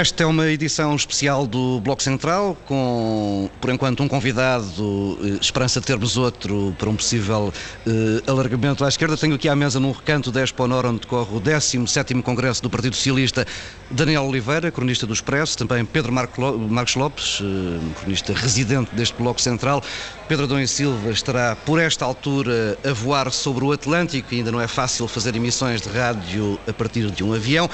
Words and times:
Esta 0.00 0.22
é 0.22 0.26
uma 0.26 0.46
edição 0.46 0.96
especial 0.96 1.46
do 1.46 1.78
Bloco 1.78 2.02
Central, 2.02 2.56
com, 2.64 3.50
por 3.60 3.68
enquanto, 3.68 4.02
um 4.02 4.08
convidado, 4.08 5.18
eh, 5.22 5.36
esperança 5.42 5.78
de 5.78 5.84
termos 5.84 6.16
outro 6.16 6.74
para 6.78 6.88
um 6.88 6.96
possível 6.96 7.52
eh, 7.86 7.90
alargamento 8.26 8.82
à 8.82 8.88
esquerda. 8.88 9.14
Tenho 9.14 9.34
aqui 9.34 9.46
à 9.46 9.54
mesa, 9.54 9.78
num 9.78 9.92
recanto 9.92 10.32
da 10.32 10.42
Expo 10.42 10.66
Nor, 10.66 10.86
onde 10.86 11.00
decorre 11.00 11.36
o 11.36 11.38
17º 11.38 12.22
Congresso 12.22 12.62
do 12.62 12.70
Partido 12.70 12.96
Socialista, 12.96 13.46
Daniel 13.90 14.24
Oliveira, 14.24 14.70
cronista 14.70 15.06
do 15.06 15.12
Expresso, 15.12 15.58
também 15.58 15.84
Pedro 15.84 16.10
Marcos 16.10 16.94
Lopes, 16.94 17.38
eh, 17.42 18.00
cronista 18.00 18.32
residente 18.32 18.94
deste 18.94 19.14
Bloco 19.18 19.38
Central. 19.38 19.82
Pedro 20.30 20.44
Adão 20.44 20.60
e 20.60 20.68
Silva 20.68 21.10
estará, 21.10 21.56
por 21.56 21.80
esta 21.80 22.04
altura, 22.04 22.78
a 22.88 22.92
voar 22.92 23.32
sobre 23.32 23.64
o 23.64 23.72
Atlântico, 23.72 24.32
e 24.32 24.36
ainda 24.36 24.52
não 24.52 24.60
é 24.60 24.68
fácil 24.68 25.08
fazer 25.08 25.34
emissões 25.34 25.82
de 25.82 25.88
rádio 25.88 26.56
a 26.68 26.72
partir 26.72 27.10
de 27.10 27.24
um 27.24 27.34
avião. 27.34 27.68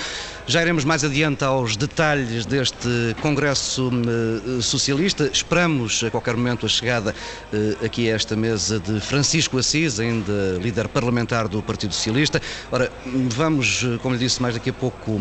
Já 0.48 0.62
iremos 0.62 0.84
mais 0.84 1.02
adiante 1.02 1.44
aos 1.44 1.76
detalhes 1.76 2.46
deste 2.46 3.16
Congresso 3.20 3.90
eh, 3.90 4.62
Socialista. 4.62 5.28
Esperamos 5.30 6.04
a 6.04 6.10
qualquer 6.10 6.36
momento 6.36 6.64
a 6.64 6.68
chegada 6.68 7.14
eh, 7.52 7.84
aqui 7.84 8.08
a 8.08 8.14
esta 8.14 8.36
mesa 8.36 8.78
de 8.78 9.00
Francisco 9.00 9.58
Assis, 9.58 9.98
ainda 9.98 10.56
líder 10.62 10.86
parlamentar 10.86 11.48
do 11.48 11.60
Partido 11.60 11.92
Socialista. 11.92 12.40
Ora, 12.70 12.92
vamos, 13.04 13.82
eh, 13.84 13.98
como 14.00 14.14
lhe 14.14 14.20
disse, 14.20 14.40
mais 14.40 14.54
daqui 14.54 14.70
a 14.70 14.72
pouco 14.72 15.20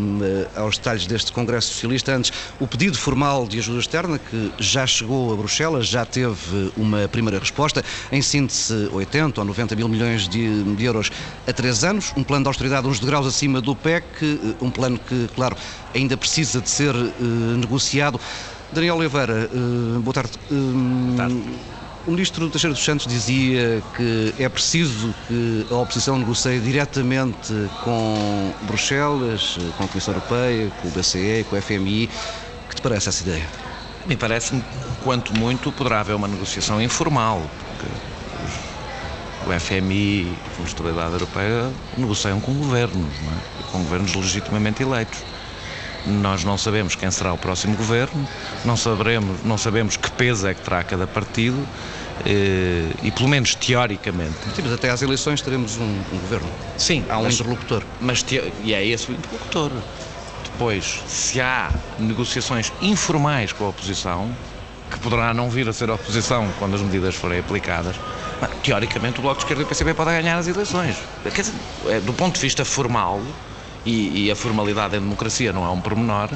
aos 0.54 0.78
detalhes 0.78 1.06
deste 1.08 1.32
Congresso 1.32 1.72
Socialista. 1.72 2.14
Antes, 2.14 2.32
o 2.60 2.66
pedido 2.68 2.96
formal 2.96 3.48
de 3.48 3.58
ajuda 3.58 3.80
externa 3.80 4.20
que 4.20 4.52
já 4.60 4.86
chegou 4.86 5.32
a 5.32 5.36
Bruxelas, 5.36 5.88
já 5.88 6.06
teve 6.06 6.72
uma 6.76 7.08
primeira 7.08 7.25
resposta, 7.32 7.84
em 8.12 8.22
síntese 8.22 8.88
80 8.92 9.40
ou 9.40 9.44
90 9.44 9.74
mil 9.74 9.88
milhões 9.88 10.28
de, 10.28 10.62
de 10.62 10.84
euros 10.84 11.10
a 11.46 11.52
três 11.52 11.82
anos, 11.82 12.12
um 12.16 12.22
plano 12.22 12.44
de 12.44 12.48
austeridade 12.48 12.86
uns 12.86 13.00
degraus 13.00 13.26
acima 13.26 13.60
do 13.60 13.74
PEC, 13.74 14.56
um 14.60 14.70
plano 14.70 14.98
que 14.98 15.16
que, 15.16 15.34
claro, 15.34 15.56
ainda 15.94 16.16
precisa 16.16 16.60
de 16.60 16.68
ser 16.68 16.94
uh, 16.94 17.12
negociado. 17.56 18.20
Daniel 18.72 18.96
Oliveira, 18.96 19.48
uh, 19.52 20.00
boa 20.00 20.14
tarde. 20.14 20.32
Uh, 20.50 21.16
tarde. 21.16 21.42
O 22.06 22.10
ministro 22.12 22.48
Teixeira 22.48 22.72
dos 22.72 22.84
Santos 22.84 23.04
dizia 23.06 23.82
que 23.96 24.32
é 24.38 24.48
preciso 24.48 25.12
que 25.26 25.66
a 25.68 25.74
oposição 25.74 26.16
negocie 26.16 26.60
diretamente 26.60 27.52
com 27.82 28.52
Bruxelas, 28.62 29.58
com 29.76 29.84
a 29.84 29.88
Comissão 29.88 30.14
Europeia, 30.14 30.70
com 30.80 30.86
o 30.86 30.90
BCE, 30.92 31.44
com 31.50 31.56
o 31.56 31.60
FMI. 31.60 32.08
Que 32.68 32.76
te 32.76 32.82
parece 32.82 33.08
essa 33.08 33.24
ideia? 33.24 33.65
Me 34.06 34.16
parece, 34.16 34.62
quanto 35.02 35.34
muito, 35.34 35.72
poderá 35.72 36.00
haver 36.00 36.14
uma 36.14 36.28
negociação 36.28 36.80
informal, 36.80 37.42
porque 37.68 37.92
o 39.50 39.60
FMI 39.60 39.94
e 39.94 40.36
a 40.46 40.50
Fundo 40.50 40.64
de 40.64 40.68
Estabilidade 40.68 41.12
Europeia 41.12 41.72
negociam 41.96 42.40
com 42.40 42.54
governos, 42.54 43.04
é? 43.04 43.70
com 43.72 43.78
governos 43.78 44.14
legitimamente 44.14 44.82
eleitos. 44.82 45.18
Nós 46.06 46.44
não 46.44 46.56
sabemos 46.56 46.94
quem 46.94 47.10
será 47.10 47.32
o 47.32 47.38
próximo 47.38 47.76
governo, 47.76 48.28
não, 48.64 48.76
saberemos, 48.76 49.42
não 49.42 49.58
sabemos 49.58 49.96
que 49.96 50.08
peso 50.12 50.46
é 50.46 50.54
que 50.54 50.60
terá 50.60 50.84
cada 50.84 51.04
partido 51.08 51.66
eh, 52.24 52.88
e, 53.02 53.10
pelo 53.10 53.28
menos 53.28 53.56
teoricamente. 53.56 54.36
Sim, 54.54 54.62
mas 54.62 54.72
até 54.72 54.88
às 54.88 55.02
eleições 55.02 55.40
teremos 55.42 55.78
um, 55.78 55.82
um 56.12 56.18
governo. 56.20 56.48
Sim, 56.78 57.04
há 57.08 57.18
um 57.18 57.24
mas, 57.24 57.34
interlocutor. 57.34 57.82
Mas, 58.00 58.24
e 58.62 58.72
é 58.72 58.86
esse 58.86 59.10
o 59.10 59.14
interlocutor. 59.14 59.72
Depois, 60.56 61.02
se 61.06 61.38
há 61.38 61.70
negociações 61.98 62.72
informais 62.80 63.52
com 63.52 63.66
a 63.66 63.68
oposição, 63.68 64.34
que 64.90 64.98
poderá 65.00 65.34
não 65.34 65.50
vir 65.50 65.68
a 65.68 65.72
ser 65.72 65.90
oposição 65.90 66.48
quando 66.58 66.76
as 66.76 66.80
medidas 66.80 67.14
forem 67.14 67.38
aplicadas, 67.38 67.94
teoricamente 68.62 69.18
o 69.18 69.22
Bloco 69.22 69.36
de 69.36 69.44
Esquerda 69.44 69.62
e 69.62 69.66
o 69.66 69.68
PCP 69.68 69.92
podem 69.92 70.14
ganhar 70.14 70.38
as 70.38 70.48
eleições. 70.48 70.96
Quer 71.22 71.42
dizer, 71.42 71.54
é, 71.88 72.00
do 72.00 72.14
ponto 72.14 72.36
de 72.36 72.40
vista 72.40 72.64
formal, 72.64 73.20
e, 73.84 74.24
e, 74.24 74.30
a 74.30 74.34
formalidade 74.34 74.96
em 74.96 75.00
democracia 75.00 75.52
não 75.52 75.62
é 75.62 75.68
um 75.68 75.80
pormenor, 75.80 76.30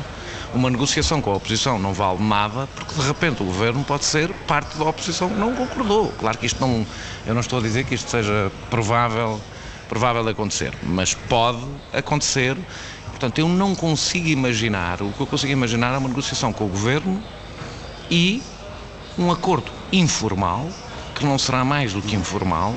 uma 0.52 0.68
negociação 0.68 1.22
com 1.22 1.30
a 1.30 1.36
oposição 1.36 1.78
não 1.78 1.94
vale 1.94 2.22
nada, 2.22 2.68
porque 2.76 2.92
de 2.92 3.00
repente 3.00 3.42
o 3.42 3.46
governo 3.46 3.82
pode 3.82 4.04
ser 4.04 4.30
parte 4.46 4.76
da 4.76 4.84
oposição 4.84 5.30
que 5.30 5.40
não 5.40 5.54
concordou. 5.54 6.12
Claro 6.18 6.36
que 6.36 6.44
isto 6.44 6.60
não. 6.60 6.86
Eu 7.26 7.32
não 7.32 7.40
estou 7.40 7.58
a 7.58 7.62
dizer 7.62 7.86
que 7.86 7.94
isto 7.94 8.10
seja 8.10 8.52
provável, 8.68 9.40
provável 9.88 10.28
acontecer, 10.28 10.74
mas 10.82 11.14
pode 11.14 11.64
acontecer. 11.92 12.54
Portanto, 13.20 13.38
eu 13.38 13.50
não 13.50 13.74
consigo 13.74 14.28
imaginar, 14.28 15.02
o 15.02 15.12
que 15.12 15.20
eu 15.20 15.26
consigo 15.26 15.52
imaginar 15.52 15.92
é 15.92 15.98
uma 15.98 16.08
negociação 16.08 16.54
com 16.54 16.64
o 16.64 16.68
governo 16.68 17.22
e 18.10 18.42
um 19.18 19.30
acordo 19.30 19.70
informal 19.92 20.66
que 21.14 21.26
não 21.26 21.38
será 21.38 21.62
mais 21.62 21.92
do 21.92 22.00
que 22.00 22.16
informal 22.16 22.74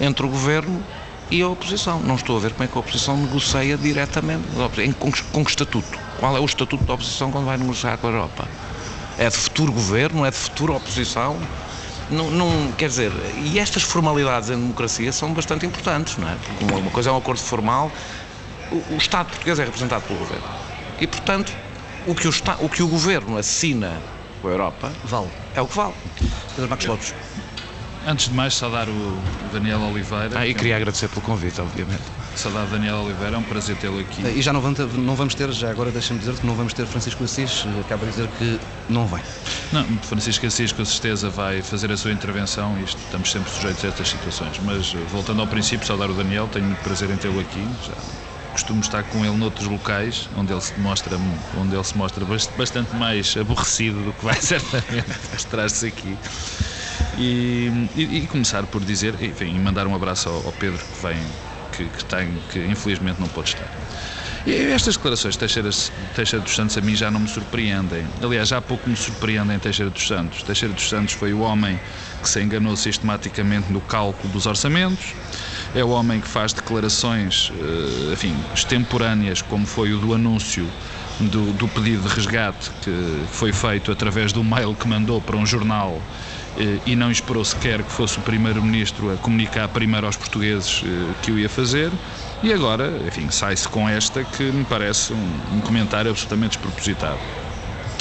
entre 0.00 0.24
o 0.24 0.28
governo 0.28 0.80
e 1.28 1.42
a 1.42 1.48
oposição. 1.48 1.98
Não 1.98 2.14
estou 2.14 2.36
a 2.36 2.40
ver 2.40 2.52
como 2.52 2.62
é 2.62 2.68
que 2.68 2.78
a 2.78 2.80
oposição 2.80 3.16
negocia 3.16 3.76
diretamente 3.76 4.44
com, 5.00 5.10
com 5.10 5.44
que 5.44 5.50
estatuto. 5.50 5.98
Qual 6.20 6.36
é 6.36 6.38
o 6.38 6.44
estatuto 6.44 6.84
da 6.84 6.94
oposição 6.94 7.32
quando 7.32 7.46
vai 7.46 7.58
negociar 7.58 7.98
com 7.98 8.06
a 8.06 8.10
Europa? 8.10 8.48
É 9.18 9.28
de 9.28 9.36
futuro 9.36 9.72
governo? 9.72 10.24
É 10.24 10.30
de 10.30 10.36
futura 10.36 10.74
oposição? 10.74 11.36
Não, 12.10 12.30
não, 12.30 12.70
quer 12.72 12.88
dizer, 12.88 13.10
e 13.42 13.58
estas 13.58 13.82
formalidades 13.82 14.50
em 14.50 14.56
democracia 14.56 15.10
são 15.10 15.32
bastante 15.32 15.66
importantes, 15.66 16.16
não 16.18 16.28
é? 16.28 16.36
Porque 16.36 16.62
uma 16.62 16.90
coisa 16.90 17.08
é 17.08 17.12
um 17.12 17.16
acordo 17.16 17.40
formal, 17.40 17.90
o, 18.74 18.94
o 18.94 18.96
Estado 18.96 19.28
português 19.28 19.58
é 19.58 19.64
representado 19.64 20.02
pelo 20.02 20.18
governo. 20.18 20.44
E, 21.00 21.06
portanto, 21.06 21.52
o 22.06 22.14
que 22.14 22.28
o, 22.28 22.32
o, 22.60 22.68
que 22.68 22.82
o 22.82 22.88
governo 22.88 23.36
assina 23.36 24.00
com 24.42 24.48
a 24.48 24.50
Europa 24.50 24.92
vale. 25.04 25.28
é 25.54 25.60
o 25.60 25.66
que 25.66 25.76
vale. 25.76 25.94
Pedro 26.54 26.68
Marcos 26.68 26.86
Lopes. 26.86 27.14
Antes 28.06 28.28
de 28.28 28.34
mais, 28.34 28.54
saudar 28.54 28.86
o 28.86 29.18
Daniel 29.50 29.80
Oliveira. 29.80 30.38
Ah, 30.38 30.46
e 30.46 30.52
queria 30.52 30.76
agradecer 30.76 31.08
pelo 31.08 31.22
convite, 31.22 31.58
obviamente. 31.58 32.02
Saudar 32.36 32.64
o 32.64 32.66
Daniel 32.66 32.96
Oliveira, 32.96 33.36
é 33.36 33.38
um 33.38 33.42
prazer 33.42 33.76
tê-lo 33.76 33.98
aqui. 33.98 34.20
E 34.26 34.42
já 34.42 34.52
não 34.52 34.60
vamos, 34.60 34.76
ter, 34.76 34.86
não 34.98 35.14
vamos 35.14 35.34
ter, 35.34 35.50
já 35.52 35.70
agora 35.70 35.90
deixa-me 35.90 36.20
dizer 36.20 36.34
que 36.34 36.46
não 36.46 36.54
vamos 36.54 36.74
ter 36.74 36.84
Francisco 36.84 37.24
Assis, 37.24 37.64
acaba 37.80 38.04
de 38.04 38.10
dizer 38.10 38.28
que 38.38 38.60
não 38.90 39.06
vem. 39.06 39.22
Não, 39.72 39.84
Francisco 40.02 40.44
Assis 40.44 40.70
com 40.70 40.84
certeza 40.84 41.30
vai 41.30 41.62
fazer 41.62 41.90
a 41.90 41.96
sua 41.96 42.12
intervenção 42.12 42.76
e 42.78 42.84
estamos 42.84 43.30
sempre 43.30 43.50
sujeitos 43.50 43.82
a 43.84 43.88
estas 43.88 44.08
situações. 44.08 44.60
Mas 44.62 44.92
voltando 45.10 45.40
ao 45.40 45.46
princípio, 45.46 45.86
saudar 45.86 46.10
o 46.10 46.14
Daniel, 46.14 46.46
tenho 46.52 46.66
muito 46.66 46.82
prazer 46.82 47.08
em 47.08 47.16
tê-lo 47.16 47.40
aqui. 47.40 47.66
Já 47.86 47.94
costumo 48.54 48.80
estar 48.80 49.02
com 49.02 49.24
ele 49.24 49.36
noutros 49.36 49.66
locais, 49.66 50.28
onde 50.36 50.52
ele 50.52 50.60
se 50.60 50.78
mostra, 50.78 51.18
onde 51.58 51.74
ele 51.74 51.84
se 51.84 51.96
mostra 51.98 52.24
bastante 52.56 52.94
mais 52.94 53.36
aborrecido 53.36 54.00
do 54.04 54.12
que 54.12 54.24
vai 54.24 54.36
certamente 54.40 55.10
mostrar-se 55.32 55.86
aqui. 55.86 56.16
E, 57.18 57.88
e, 57.96 58.18
e, 58.22 58.26
começar 58.26 58.64
por 58.64 58.82
dizer, 58.82 59.14
enfim, 59.20 59.58
mandar 59.58 59.86
um 59.86 59.94
abraço 59.94 60.28
ao, 60.28 60.46
ao 60.46 60.52
Pedro 60.52 60.78
que 60.78 61.06
vem, 61.06 61.18
que, 61.72 61.84
que, 61.84 62.04
tem, 62.04 62.32
que 62.50 62.60
infelizmente 62.60 63.20
não 63.20 63.28
pode 63.28 63.50
estar. 63.50 63.68
E 64.46 64.52
estas 64.72 64.96
declarações 64.96 65.34
de 65.34 65.40
Teixeira, 65.40 65.70
Teixeira 66.14 66.44
dos 66.44 66.54
Santos 66.54 66.76
a 66.76 66.80
mim 66.80 66.94
já 66.94 67.10
não 67.10 67.18
me 67.18 67.28
surpreendem. 67.28 68.06
Aliás, 68.22 68.48
já 68.48 68.58
há 68.58 68.62
pouco 68.62 68.88
me 68.88 68.96
surpreendem 68.96 69.58
Teixeira 69.58 69.90
dos 69.90 70.06
Santos. 70.06 70.42
Teixeira 70.42 70.74
dos 70.74 70.88
Santos 70.88 71.14
foi 71.14 71.32
o 71.32 71.40
homem 71.40 71.80
que 72.22 72.28
se 72.28 72.42
enganou 72.42 72.76
sistematicamente 72.76 73.72
no 73.72 73.80
cálculo 73.80 74.32
dos 74.32 74.46
orçamentos, 74.46 75.14
é 75.74 75.82
o 75.82 75.88
homem 75.88 76.20
que 76.20 76.28
faz 76.28 76.52
declarações, 76.52 77.52
eh, 77.58 78.12
enfim, 78.12 78.34
extemporâneas, 78.54 79.42
como 79.42 79.66
foi 79.66 79.92
o 79.92 79.98
do 79.98 80.14
anúncio 80.14 80.66
do, 81.18 81.52
do 81.52 81.68
pedido 81.68 82.08
de 82.08 82.14
resgate 82.14 82.70
que 82.82 83.24
foi 83.30 83.52
feito 83.52 83.90
através 83.90 84.32
do 84.32 84.42
mail 84.42 84.74
que 84.74 84.86
mandou 84.86 85.20
para 85.20 85.36
um 85.36 85.44
jornal 85.44 86.00
eh, 86.56 86.78
e 86.86 86.94
não 86.94 87.10
esperou 87.10 87.44
sequer 87.44 87.82
que 87.82 87.90
fosse 87.90 88.18
o 88.18 88.22
Primeiro-Ministro 88.22 89.12
a 89.12 89.16
comunicar 89.16 89.68
primeiro 89.68 90.06
aos 90.06 90.16
portugueses 90.16 90.82
eh, 90.84 91.12
que 91.22 91.32
o 91.32 91.38
ia 91.38 91.48
fazer. 91.48 91.90
E 92.42 92.52
agora, 92.52 93.00
enfim, 93.06 93.28
sai-se 93.30 93.68
com 93.68 93.88
esta 93.88 94.22
que 94.22 94.44
me 94.44 94.64
parece 94.64 95.12
um, 95.12 95.56
um 95.56 95.60
comentário 95.60 96.10
absolutamente 96.10 96.58
despropositado. 96.58 97.18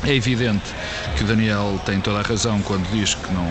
É 0.06 0.14
evidente 0.14 0.66
que 1.16 1.24
o 1.24 1.28
Daniel 1.28 1.82
tem 1.86 2.00
toda 2.02 2.20
a 2.20 2.22
razão 2.22 2.62
quando 2.62 2.86
diz 2.92 3.16
que, 3.16 3.34
não, 3.34 3.48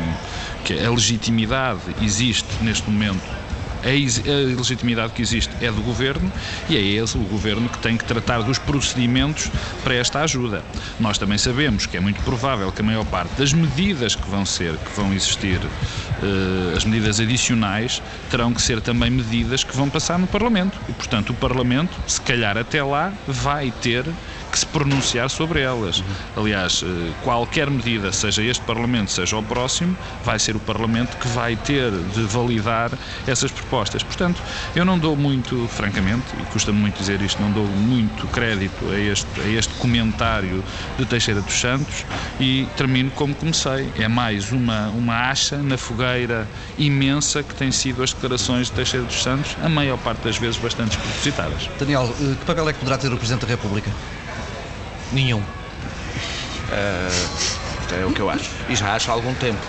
que 0.64 0.78
a 0.78 0.90
legitimidade 0.90 1.80
existe 2.02 2.62
neste 2.62 2.88
momento 2.90 3.41
a 3.84 4.56
legitimidade 4.56 5.12
que 5.12 5.22
existe 5.22 5.50
é 5.60 5.70
do 5.70 5.82
governo 5.82 6.30
e 6.68 6.76
é 6.76 6.80
esse 6.80 7.16
o 7.16 7.20
governo 7.20 7.68
que 7.68 7.78
tem 7.78 7.96
que 7.96 8.04
tratar 8.04 8.42
dos 8.42 8.58
procedimentos 8.58 9.50
para 9.82 9.94
esta 9.94 10.20
ajuda. 10.20 10.62
Nós 11.00 11.18
também 11.18 11.38
sabemos 11.38 11.86
que 11.86 11.96
é 11.96 12.00
muito 12.00 12.22
provável 12.22 12.70
que 12.70 12.80
a 12.80 12.84
maior 12.84 13.04
parte 13.04 13.34
das 13.36 13.52
medidas 13.52 14.14
que 14.14 14.28
vão 14.28 14.46
ser, 14.46 14.76
que 14.76 14.90
vão 14.96 15.12
existir, 15.12 15.58
uh, 15.58 16.76
as 16.76 16.84
medidas 16.84 17.20
adicionais, 17.20 18.02
terão 18.30 18.52
que 18.52 18.62
ser 18.62 18.80
também 18.80 19.10
medidas 19.10 19.64
que 19.64 19.76
vão 19.76 19.88
passar 19.90 20.18
no 20.18 20.26
Parlamento. 20.26 20.78
E, 20.88 20.92
portanto, 20.92 21.30
o 21.30 21.34
Parlamento, 21.34 21.96
se 22.06 22.20
calhar 22.20 22.56
até 22.56 22.82
lá, 22.82 23.12
vai 23.26 23.72
ter 23.82 24.04
que 24.52 24.58
se 24.58 24.66
pronunciar 24.66 25.30
sobre 25.30 25.62
elas. 25.62 26.04
Aliás, 26.36 26.84
eh, 26.84 27.10
qualquer 27.24 27.70
medida, 27.70 28.12
seja 28.12 28.42
este 28.42 28.62
Parlamento, 28.64 29.10
seja 29.10 29.38
o 29.38 29.42
próximo, 29.42 29.96
vai 30.22 30.38
ser 30.38 30.54
o 30.54 30.60
Parlamento 30.60 31.16
que 31.16 31.26
vai 31.28 31.56
ter 31.56 31.90
de 31.90 32.22
validar 32.24 32.90
essas 33.26 33.50
propostas. 33.50 34.02
Portanto, 34.02 34.42
eu 34.76 34.84
não 34.84 34.98
dou 34.98 35.16
muito, 35.16 35.66
francamente, 35.68 36.24
e 36.38 36.44
custa-me 36.52 36.78
muito 36.78 36.98
dizer 36.98 37.22
isto, 37.22 37.40
não 37.40 37.50
dou 37.50 37.66
muito 37.66 38.26
crédito 38.28 38.90
a 38.90 38.98
este, 38.98 39.40
a 39.40 39.48
este 39.48 39.72
comentário 39.74 40.62
de 40.98 41.06
Teixeira 41.06 41.40
dos 41.40 41.58
Santos 41.58 42.04
e 42.38 42.68
termino 42.76 43.10
como 43.12 43.34
comecei. 43.34 43.90
É 43.98 44.06
mais 44.06 44.52
uma, 44.52 44.88
uma 44.88 45.30
acha 45.30 45.56
na 45.56 45.78
fogueira 45.78 46.46
imensa 46.76 47.42
que 47.42 47.54
tem 47.54 47.72
sido 47.72 48.02
as 48.02 48.12
declarações 48.12 48.66
de 48.66 48.74
Teixeira 48.74 49.06
dos 49.06 49.22
Santos, 49.22 49.56
a 49.62 49.68
maior 49.68 49.96
parte 49.96 50.22
das 50.22 50.36
vezes 50.36 50.58
bastante 50.58 50.98
despropositadas. 50.98 51.70
Daniel, 51.78 52.14
eh, 52.20 52.34
que 52.38 52.44
papel 52.44 52.68
é 52.68 52.72
que 52.74 52.78
poderá 52.80 52.98
ter 52.98 53.10
o 53.10 53.16
Presidente 53.16 53.46
da 53.46 53.48
República? 53.48 53.90
Nenhum. 55.12 55.40
Uh, 55.40 55.44
é 58.00 58.06
o 58.06 58.12
que 58.12 58.20
eu 58.20 58.30
acho. 58.30 58.50
E 58.68 58.74
já 58.74 58.94
acho 58.94 59.10
há 59.10 59.14
algum 59.14 59.34
tempo. 59.34 59.60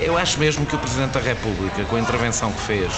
Eu 0.00 0.18
acho 0.18 0.40
mesmo 0.40 0.66
que 0.66 0.74
o 0.74 0.78
Presidente 0.78 1.12
da 1.12 1.20
República, 1.20 1.84
com 1.84 1.96
a 1.96 2.00
intervenção 2.00 2.52
que 2.52 2.60
fez 2.62 2.92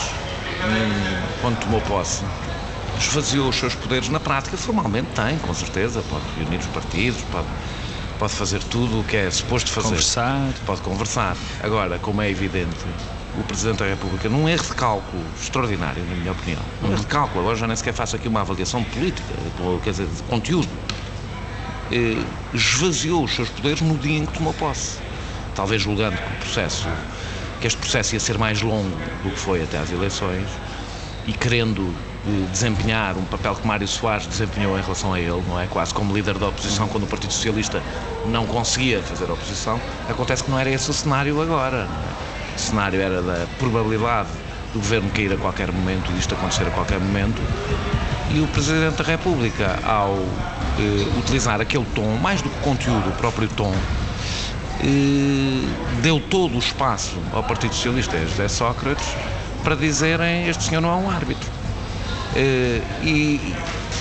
quando 1.43 1.61
tomou 1.61 1.81
posse, 1.83 2.25
esvaziou 2.99 3.51
os 3.51 3.57
seus 3.57 3.75
poderes 3.75 4.09
na 4.09 4.19
prática. 4.19 4.57
Formalmente 4.57 5.09
tem, 5.15 5.39
com 5.39 5.53
certeza. 5.53 6.03
Pode 6.09 6.25
reunir 6.39 6.57
os 6.57 6.67
partidos, 6.67 7.21
pode, 7.31 7.47
pode 8.19 8.33
fazer 8.33 8.63
tudo 8.65 9.01
o 9.01 9.05
que 9.05 9.17
é 9.17 9.31
suposto 9.31 9.71
fazer. 9.71 9.89
Conversar. 9.89 10.49
Pode 10.65 10.81
conversar. 10.81 11.37
Agora, 11.63 11.99
como 11.99 12.23
é 12.23 12.31
evidente, 12.31 12.79
o 13.39 13.45
Presidente 13.45 13.81
da 13.81 13.87
República, 13.87 14.29
num 14.29 14.49
erro 14.49 14.65
de 14.65 14.75
cálculo 14.75 15.23
extraordinário, 15.41 16.03
na 16.05 16.17
minha 16.17 16.33
opinião, 16.33 16.61
um 16.83 16.93
erro 16.93 17.01
de 17.01 17.07
cálculo, 17.07 17.41
agora 17.41 17.57
já 17.57 17.67
nem 17.67 17.77
sequer 17.77 17.93
faço 17.93 18.17
aqui 18.17 18.27
uma 18.27 18.41
avaliação 18.41 18.83
política, 18.83 19.29
quer 19.85 19.91
dizer, 19.91 20.07
de 20.07 20.23
conteúdo, 20.23 20.69
eh, 21.93 22.23
esvaziou 22.53 23.25
os 23.25 23.35
seus 23.35 23.49
poderes 23.49 23.81
no 23.81 23.97
dia 23.99 24.19
em 24.19 24.27
que 24.27 24.33
tomou 24.33 24.55
posse. 24.55 24.99
Talvez 25.55 25.83
julgando 25.83 26.17
que 26.17 26.33
o 26.33 26.37
processo, 26.37 26.89
que 27.61 27.67
este 27.67 27.79
processo 27.79 28.15
ia 28.15 28.21
ser 28.21 28.39
mais 28.39 28.63
longo 28.63 28.97
do 29.23 29.31
que 29.31 29.39
foi 29.39 29.63
até 29.63 29.79
às 29.79 29.91
eleições 29.91 30.47
e 31.27 31.33
querendo 31.33 31.95
eh, 32.27 32.47
desempenhar 32.51 33.17
um 33.17 33.25
papel 33.25 33.55
que 33.55 33.67
Mário 33.67 33.87
Soares 33.87 34.27
desempenhou 34.27 34.79
em 34.79 34.83
relação 34.83 35.13
a 35.13 35.21
ele, 35.21 35.43
não 35.47 35.61
é? 35.61 35.67
Quase 35.67 35.93
como 35.93 36.15
líder 36.15 36.39
da 36.39 36.49
oposição, 36.49 36.89
quando 36.89 37.05
o 37.05 37.07
Partido 37.07 37.33
Socialista 37.33 37.83
não 38.27 38.47
conseguia 38.47 39.03
fazer 39.03 39.31
oposição, 39.31 39.81
acontece 40.09 40.45
que 40.45 40.51
não 40.51 40.59
era 40.59 40.71
esse 40.71 40.91
o 40.91 40.95
cenário 40.95 41.41
agora. 41.41 41.87
É? 41.87 42.57
O 42.57 42.59
cenário 42.59 43.01
era 43.01 43.23
da 43.23 43.47
probabilidade 43.59 44.29
do 44.73 44.81
governo 44.81 45.11
cair 45.11 45.33
a 45.33 45.37
qualquer 45.37 45.73
momento, 45.73 46.13
disto 46.13 46.35
acontecer 46.35 46.67
a 46.67 46.71
qualquer 46.71 46.99
momento, 46.99 47.41
e 48.31 48.41
o 48.41 48.47
Presidente 48.49 48.97
da 48.97 49.05
República, 49.05 49.79
ao 49.85 50.15
eh, 50.79 51.19
utilizar 51.19 51.61
aquele 51.61 51.87
tom, 51.95 52.17
mais 52.17 52.43
do 52.43 52.51
que 52.51 52.61
conteúdo, 52.61 53.09
o 53.09 53.13
próprio 53.13 53.49
tom, 53.49 53.75
eh, 54.81 55.67
deu 56.03 56.21
todo 56.21 56.57
o 56.57 56.59
espaço 56.59 57.17
ao 57.33 57.43
Partido 57.43 57.75
Socialista 57.75 58.17
e 58.17 58.23
a 58.23 58.27
José 58.27 58.49
Sócrates 58.49 59.07
para 59.65 59.75
dizerem 59.75 60.49
este 60.49 60.65
senhor 60.65 60.81
não 60.81 60.91
é 60.91 60.97
um 60.97 61.11
árbitro. 61.11 61.49
Eh, 62.37 62.83
e, 63.03 63.55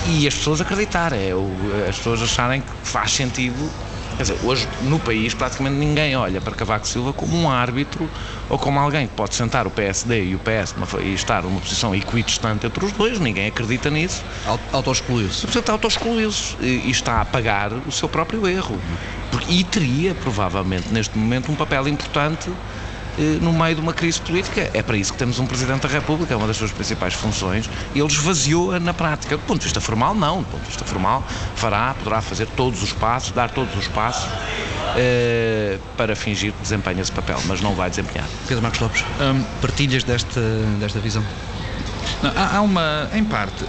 e 0.06 0.26
as 0.26 0.34
pessoas 0.34 0.60
acreditarem, 0.60 1.20
é 1.20 1.88
as 1.88 1.96
pessoas 1.96 2.22
acharem 2.22 2.60
que 2.60 2.68
faz 2.82 3.12
sentido 3.12 3.70
Quer 4.18 4.24
dizer, 4.24 4.38
hoje 4.42 4.68
no 4.80 4.98
país 4.98 5.32
praticamente 5.32 5.76
ninguém 5.76 6.16
olha 6.16 6.40
para 6.40 6.52
Cavaco 6.52 6.88
Silva 6.88 7.12
como 7.12 7.36
um 7.36 7.48
árbitro 7.48 8.10
ou 8.48 8.58
como 8.58 8.80
alguém 8.80 9.06
que 9.06 9.14
pode 9.14 9.36
sentar 9.36 9.64
o 9.64 9.70
PSD 9.70 10.30
e 10.30 10.34
o 10.34 10.40
PS 10.40 10.74
e 11.04 11.14
estar 11.14 11.44
numa 11.44 11.60
posição 11.60 11.94
equidistante 11.94 12.66
entre 12.66 12.84
os 12.84 12.90
dois, 12.90 13.20
ninguém 13.20 13.46
acredita 13.46 13.88
nisso. 13.90 14.24
Auto-excluiu-se. 14.72 15.42
Portanto, 15.42 15.70
auto-excluiu-se 15.70 16.56
e 16.60 16.90
está 16.90 17.20
a 17.20 17.24
pagar 17.24 17.72
o 17.72 17.92
seu 17.92 18.08
próprio 18.08 18.48
erro. 18.48 18.76
Porque, 19.30 19.52
e 19.52 19.62
teria, 19.62 20.16
provavelmente, 20.16 20.88
neste 20.92 21.16
momento, 21.16 21.52
um 21.52 21.54
papel 21.54 21.86
importante 21.86 22.50
no 23.40 23.52
meio 23.52 23.74
de 23.74 23.80
uma 23.80 23.92
crise 23.92 24.20
política. 24.20 24.70
É 24.72 24.82
para 24.82 24.96
isso 24.96 25.12
que 25.12 25.18
temos 25.18 25.38
um 25.38 25.46
Presidente 25.46 25.86
da 25.86 25.88
República, 25.88 26.34
é 26.34 26.36
uma 26.36 26.46
das 26.46 26.56
suas 26.56 26.70
principais 26.70 27.14
funções, 27.14 27.68
e 27.94 27.98
ele 27.98 28.08
esvaziou-a 28.08 28.78
na 28.78 28.94
prática. 28.94 29.36
Do 29.36 29.42
ponto 29.42 29.58
de 29.58 29.64
vista 29.64 29.80
formal, 29.80 30.14
não. 30.14 30.42
Do 30.42 30.48
ponto 30.48 30.60
de 30.62 30.68
vista 30.68 30.84
formal, 30.84 31.24
fará, 31.56 31.94
poderá 31.94 32.20
fazer 32.20 32.46
todos 32.56 32.82
os 32.82 32.92
passos, 32.92 33.32
dar 33.32 33.50
todos 33.50 33.74
os 33.76 33.88
passos 33.88 34.28
eh, 34.96 35.78
para 35.96 36.14
fingir 36.16 36.52
que 36.52 36.62
desempenha 36.62 37.00
esse 37.00 37.12
papel, 37.12 37.38
mas 37.46 37.60
não 37.60 37.74
vai 37.74 37.90
desempenhar. 37.90 38.26
Pedro 38.46 38.62
Marcos 38.62 38.80
Lopes, 38.80 39.04
um, 39.20 39.42
partilhas 39.60 40.04
desta, 40.04 40.40
desta 40.78 40.98
visão? 41.00 41.24
Não, 42.22 42.32
há, 42.34 42.56
há, 42.56 42.60
uma, 42.62 43.08
em 43.12 43.24
parte, 43.24 43.64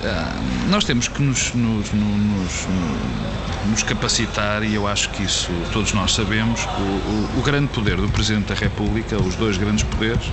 nós 0.69 0.83
temos 0.83 1.07
que 1.07 1.21
nos, 1.21 1.53
nos, 1.53 1.91
nos, 1.91 2.17
nos, 2.17 2.67
capacitar, 3.85 4.63
e 4.63 4.75
eu 4.75 4.87
acho 4.87 5.09
que 5.09 5.23
isso 5.23 5.51
todos 5.73 5.93
nós 5.93 6.13
sabemos, 6.13 6.63
o, 6.65 7.37
o, 7.37 7.39
o 7.39 7.41
grande 7.41 7.67
poder 7.67 7.97
do 7.97 8.07
Presidente 8.09 8.47
da 8.47 8.55
República, 8.55 9.17
os 9.17 9.35
dois 9.35 9.57
grandes 9.57 9.83
poderes, 9.83 10.31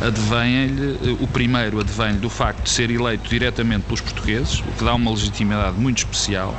advém-lhe, 0.00 1.16
o 1.20 1.26
primeiro 1.26 1.80
advém-lhe 1.80 2.18
do 2.18 2.30
facto 2.30 2.62
de 2.62 2.70
ser 2.70 2.90
eleito 2.90 3.28
diretamente 3.28 3.84
pelos 3.84 4.00
portugueses, 4.00 4.60
o 4.60 4.72
que 4.72 4.84
dá 4.84 4.94
uma 4.94 5.10
legitimidade 5.10 5.78
muito 5.78 5.98
especial, 5.98 6.54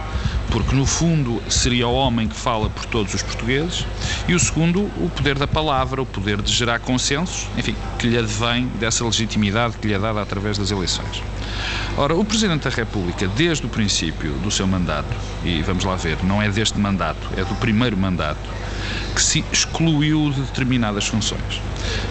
porque 0.50 0.76
no 0.76 0.86
fundo 0.86 1.42
seria 1.50 1.88
o 1.88 1.94
homem 1.94 2.28
que 2.28 2.36
fala 2.36 2.70
por 2.70 2.86
todos 2.86 3.14
os 3.14 3.24
portugueses, 3.24 3.86
e 4.28 4.36
o 4.36 4.40
segundo, 4.40 4.82
o 4.98 5.10
poder 5.10 5.38
da 5.38 5.48
palavra, 5.48 6.02
o 6.02 6.06
poder 6.06 6.42
de 6.42 6.52
gerar 6.52 6.80
consensos, 6.80 7.48
enfim, 7.58 7.76
que 7.98 8.08
lhe 8.08 8.18
advém 8.18 8.68
dessa 8.80 9.04
legitimidade 9.04 9.78
que 9.78 9.88
lhe 9.88 9.94
é 9.94 10.00
dada 10.00 10.22
através 10.22 10.58
das 10.58 10.72
eleições. 10.72 11.22
Ora, 11.98 12.16
o 12.16 12.26
Presidente 12.26 12.64
da 12.64 12.70
República, 12.70 13.28
desde 13.28 13.66
o 13.66 13.70
princípio 13.70 14.34
do 14.34 14.52
seu 14.52 14.68
mandato, 14.68 15.16
e 15.44 15.62
vamos 15.62 15.84
lá 15.84 15.96
não 16.24 16.42
é 16.42 16.50
deste 16.50 16.78
mandato, 16.80 17.30
é 17.36 17.44
do 17.44 17.56
primeiro 17.56 17.98
mandato, 17.98 18.50
que 19.14 19.22
se 19.22 19.46
excluiu 19.52 20.30
de 20.32 20.42
determinadas 20.42 21.08
funções. 21.08 21.62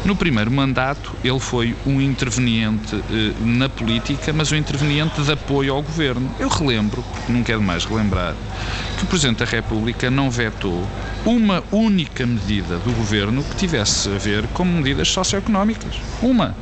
No 0.04 0.16
primeiro 0.16 0.50
mandato, 0.50 1.12
ele 1.22 1.38
foi 1.38 1.76
um 1.86 2.00
interveniente 2.00 2.96
eh, 2.96 3.32
na 3.40 3.68
política, 3.68 4.32
mas 4.32 4.50
um 4.50 4.56
interveniente 4.56 5.20
de 5.20 5.32
apoio 5.32 5.74
ao 5.74 5.82
governo. 5.82 6.30
Eu 6.38 6.48
relembro, 6.48 7.02
porque 7.02 7.32
não 7.32 7.42
quero 7.42 7.60
mais 7.60 7.84
relembrar, 7.84 8.34
que 8.96 9.04
o 9.04 9.06
Presidente 9.06 9.38
da 9.38 9.44
República 9.44 10.10
não 10.10 10.30
vetou 10.30 10.86
uma 11.24 11.62
única 11.70 12.26
medida 12.26 12.78
do 12.78 12.92
governo 12.92 13.42
que 13.42 13.56
tivesse 13.56 14.08
a 14.08 14.18
ver 14.18 14.46
com 14.48 14.64
medidas 14.64 15.08
socioeconómicas. 15.08 15.94
Uma 16.22 16.56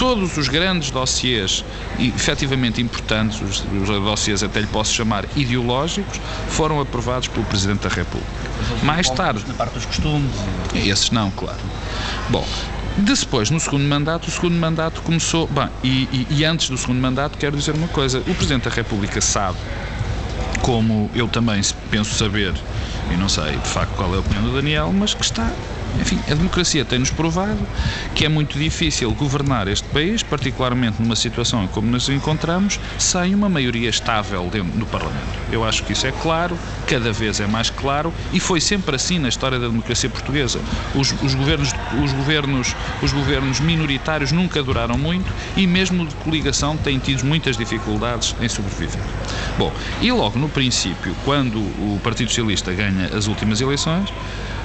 todos 0.00 0.38
os 0.38 0.48
grandes 0.48 0.90
dossiês 0.90 1.62
efetivamente 1.98 2.80
importantes, 2.80 3.38
os, 3.42 3.62
os 3.82 3.86
dossiês 3.86 4.42
até 4.42 4.58
lhe 4.58 4.66
posso 4.66 4.94
chamar 4.94 5.26
ideológicos, 5.36 6.18
foram 6.48 6.80
aprovados 6.80 7.28
pelo 7.28 7.44
Presidente 7.44 7.86
da 7.86 7.90
República. 7.90 8.26
Mais 8.82 9.10
tarde. 9.10 9.44
Na 9.46 9.52
parte 9.52 9.74
dos 9.74 9.84
costumes. 9.84 10.32
Esses 10.74 11.10
não, 11.10 11.30
claro. 11.30 11.58
Bom, 12.30 12.48
depois, 12.96 13.50
no 13.50 13.60
segundo 13.60 13.84
mandato, 13.84 14.28
o 14.28 14.30
segundo 14.30 14.54
mandato 14.54 15.02
começou. 15.02 15.46
Bem, 15.46 15.68
e, 15.84 16.08
e, 16.10 16.26
e, 16.30 16.44
antes 16.46 16.70
do 16.70 16.78
segundo 16.78 16.98
mandato, 16.98 17.36
quero 17.36 17.54
dizer 17.54 17.74
uma 17.74 17.88
coisa: 17.88 18.20
o 18.20 18.34
Presidente 18.34 18.70
da 18.70 18.74
República 18.74 19.20
sabe, 19.20 19.58
como 20.62 21.10
eu 21.14 21.28
também 21.28 21.60
penso 21.90 22.14
saber, 22.14 22.54
e 23.10 23.16
não 23.18 23.28
sei 23.28 23.52
de 23.52 23.68
facto 23.68 23.92
qual 23.96 24.14
é 24.14 24.16
a 24.16 24.20
opinião 24.20 24.44
do 24.44 24.54
Daniel, 24.54 24.90
mas 24.94 25.12
que 25.12 25.24
está 25.24 25.52
enfim, 25.98 26.18
a 26.30 26.34
democracia 26.34 26.84
tem-nos 26.84 27.10
provado 27.10 27.66
que 28.14 28.24
é 28.24 28.28
muito 28.28 28.58
difícil 28.58 29.12
governar 29.12 29.68
este 29.68 29.88
país, 29.88 30.22
particularmente 30.22 31.00
numa 31.00 31.16
situação 31.16 31.66
como 31.68 31.90
nos 31.90 32.08
encontramos, 32.08 32.78
sem 32.98 33.34
uma 33.34 33.48
maioria 33.48 33.88
estável 33.88 34.50
do 34.74 34.86
Parlamento. 34.86 35.38
Eu 35.50 35.64
acho 35.64 35.82
que 35.84 35.92
isso 35.92 36.06
é 36.06 36.12
claro, 36.12 36.58
cada 36.86 37.12
vez 37.12 37.40
é 37.40 37.46
mais 37.46 37.70
claro 37.70 38.12
e 38.32 38.40
foi 38.40 38.60
sempre 38.60 38.96
assim 38.96 39.18
na 39.18 39.28
história 39.28 39.58
da 39.58 39.68
democracia 39.68 40.08
portuguesa. 40.08 40.60
Os, 40.94 41.12
os 41.22 41.34
governos, 41.34 41.72
os 42.02 42.12
governos, 42.12 42.74
os 43.02 43.12
governos 43.12 43.60
minoritários 43.60 44.32
nunca 44.32 44.62
duraram 44.62 44.98
muito 44.98 45.32
e 45.56 45.66
mesmo 45.66 46.06
de 46.06 46.14
coligação 46.16 46.76
têm 46.76 46.98
tido 46.98 47.24
muitas 47.24 47.56
dificuldades 47.56 48.34
em 48.40 48.48
sobreviver. 48.48 49.02
Bom, 49.58 49.72
e 50.00 50.10
logo 50.12 50.38
no 50.38 50.48
princípio, 50.48 51.14
quando 51.24 51.58
o 51.58 52.00
Partido 52.02 52.28
Socialista 52.28 52.72
ganha 52.72 53.06
as 53.16 53.26
últimas 53.26 53.60
eleições, 53.60 54.10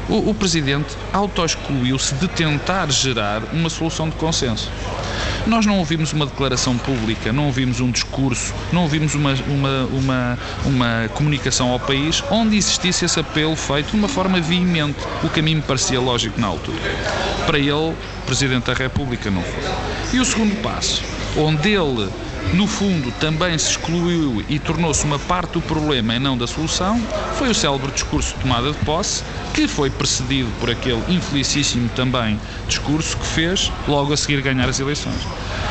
o, 0.10 0.30
o 0.30 0.34
Presidente 0.34 0.96
auto-excluiu-se 1.14 2.16
de 2.16 2.28
tentar 2.28 2.92
gerar 2.92 3.42
uma 3.54 3.70
solução 3.70 4.10
de 4.10 4.16
consenso. 4.16 4.72
Nós 5.48 5.66
não 5.66 5.78
ouvimos 5.78 6.12
uma 6.12 6.26
declaração 6.26 6.78
pública, 6.78 7.32
não 7.32 7.46
ouvimos 7.46 7.80
um 7.80 7.92
discurso, 7.92 8.54
não 8.72 8.84
ouvimos 8.84 9.14
uma, 9.14 9.34
uma, 9.48 9.86
uma, 9.86 10.40
uma 10.66 11.10
comunicação 11.14 11.70
ao 11.70 11.80
país 11.80 12.24
onde 12.32 12.58
existisse 12.58 13.06
esse 13.06 13.20
apelo 13.20 13.56
feito 13.56 13.92
de 13.92 13.98
uma 13.98 14.08
forma 14.08 14.42
veemente, 14.42 14.98
o 15.24 15.30
que 15.30 15.40
a 15.40 15.44
mim 15.44 15.56
me 15.56 15.62
parecia 15.62 16.00
lógico 16.00 16.40
na 16.42 16.48
altura. 16.48 16.78
Para 17.46 17.60
ele, 17.60 17.96
Presidente 18.26 18.66
da 18.66 18.74
República 18.74 19.30
não 19.30 19.44
foi. 19.44 19.64
E 20.14 20.20
o 20.20 20.26
segundo 20.26 20.60
passo, 20.62 21.04
onde 21.38 21.70
ele 21.70 22.10
no 22.54 22.68
fundo 22.68 23.12
também 23.20 23.58
se 23.58 23.72
excluiu 23.72 24.44
e 24.48 24.60
tornou-se 24.60 25.04
uma 25.04 25.20
parte 25.20 25.54
do 25.54 25.62
problema 25.62 26.16
e 26.16 26.20
não 26.20 26.38
da 26.38 26.48
solução, 26.48 27.02
foi 27.38 27.50
o 27.50 27.56
célebre 27.56 27.92
discurso 27.92 28.34
de 28.36 28.42
tomada 28.42 28.72
de 28.72 28.78
posse, 28.80 29.24
que 29.54 29.68
foi 29.68 29.90
precedido 29.90 30.50
por 30.60 30.70
aquele 30.70 31.04
infelicíssimo 31.10 31.90
também 31.90 32.40
discurso 32.68 33.18
que 33.18 33.26
fez 33.26 33.72
logo 33.88 34.14
a 34.14 34.18
seguir 34.18 34.42
ganhar 34.42 34.70
as 34.70 34.80
eleições. 34.80 35.20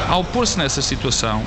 Ao 0.08 0.22
pôr-se 0.22 0.58
nessa 0.58 0.82
situação, 0.82 1.42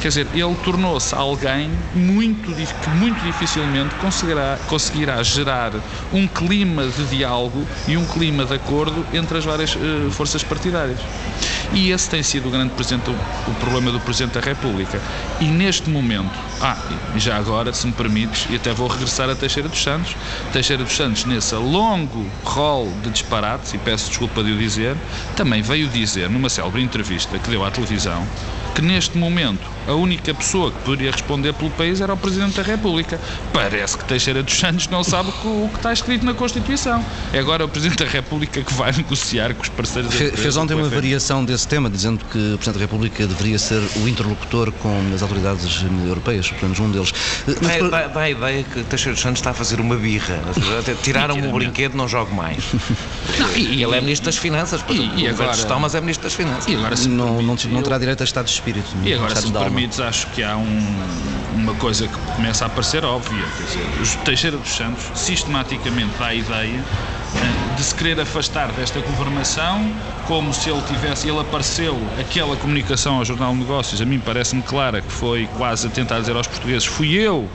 quer 0.00 0.08
dizer, 0.08 0.26
ele 0.34 0.54
tornou-se 0.64 1.14
alguém 1.14 1.70
muito, 1.94 2.52
que 2.52 2.90
muito 2.90 3.24
dificilmente 3.24 3.94
conseguirá, 3.96 4.58
conseguirá 4.68 5.22
gerar 5.22 5.72
um 6.12 6.26
clima 6.26 6.86
de 6.86 7.04
diálogo 7.06 7.66
e 7.86 7.96
um 7.96 8.04
clima 8.04 8.44
de 8.44 8.54
acordo 8.54 9.06
entre 9.14 9.38
as 9.38 9.44
várias 9.44 9.74
uh, 9.74 10.10
forças 10.10 10.42
partidárias. 10.42 10.98
E 11.74 11.90
esse 11.90 12.08
tem 12.10 12.22
sido 12.22 12.48
o 12.48 12.50
grande 12.50 12.74
presente, 12.74 13.10
o 13.10 13.54
problema 13.54 13.90
do 13.90 13.98
Presidente 13.98 14.34
da 14.34 14.40
República. 14.40 15.00
E 15.40 15.46
neste 15.46 15.88
momento, 15.88 16.38
ah, 16.60 16.76
já 17.16 17.36
agora, 17.36 17.72
se 17.72 17.86
me 17.86 17.94
permites, 17.94 18.46
e 18.50 18.56
até 18.56 18.74
vou 18.74 18.86
regressar 18.88 19.30
a 19.30 19.34
Teixeira 19.34 19.70
dos 19.70 19.82
Santos, 19.82 20.14
Teixeira 20.52 20.84
dos 20.84 20.94
Santos, 20.94 21.24
nesse 21.24 21.54
longo 21.54 22.30
rol 22.44 22.92
de 23.02 23.08
disparates, 23.08 23.72
e 23.72 23.78
peço 23.78 24.08
desculpa 24.10 24.44
de 24.44 24.52
o 24.52 24.58
dizer, 24.58 24.96
também 25.34 25.62
veio 25.62 25.88
dizer, 25.88 26.28
numa 26.28 26.50
célebre 26.50 26.82
entrevista 26.82 27.38
que 27.38 27.48
deu 27.48 27.64
à 27.64 27.70
televisão, 27.70 28.26
que 28.74 28.82
neste 28.82 29.16
momento 29.16 29.66
a 29.86 29.92
única 29.94 30.32
pessoa 30.34 30.70
que 30.70 30.78
poderia 30.80 31.10
responder 31.10 31.52
pelo 31.54 31.70
país 31.70 32.00
era 32.00 32.12
o 32.12 32.16
Presidente 32.16 32.56
da 32.56 32.62
República. 32.62 33.20
Parece 33.52 33.98
que 33.98 34.04
Teixeira 34.04 34.42
dos 34.42 34.54
Santos 34.54 34.88
não 34.88 35.02
sabe 35.02 35.30
o 35.44 35.68
que 35.68 35.76
está 35.76 35.92
escrito 35.92 36.24
na 36.24 36.34
Constituição. 36.34 37.04
É 37.32 37.38
agora 37.38 37.64
o 37.64 37.68
Presidente 37.68 38.04
da 38.04 38.10
República 38.10 38.62
que 38.62 38.74
vai 38.74 38.92
negociar 38.92 39.54
com 39.54 39.62
os 39.62 39.68
parceiros 39.68 40.14
Fe, 40.14 40.30
Fez 40.30 40.56
ontem 40.56 40.74
uma 40.74 40.88
variação 40.88 41.44
desse 41.44 41.66
tema, 41.66 41.90
dizendo 41.90 42.24
que 42.24 42.38
o 42.54 42.58
Presidente 42.58 42.74
da 42.74 42.80
República 42.80 43.26
deveria 43.26 43.58
ser 43.58 43.82
o 43.96 44.08
interlocutor 44.08 44.72
com 44.72 45.12
as 45.14 45.22
autoridades 45.22 45.84
europeias, 46.06 46.48
pelo 46.48 46.62
menos 46.62 46.80
um 46.80 46.90
deles. 46.90 47.12
Mas, 47.60 47.90
dá, 47.90 48.06
dá, 48.08 48.20
a 48.20 48.30
ideia 48.30 48.62
que 48.62 48.82
Teixeira 48.84 49.14
dos 49.14 49.22
Santos 49.22 49.40
está 49.40 49.50
a 49.50 49.54
fazer 49.54 49.80
uma 49.80 49.96
birra. 49.96 50.40
Tiraram 51.02 51.36
o 51.38 51.52
brinquedo, 51.52 51.94
não 51.94 52.08
jogo 52.08 52.34
mais. 52.34 52.62
Não, 53.38 53.50
e, 53.56 53.82
ele 53.82 53.96
é 53.96 54.00
Ministro 54.00 54.26
das 54.26 54.36
Finanças, 54.36 54.84
e, 54.88 55.22
e 55.22 55.28
agora, 55.28 55.54
gestão, 55.54 55.80
mas 55.80 55.94
é 55.94 56.00
Ministro 56.00 56.24
das 56.24 56.34
Finanças. 56.34 56.66
E 56.66 56.74
agora, 56.76 56.94
não, 57.08 57.40
não, 57.40 57.56
não 57.70 57.82
terá 57.82 57.96
direito 57.98 58.20
a 58.20 58.24
estado 58.24 58.46
de 58.46 58.52
espírito. 58.52 58.86
E 59.04 59.14
agora, 59.14 59.34
se 59.34 59.46
me 59.46 59.52
acho 60.06 60.26
que 60.28 60.42
há 60.42 60.56
um, 60.56 60.96
uma 61.54 61.74
coisa 61.74 62.06
que 62.06 62.16
começa 62.34 62.66
a 62.66 62.68
parecer 62.68 63.04
óbvia. 63.04 63.44
Quer 63.56 63.64
dizer, 63.64 64.18
o 64.20 64.24
Teixeira 64.24 64.56
dos 64.56 64.70
Santos 64.70 65.10
sistematicamente 65.14 66.10
dá 66.18 66.26
a 66.26 66.34
ideia 66.34 66.84
eh, 67.34 67.74
de 67.76 67.82
se 67.82 67.94
querer 67.94 68.20
afastar 68.20 68.70
desta 68.72 69.00
governação, 69.00 69.90
como 70.26 70.52
se 70.52 70.70
ele 70.70 70.82
tivesse, 70.82 71.28
ele 71.28 71.40
apareceu, 71.40 71.98
aquela 72.20 72.56
comunicação 72.56 73.16
ao 73.16 73.24
Jornal 73.24 73.52
de 73.52 73.60
Negócios, 73.60 74.00
a 74.00 74.04
mim 74.04 74.20
parece-me 74.20 74.62
clara 74.62 75.00
que 75.00 75.10
foi 75.12 75.48
quase 75.56 75.86
a 75.86 75.90
tentar 75.90 76.20
dizer 76.20 76.36
aos 76.36 76.46
portugueses: 76.46 76.84
fui 76.84 77.14
eu 77.14 77.48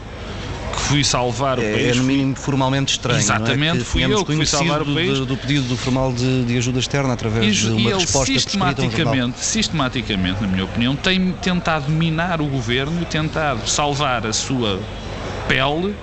que 0.78 0.84
fui 0.84 1.04
salvar 1.04 1.58
o 1.58 1.62
é, 1.62 1.74
país. 1.74 1.88
É 1.88 1.94
no 1.96 2.04
mínimo 2.04 2.36
formalmente 2.36 2.94
estranho. 2.94 3.20
Exatamente, 3.20 3.82
é? 3.82 3.84
fui 3.84 4.04
eu 4.06 4.24
que 4.24 4.36
fui 4.36 4.46
salvar 4.46 4.84
o 4.84 4.86
país. 4.86 5.18
Do, 5.18 5.26
do 5.26 5.38
pedido 5.38 5.68
do 5.68 5.76
formal 5.76 6.14
de, 6.14 6.46
de, 6.46 6.58
ajuda 6.58 6.80
externa 6.80 7.14
através 7.14 7.46
e, 7.46 7.52
de 7.52 7.72
uma 7.72 7.80
e 7.80 7.88
ele 7.88 7.94
resposta 7.96 8.34
sistematicamente, 8.34 9.40
sistematicamente, 9.40 10.42
na 10.42 10.48
minha 10.48 10.64
opinião, 10.64 10.96
tem 10.96 11.32
tentado 11.42 11.92
minar 11.92 12.40
o 12.40 12.46
governo 12.46 13.02
e 13.02 13.06
tentado 13.06 13.68
salvar 13.68 14.26
a 14.26 14.34
sua 14.34 14.80
pele 15.48 15.96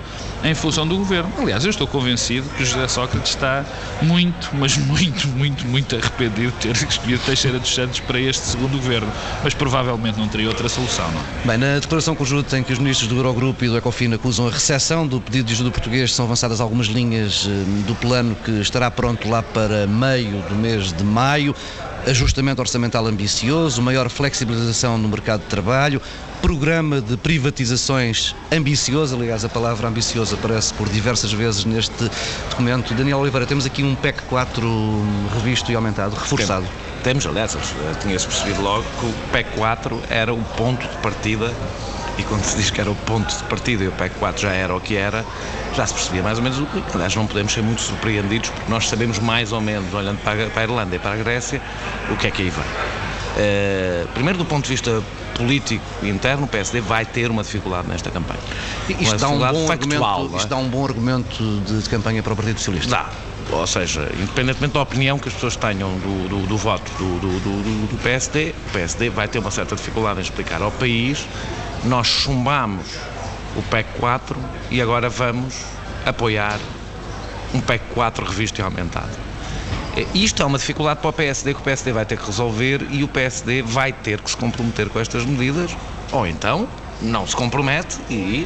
em 0.45 0.53
função 0.53 0.87
do 0.87 0.95
governo. 0.95 1.31
Aliás, 1.39 1.63
eu 1.63 1.71
estou 1.71 1.87
convencido 1.87 2.47
que 2.55 2.63
José 2.63 2.87
Sócrates 2.87 3.31
está 3.31 3.65
muito, 4.03 4.51
mas 4.53 4.77
muito, 4.77 5.27
muito, 5.29 5.65
muito 5.67 5.95
arrependido 5.95 6.51
de 6.51 6.57
ter 6.57 6.75
escolhido 6.87 7.21
Teixeira 7.25 7.59
dos 7.59 7.73
Santos 7.73 7.99
para 7.99 8.19
este 8.19 8.45
segundo 8.45 8.77
governo, 8.77 9.11
mas 9.43 9.55
provavelmente 9.55 10.19
não 10.19 10.27
teria 10.27 10.47
outra 10.47 10.69
solução, 10.69 11.09
não? 11.11 11.19
É? 11.19 11.47
Bem, 11.47 11.57
na 11.57 11.79
declaração 11.79 12.15
conjunta 12.15 12.57
em 12.59 12.63
que 12.63 12.71
os 12.71 12.77
ministros 12.77 13.09
do 13.09 13.15
Eurogrupo 13.17 13.65
e 13.65 13.69
do 13.69 13.77
Ecofin 13.77 14.13
acusam 14.13 14.47
a 14.47 14.51
recessão 14.51 15.07
do 15.07 15.19
pedido 15.19 15.47
de 15.47 15.53
ajuda 15.53 15.71
português, 15.71 16.13
são 16.13 16.25
avançadas 16.25 16.61
algumas 16.61 16.85
linhas 16.85 17.47
eh, 17.47 17.87
do 17.87 17.95
plano 17.95 18.35
que 18.35 18.51
estará 18.61 18.91
pronto 18.91 19.27
lá 19.27 19.41
para 19.41 19.87
meio 19.87 20.43
do 20.43 20.55
mês 20.55 20.93
de 20.93 21.03
maio 21.03 21.55
ajustamento 22.05 22.61
orçamental 22.61 23.05
ambicioso, 23.07 23.81
maior 23.81 24.09
flexibilização 24.09 24.97
no 24.97 25.09
mercado 25.09 25.41
de 25.41 25.47
trabalho, 25.47 25.99
programa 26.41 27.01
de 27.01 27.17
privatizações 27.17 28.35
ambicioso, 28.51 29.15
aliás, 29.15 29.43
a 29.43 29.49
palavra 29.49 29.87
ambiciosa 29.87 30.34
aparece 30.35 30.73
por 30.73 30.87
diversas 30.89 31.31
vezes 31.31 31.65
neste 31.65 32.09
documento. 32.49 32.93
Daniel 32.93 33.19
Oliveira, 33.19 33.45
temos 33.45 33.65
aqui 33.65 33.83
um 33.83 33.95
PEC 33.95 34.23
4 34.23 35.03
revisto 35.33 35.71
e 35.71 35.75
aumentado, 35.75 36.15
reforçado. 36.15 36.65
Temos, 37.03 37.25
aliás, 37.25 37.57
tinha-se 38.01 38.27
percebido 38.27 38.61
logo 38.61 38.83
que 38.99 39.05
o 39.05 39.13
PEC 39.31 39.49
4 39.55 40.01
era 40.09 40.33
o 40.33 40.43
ponto 40.57 40.87
de 40.87 40.97
partida 40.97 41.53
e 42.17 42.23
quando 42.23 42.43
se 42.43 42.55
diz 42.55 42.71
que 42.71 42.79
era 42.79 42.89
o 42.89 42.95
ponto 42.95 43.35
de 43.35 43.43
partida 43.43 43.83
e 43.83 43.87
o 43.87 43.91
PEC 43.91 44.15
4 44.15 44.41
já 44.41 44.51
era 44.53 44.75
o 44.75 44.79
que 44.79 44.95
era, 44.95 45.25
já 45.75 45.85
se 45.85 45.93
percebia 45.93 46.23
mais 46.23 46.37
ou 46.37 46.43
menos 46.43 46.59
o 46.59 46.65
que. 46.65 46.81
Aliás, 46.93 47.15
não 47.15 47.27
podemos 47.27 47.53
ser 47.53 47.61
muito 47.61 47.81
surpreendidos 47.81 48.49
porque 48.49 48.71
nós 48.71 48.87
sabemos 48.87 49.19
mais 49.19 49.51
ou 49.51 49.61
menos, 49.61 49.93
olhando 49.93 50.19
para 50.19 50.61
a 50.61 50.63
Irlanda 50.63 50.95
e 50.95 50.99
para 50.99 51.13
a 51.13 51.17
Grécia, 51.17 51.61
o 52.09 52.15
que 52.15 52.27
é 52.27 52.31
que 52.31 52.41
aí 52.43 52.49
vem. 52.49 53.14
Uh, 53.35 54.07
primeiro, 54.13 54.37
do 54.37 54.45
ponto 54.45 54.63
de 54.63 54.69
vista 54.69 55.03
político 55.35 55.83
interno, 56.03 56.45
o 56.45 56.47
PSD 56.47 56.79
vai 56.79 57.05
ter 57.05 57.29
uma 57.29 57.43
dificuldade 57.43 57.87
nesta 57.87 58.09
campanha. 58.09 58.39
Isto, 58.87 59.17
dá 59.17 59.29
um, 59.29 59.39
bom 59.39 59.67
factual, 59.67 60.13
argumento, 60.13 60.35
é? 60.35 60.37
isto 60.37 60.47
dá 60.47 60.57
um 60.57 60.69
bom 60.69 60.85
argumento 60.85 61.61
de, 61.61 61.81
de, 61.81 61.89
campanha 61.89 62.23
para 62.23 62.33
o 62.33 62.35
Partido 62.35 62.57
Socialista? 62.57 62.91
Dá. 62.91 63.09
Ou 63.51 63.67
seja, 63.67 64.09
independentemente 64.17 64.73
da 64.73 64.81
opinião 64.81 65.19
que 65.19 65.27
as 65.27 65.33
pessoas 65.33 65.55
tenham 65.55 65.91
do, 65.99 66.29
do, 66.29 66.47
do 66.47 66.57
voto 66.57 66.89
do, 66.97 67.19
do, 67.19 67.87
do 67.87 67.97
PSD, 68.01 68.55
o 68.69 68.71
PSD 68.71 69.09
vai 69.09 69.27
ter 69.27 69.37
uma 69.39 69.51
certa 69.51 69.75
dificuldade 69.75 70.19
em 70.19 70.23
explicar 70.23 70.61
ao 70.61 70.71
país 70.71 71.27
nós 71.85 72.07
chumbamos 72.07 72.97
o 73.55 73.61
PEC 73.61 73.87
4 73.99 74.39
e 74.71 74.81
agora 74.81 75.07
vamos 75.07 75.55
apoiar 76.05 76.59
um 77.53 77.61
PEC 77.61 77.83
4 77.93 78.25
revisto 78.25 78.59
e 78.59 78.63
aumentado. 78.63 79.11
Isto 80.13 80.43
é 80.43 80.45
uma 80.45 80.57
dificuldade 80.57 80.99
para 80.99 81.09
o 81.09 81.13
PSD 81.13 81.53
que 81.53 81.61
o 81.61 81.63
PSD 81.63 81.93
vai 81.93 82.05
ter 82.05 82.17
que 82.17 82.25
resolver 82.25 82.85
e 82.91 83.01
o 83.01 83.07
PSD 83.07 83.61
vai 83.61 83.93
ter 83.93 84.19
que 84.19 84.29
se 84.29 84.35
comprometer 84.35 84.89
com 84.89 84.99
estas 84.99 85.23
medidas, 85.23 85.75
ou 86.11 86.27
então 86.27 86.67
não 87.01 87.25
se 87.25 87.33
compromete 87.33 87.97
e 88.09 88.45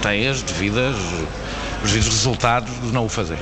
tem 0.00 0.26
as 0.28 0.40
devidas, 0.40 0.96
os 1.84 1.90
devidos 1.90 2.08
resultados 2.08 2.72
de 2.80 2.90
não 2.90 3.04
o 3.04 3.08
fazer. 3.10 3.38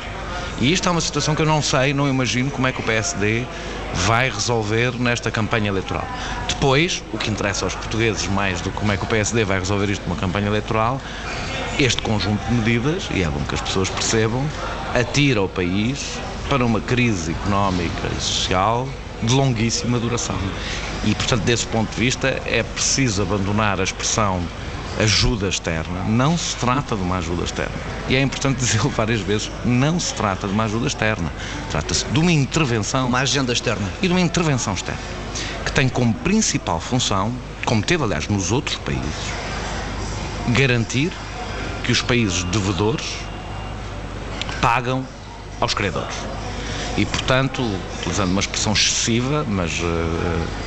E 0.60 0.72
isto 0.72 0.88
é 0.88 0.92
uma 0.92 1.00
situação 1.00 1.36
que 1.36 1.42
eu 1.42 1.46
não 1.46 1.62
sei, 1.62 1.94
não 1.94 2.08
imagino 2.08 2.50
como 2.50 2.66
é 2.66 2.72
que 2.72 2.80
o 2.80 2.82
PSD 2.82 3.46
vai 3.94 4.28
resolver 4.28 5.00
nesta 5.00 5.30
campanha 5.30 5.68
eleitoral. 5.68 6.06
Depois, 6.48 7.00
o 7.12 7.18
que 7.18 7.30
interessa 7.30 7.64
aos 7.64 7.76
portugueses 7.76 8.26
mais 8.26 8.60
do 8.60 8.72
que 8.72 8.76
como 8.76 8.90
é 8.90 8.96
que 8.96 9.04
o 9.04 9.06
PSD 9.06 9.44
vai 9.44 9.60
resolver 9.60 9.88
isto 9.88 10.02
numa 10.02 10.16
campanha 10.16 10.48
eleitoral, 10.48 11.00
este 11.78 12.02
conjunto 12.02 12.44
de 12.46 12.54
medidas, 12.54 13.08
e 13.14 13.22
é 13.22 13.28
bom 13.28 13.40
que 13.44 13.54
as 13.54 13.60
pessoas 13.60 13.88
percebam, 13.88 14.44
atira 14.94 15.40
o 15.40 15.48
país 15.48 16.18
para 16.50 16.66
uma 16.66 16.80
crise 16.80 17.30
económica 17.30 18.10
e 18.18 18.20
social 18.20 18.88
de 19.22 19.32
longuíssima 19.32 20.00
duração. 20.00 20.36
E, 21.04 21.14
portanto, 21.14 21.42
desse 21.44 21.64
ponto 21.68 21.88
de 21.94 22.00
vista, 22.00 22.42
é 22.44 22.64
preciso 22.64 23.22
abandonar 23.22 23.80
a 23.80 23.84
expressão 23.84 24.42
ajuda 24.98 25.48
externa. 25.48 26.02
Não 26.08 26.36
se 26.36 26.56
trata 26.56 26.96
de 26.96 27.02
uma 27.02 27.18
ajuda 27.18 27.44
externa. 27.44 27.74
E 28.08 28.16
é 28.16 28.20
importante 28.20 28.58
dizê-lo 28.60 28.90
várias 28.90 29.20
vezes: 29.20 29.48
não 29.64 30.00
se 30.00 30.12
trata 30.12 30.48
de 30.48 30.52
uma 30.52 30.64
ajuda 30.64 30.88
externa. 30.88 31.32
Trata-se 31.70 32.04
de 32.06 32.18
uma 32.18 32.32
intervenção. 32.32 33.06
Uma 33.06 33.20
agenda 33.20 33.52
externa. 33.52 33.88
E 34.02 34.08
de 34.08 34.12
uma 34.12 34.20
intervenção 34.20 34.74
externa. 34.74 35.00
Que 35.64 35.70
tem 35.70 35.88
como 35.88 36.12
principal 36.12 36.80
função, 36.80 37.32
como 37.64 37.80
teve, 37.80 38.02
aliás, 38.02 38.26
nos 38.26 38.50
outros 38.50 38.76
países, 38.78 39.04
garantir 40.48 41.12
que 41.84 41.92
os 41.92 42.02
países 42.02 42.42
devedores 42.44 43.06
pagam 44.60 45.06
aos 45.60 45.74
credores 45.74 46.39
e, 47.00 47.06
portanto, 47.06 47.62
utilizando 47.98 48.30
uma 48.30 48.40
expressão 48.40 48.74
excessiva, 48.74 49.42
mas 49.48 49.80
uh, 49.80 49.86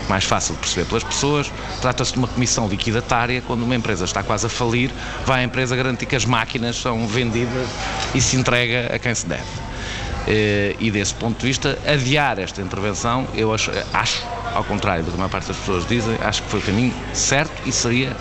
mais 0.09 0.23
fácil 0.23 0.55
de 0.55 0.61
perceber 0.61 0.85
pelas 0.87 1.03
pessoas, 1.03 1.51
trata-se 1.79 2.13
de 2.13 2.17
uma 2.17 2.27
comissão 2.27 2.67
liquidatária 2.67 3.39
quando 3.45 3.61
uma 3.61 3.75
empresa 3.75 4.03
está 4.05 4.23
quase 4.23 4.47
a 4.47 4.49
falir, 4.49 4.89
vai 5.27 5.41
à 5.41 5.43
empresa 5.43 5.75
garantir 5.75 6.07
que 6.07 6.15
as 6.15 6.25
máquinas 6.25 6.75
são 6.75 7.05
vendidas 7.07 7.69
e 8.15 8.21
se 8.21 8.35
entrega 8.35 8.95
a 8.95 8.97
quem 8.97 9.13
se 9.13 9.27
deve. 9.27 9.43
Uh, 9.43 10.75
e 10.79 10.89
desse 10.89 11.13
ponto 11.13 11.39
de 11.39 11.45
vista, 11.45 11.77
adiar 11.85 12.39
esta 12.39 12.63
intervenção, 12.63 13.27
eu 13.35 13.53
acho, 13.53 13.69
acho, 13.93 14.25
ao 14.55 14.63
contrário 14.63 15.03
do 15.03 15.11
que 15.11 15.15
a 15.15 15.17
maior 15.17 15.29
parte 15.29 15.49
das 15.49 15.57
pessoas 15.57 15.85
dizem, 15.87 16.17
acho 16.19 16.41
que 16.41 16.49
foi 16.49 16.61
o 16.61 16.63
caminho 16.63 16.93
certo 17.13 17.53
e 17.63 17.71
seria 17.71 18.17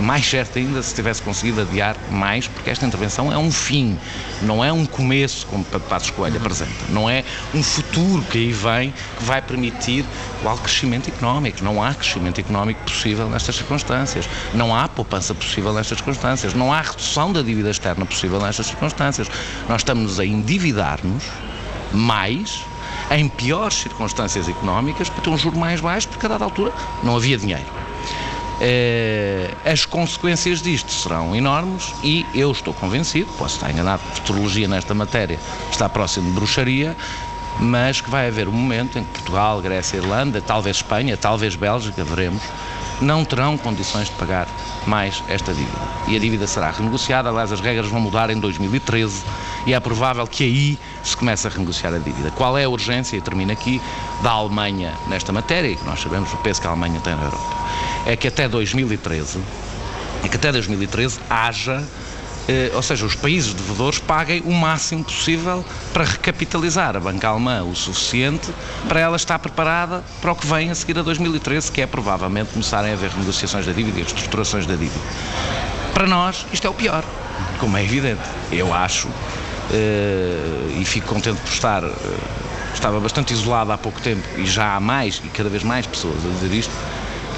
mais 0.00 0.28
certo 0.28 0.58
ainda 0.58 0.82
se 0.82 0.94
tivesse 0.94 1.22
conseguido 1.22 1.60
adiar 1.60 1.96
mais, 2.10 2.46
porque 2.46 2.70
esta 2.70 2.86
intervenção 2.86 3.32
é 3.32 3.38
um 3.38 3.50
fim, 3.50 3.98
não 4.42 4.64
é 4.64 4.72
um 4.72 4.86
começo, 4.86 5.46
como 5.46 5.64
Passos 5.64 6.10
Coelho 6.10 6.36
apresenta, 6.36 6.86
não 6.88 7.08
é 7.08 7.24
um 7.54 7.62
futuro 7.62 8.22
que 8.22 8.38
aí 8.38 8.52
vem 8.52 8.94
que 9.18 9.24
vai 9.24 9.40
permitir 9.42 10.04
qual 10.42 10.56
crescimento 10.58 11.08
económico. 11.08 11.62
Não 11.62 11.82
há 11.82 11.94
crescimento 11.94 12.40
económico 12.40 12.80
possível 12.82 13.28
nestas 13.28 13.56
circunstâncias, 13.56 14.28
não 14.54 14.74
há 14.74 14.88
poupança 14.88 15.34
possível 15.34 15.72
nestas 15.72 15.98
circunstâncias, 15.98 16.54
não 16.54 16.72
há 16.72 16.80
redução 16.80 17.32
da 17.32 17.42
dívida 17.42 17.70
externa 17.70 18.04
possível 18.06 18.40
nestas 18.40 18.66
circunstâncias. 18.66 19.28
Nós 19.68 19.80
estamos 19.80 20.18
a 20.18 20.24
endividar-nos 20.24 21.24
mais 21.92 22.64
em 23.10 23.28
piores 23.28 23.74
circunstâncias 23.74 24.48
económicas 24.48 25.08
para 25.08 25.22
ter 25.22 25.30
um 25.30 25.36
juro 25.36 25.58
mais 25.58 25.80
baixo, 25.80 26.08
porque 26.08 26.26
a 26.26 26.28
dada 26.28 26.44
altura 26.44 26.72
não 27.02 27.16
havia 27.16 27.36
dinheiro. 27.36 27.79
Eh, 28.62 29.54
as 29.64 29.86
consequências 29.86 30.60
disto 30.60 30.92
serão 30.92 31.34
enormes 31.34 31.94
e 32.02 32.26
eu 32.34 32.52
estou 32.52 32.74
convencido, 32.74 33.32
posso 33.38 33.54
estar 33.54 33.70
enganado, 33.70 34.02
futurologia 34.02 34.68
nesta 34.68 34.92
matéria 34.92 35.38
está 35.70 35.88
próximo 35.88 36.28
de 36.28 36.32
bruxaria, 36.32 36.94
mas 37.58 38.02
que 38.02 38.10
vai 38.10 38.28
haver 38.28 38.48
um 38.48 38.52
momento 38.52 38.98
em 38.98 39.04
que 39.04 39.10
Portugal, 39.12 39.62
Grécia, 39.62 39.96
Irlanda, 39.96 40.42
talvez 40.42 40.76
Espanha, 40.76 41.16
talvez 41.16 41.56
Bélgica, 41.56 42.04
veremos, 42.04 42.42
não 43.00 43.24
terão 43.24 43.56
condições 43.56 44.08
de 44.08 44.14
pagar 44.14 44.46
mais 44.86 45.22
esta 45.28 45.52
dívida. 45.52 45.78
E 46.08 46.16
a 46.16 46.18
dívida 46.18 46.46
será 46.46 46.70
renegociada, 46.70 47.28
aliás, 47.28 47.52
as 47.52 47.60
regras 47.60 47.88
vão 47.88 48.00
mudar 48.00 48.30
em 48.30 48.38
2013 48.38 49.22
e 49.66 49.74
é 49.74 49.80
provável 49.80 50.26
que 50.26 50.44
aí 50.44 50.78
se 51.02 51.16
comece 51.16 51.46
a 51.46 51.50
renegociar 51.50 51.94
a 51.94 51.98
dívida. 51.98 52.30
Qual 52.30 52.56
é 52.56 52.64
a 52.64 52.68
urgência, 52.68 53.16
e 53.16 53.20
termino 53.20 53.52
aqui, 53.52 53.80
da 54.22 54.30
Alemanha 54.30 54.94
nesta 55.08 55.32
matéria, 55.32 55.68
e 55.68 55.76
que 55.76 55.84
nós 55.84 56.00
sabemos 56.00 56.32
o 56.32 56.36
peso 56.38 56.60
que 56.60 56.66
a 56.66 56.70
Alemanha 56.70 57.00
tem 57.00 57.14
na 57.14 57.22
Europa? 57.22 57.56
É 58.06 58.16
que 58.16 58.28
até 58.28 58.48
2013, 58.48 59.38
é 60.24 60.28
que 60.28 60.36
até 60.36 60.52
2013 60.52 61.20
haja 61.28 61.84
ou 62.74 62.82
seja, 62.82 63.06
os 63.06 63.14
países 63.14 63.54
devedores 63.54 63.98
paguem 63.98 64.42
o 64.44 64.52
máximo 64.52 65.04
possível 65.04 65.64
para 65.92 66.04
recapitalizar 66.04 66.96
a 66.96 67.00
banca 67.00 67.28
alemã 67.28 67.62
o 67.62 67.74
suficiente 67.74 68.52
para 68.88 69.00
ela 69.00 69.16
estar 69.16 69.38
preparada 69.38 70.02
para 70.20 70.32
o 70.32 70.36
que 70.36 70.46
vem 70.46 70.70
a 70.70 70.74
seguir 70.74 70.98
a 70.98 71.02
2013, 71.02 71.70
que 71.70 71.80
é 71.80 71.86
provavelmente 71.86 72.52
começarem 72.52 72.90
a 72.90 72.94
haver 72.94 73.14
negociações 73.16 73.66
da 73.66 73.72
dívida 73.72 73.98
e 74.00 74.02
reestruturações 74.02 74.66
da 74.66 74.74
dívida. 74.74 75.00
Para 75.94 76.06
nós, 76.06 76.46
isto 76.52 76.66
é 76.66 76.70
o 76.70 76.74
pior, 76.74 77.04
como 77.58 77.76
é 77.76 77.84
evidente. 77.84 78.22
Eu 78.50 78.72
acho, 78.72 79.08
eh, 79.72 80.78
e 80.80 80.84
fico 80.84 81.06
contente 81.06 81.40
por 81.40 81.52
estar, 81.52 81.84
eh, 81.84 81.90
estava 82.74 82.98
bastante 83.00 83.32
isolado 83.32 83.70
há 83.72 83.78
pouco 83.78 84.00
tempo 84.00 84.26
e 84.38 84.46
já 84.46 84.76
há 84.76 84.80
mais 84.80 85.20
e 85.24 85.28
cada 85.28 85.48
vez 85.48 85.62
mais 85.62 85.86
pessoas 85.86 86.24
a 86.24 86.28
dizer 86.28 86.52
isto, 86.56 86.72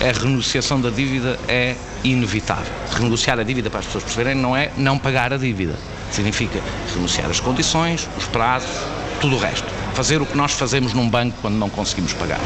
a 0.03 0.13
renegociação 0.13 0.81
da 0.81 0.91
dívida 0.91 1.39
é 1.47 1.77
inevitável. 2.03 2.73
Renegociar 2.91 3.39
a 3.39 3.45
dívida 3.45 3.71
para 3.71 3.79
as 3.81 3.87
pessoas 3.87 4.03
perceberem 4.03 4.35
não 4.35 4.57
é 4.57 4.73
não 4.77 4.99
pagar 4.99 5.33
a 5.33 5.37
dívida. 5.37 5.79
Significa 6.11 6.61
renunciar 6.93 7.31
as 7.31 7.39
condições, 7.39 8.09
os 8.19 8.27
prazos, 8.27 8.71
tudo 9.21 9.37
o 9.37 9.39
resto. 9.39 9.67
Fazer 9.95 10.21
o 10.21 10.27
que 10.27 10.37
nós 10.37 10.53
fazemos 10.53 10.93
num 10.93 11.09
banco 11.09 11.37
quando 11.41 11.55
não 11.55 11.71
conseguimos 11.71 12.13
pagar. 12.15 12.41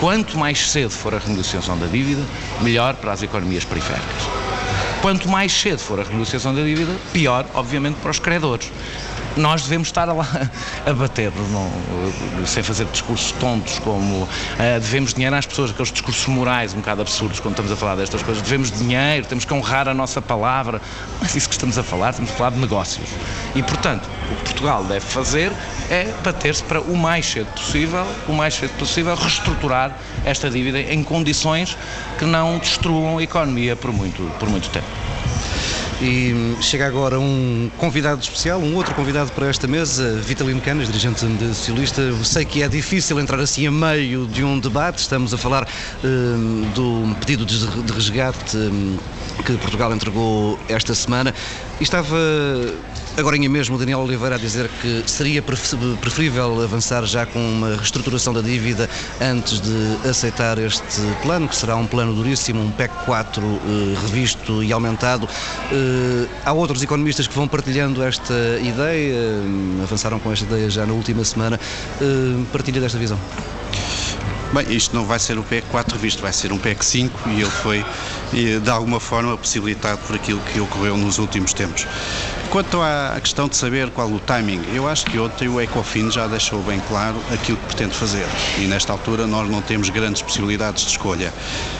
Quanto 0.00 0.38
mais 0.38 0.70
cedo 0.70 0.90
for 0.90 1.14
a 1.14 1.18
renegociação 1.18 1.78
da 1.78 1.86
dívida, 1.86 2.22
melhor 2.62 2.94
para 2.94 3.12
as 3.12 3.22
economias 3.22 3.64
periféricas. 3.64 4.22
Quanto 5.02 5.28
mais 5.28 5.52
cedo 5.52 5.78
for 5.78 6.00
a 6.00 6.02
renegociação 6.02 6.54
da 6.54 6.62
dívida, 6.62 6.92
pior, 7.12 7.44
obviamente, 7.54 7.96
para 7.96 8.10
os 8.10 8.18
credores 8.18 8.70
nós 9.36 9.62
devemos 9.62 9.88
estar 9.88 10.04
lá 10.06 10.26
a 10.86 10.92
bater, 10.92 11.32
não, 11.50 11.70
sem 12.46 12.62
fazer 12.62 12.86
discursos 12.86 13.32
tontos 13.32 13.78
como 13.78 14.24
uh, 14.24 14.28
devemos 14.80 15.14
dinheiro 15.14 15.36
às 15.36 15.46
pessoas, 15.46 15.70
aqueles 15.70 15.92
discursos 15.92 16.26
morais 16.26 16.74
um 16.74 16.78
bocado 16.78 17.02
absurdos 17.02 17.40
quando 17.40 17.52
estamos 17.52 17.72
a 17.72 17.76
falar 17.76 17.96
destas 17.96 18.22
coisas. 18.22 18.42
Devemos 18.42 18.70
dinheiro, 18.70 19.26
temos 19.26 19.44
que 19.44 19.54
honrar 19.54 19.88
a 19.88 19.94
nossa 19.94 20.20
palavra. 20.20 20.80
Mas 21.20 21.34
isso 21.34 21.48
que 21.48 21.54
estamos 21.54 21.78
a 21.78 21.82
falar, 21.82 22.10
estamos 22.10 22.30
a 22.30 22.34
falar 22.34 22.50
de 22.50 22.58
negócios. 22.58 23.08
E, 23.54 23.62
portanto, 23.62 24.08
o 24.30 24.34
que 24.36 24.42
Portugal 24.44 24.84
deve 24.84 25.04
fazer 25.04 25.52
é 25.90 26.12
bater-se 26.22 26.62
para 26.62 26.80
o 26.80 26.96
mais 26.96 27.26
cedo 27.26 27.50
possível, 27.52 28.06
o 28.28 28.32
mais 28.32 28.54
cedo 28.54 28.72
possível, 28.78 29.14
reestruturar 29.14 29.96
esta 30.24 30.50
dívida 30.50 30.80
em 30.80 31.02
condições 31.02 31.76
que 32.18 32.24
não 32.24 32.58
destruam 32.58 33.18
a 33.18 33.22
economia 33.22 33.76
por 33.76 33.92
muito, 33.92 34.22
por 34.38 34.48
muito 34.48 34.68
tempo. 34.70 35.09
E 36.02 36.56
chega 36.62 36.86
agora 36.86 37.20
um 37.20 37.70
convidado 37.76 38.22
especial, 38.22 38.58
um 38.58 38.74
outro 38.74 38.94
convidado 38.94 39.30
para 39.32 39.48
esta 39.48 39.66
mesa, 39.66 40.18
Vitalino 40.20 40.58
Canas, 40.62 40.86
dirigente 40.86 41.26
de 41.26 41.54
socialista. 41.54 42.00
Sei 42.24 42.42
que 42.42 42.62
é 42.62 42.68
difícil 42.68 43.20
entrar 43.20 43.38
assim 43.38 43.66
a 43.66 43.70
meio 43.70 44.26
de 44.26 44.42
um 44.42 44.58
debate, 44.58 44.96
estamos 44.96 45.34
a 45.34 45.36
falar 45.36 45.68
um, 46.02 46.62
do 46.74 47.14
pedido 47.16 47.44
de 47.44 47.92
resgate 47.92 48.56
um, 48.56 48.96
que 49.44 49.52
Portugal 49.58 49.92
entregou 49.92 50.58
esta 50.70 50.94
semana. 50.94 51.34
E 51.80 51.82
estava 51.82 52.16
Agora 53.16 53.36
mesmo 53.36 53.74
o 53.74 53.78
Daniel 53.78 54.00
Oliveira 54.00 54.36
a 54.36 54.38
dizer 54.38 54.70
que 54.80 55.02
seria 55.06 55.42
preferível 55.42 56.62
avançar 56.62 57.04
já 57.04 57.26
com 57.26 57.38
uma 57.38 57.76
reestruturação 57.76 58.32
da 58.32 58.40
dívida 58.40 58.88
antes 59.20 59.60
de 59.60 60.08
aceitar 60.08 60.58
este 60.58 61.00
plano, 61.20 61.48
que 61.48 61.56
será 61.56 61.76
um 61.76 61.86
plano 61.86 62.14
duríssimo, 62.14 62.62
um 62.62 62.70
PEC 62.70 62.94
4 63.04 63.42
eh, 63.42 64.00
revisto 64.06 64.62
e 64.62 64.72
aumentado. 64.72 65.28
Eh, 65.70 66.28
há 66.44 66.52
outros 66.52 66.82
economistas 66.82 67.26
que 67.26 67.34
vão 67.34 67.48
partilhando 67.48 68.02
esta 68.02 68.32
ideia, 68.62 69.12
eh, 69.12 69.82
avançaram 69.82 70.18
com 70.18 70.32
esta 70.32 70.46
ideia 70.46 70.70
já 70.70 70.86
na 70.86 70.92
última 70.92 71.24
semana. 71.24 71.60
Partilha 72.52 72.80
desta 72.80 72.96
visão? 72.96 73.18
Bem, 74.52 74.66
isto 74.74 74.96
não 74.96 75.04
vai 75.04 75.20
ser 75.20 75.38
um 75.38 75.44
PEC 75.44 75.64
4 75.68 75.94
revisto, 75.94 76.22
vai 76.22 76.32
ser 76.32 76.52
um 76.52 76.58
PEC 76.58 76.84
5 76.84 77.28
e 77.28 77.40
ele 77.40 77.44
foi, 77.44 77.84
de 78.32 78.68
alguma 78.68 78.98
forma, 78.98 79.36
possibilitado 79.38 79.98
por 79.98 80.16
aquilo 80.16 80.40
que 80.40 80.58
ocorreu 80.58 80.96
nos 80.96 81.18
últimos 81.18 81.52
tempos. 81.52 81.86
Quanto 82.50 82.82
à 82.82 83.16
questão 83.20 83.46
de 83.46 83.54
saber 83.54 83.90
qual 83.90 84.10
o 84.10 84.18
timing, 84.18 84.60
eu 84.74 84.88
acho 84.88 85.06
que 85.06 85.20
ontem 85.20 85.46
o 85.46 85.60
Ecofin 85.60 86.10
já 86.10 86.26
deixou 86.26 86.60
bem 86.64 86.80
claro 86.88 87.22
aquilo 87.32 87.58
que 87.58 87.66
pretende 87.66 87.94
fazer 87.94 88.26
e 88.58 88.62
nesta 88.62 88.92
altura 88.92 89.24
nós 89.24 89.48
não 89.48 89.62
temos 89.62 89.88
grandes 89.88 90.20
possibilidades 90.20 90.82
de 90.82 90.90
escolha. 90.90 91.32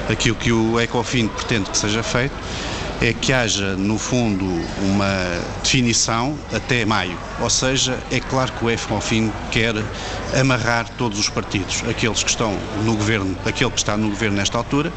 Aquilo 0.08 0.36
que 0.36 0.52
o 0.52 0.78
Ecofin 0.78 1.26
pretende 1.26 1.68
que 1.70 1.76
seja 1.76 2.04
feito 2.04 2.34
é 3.00 3.14
que 3.14 3.32
haja, 3.32 3.76
no 3.76 3.98
fundo, 3.98 4.44
uma 4.82 5.40
definição 5.62 6.36
até 6.54 6.84
maio. 6.84 7.16
Ou 7.40 7.48
seja, 7.48 7.98
é 8.10 8.20
claro 8.20 8.52
que 8.52 8.64
o 8.64 8.70
EFOFIN 8.70 9.32
quer 9.50 9.74
amarrar 10.38 10.86
todos 10.98 11.18
os 11.18 11.28
partidos, 11.28 11.82
aqueles 11.88 12.22
que 12.22 12.30
estão 12.30 12.56
no 12.84 12.94
governo, 12.94 13.36
aquele 13.46 13.70
que 13.70 13.78
está 13.78 13.96
no 13.96 14.10
governo 14.10 14.36
nesta 14.36 14.58
altura 14.58 14.92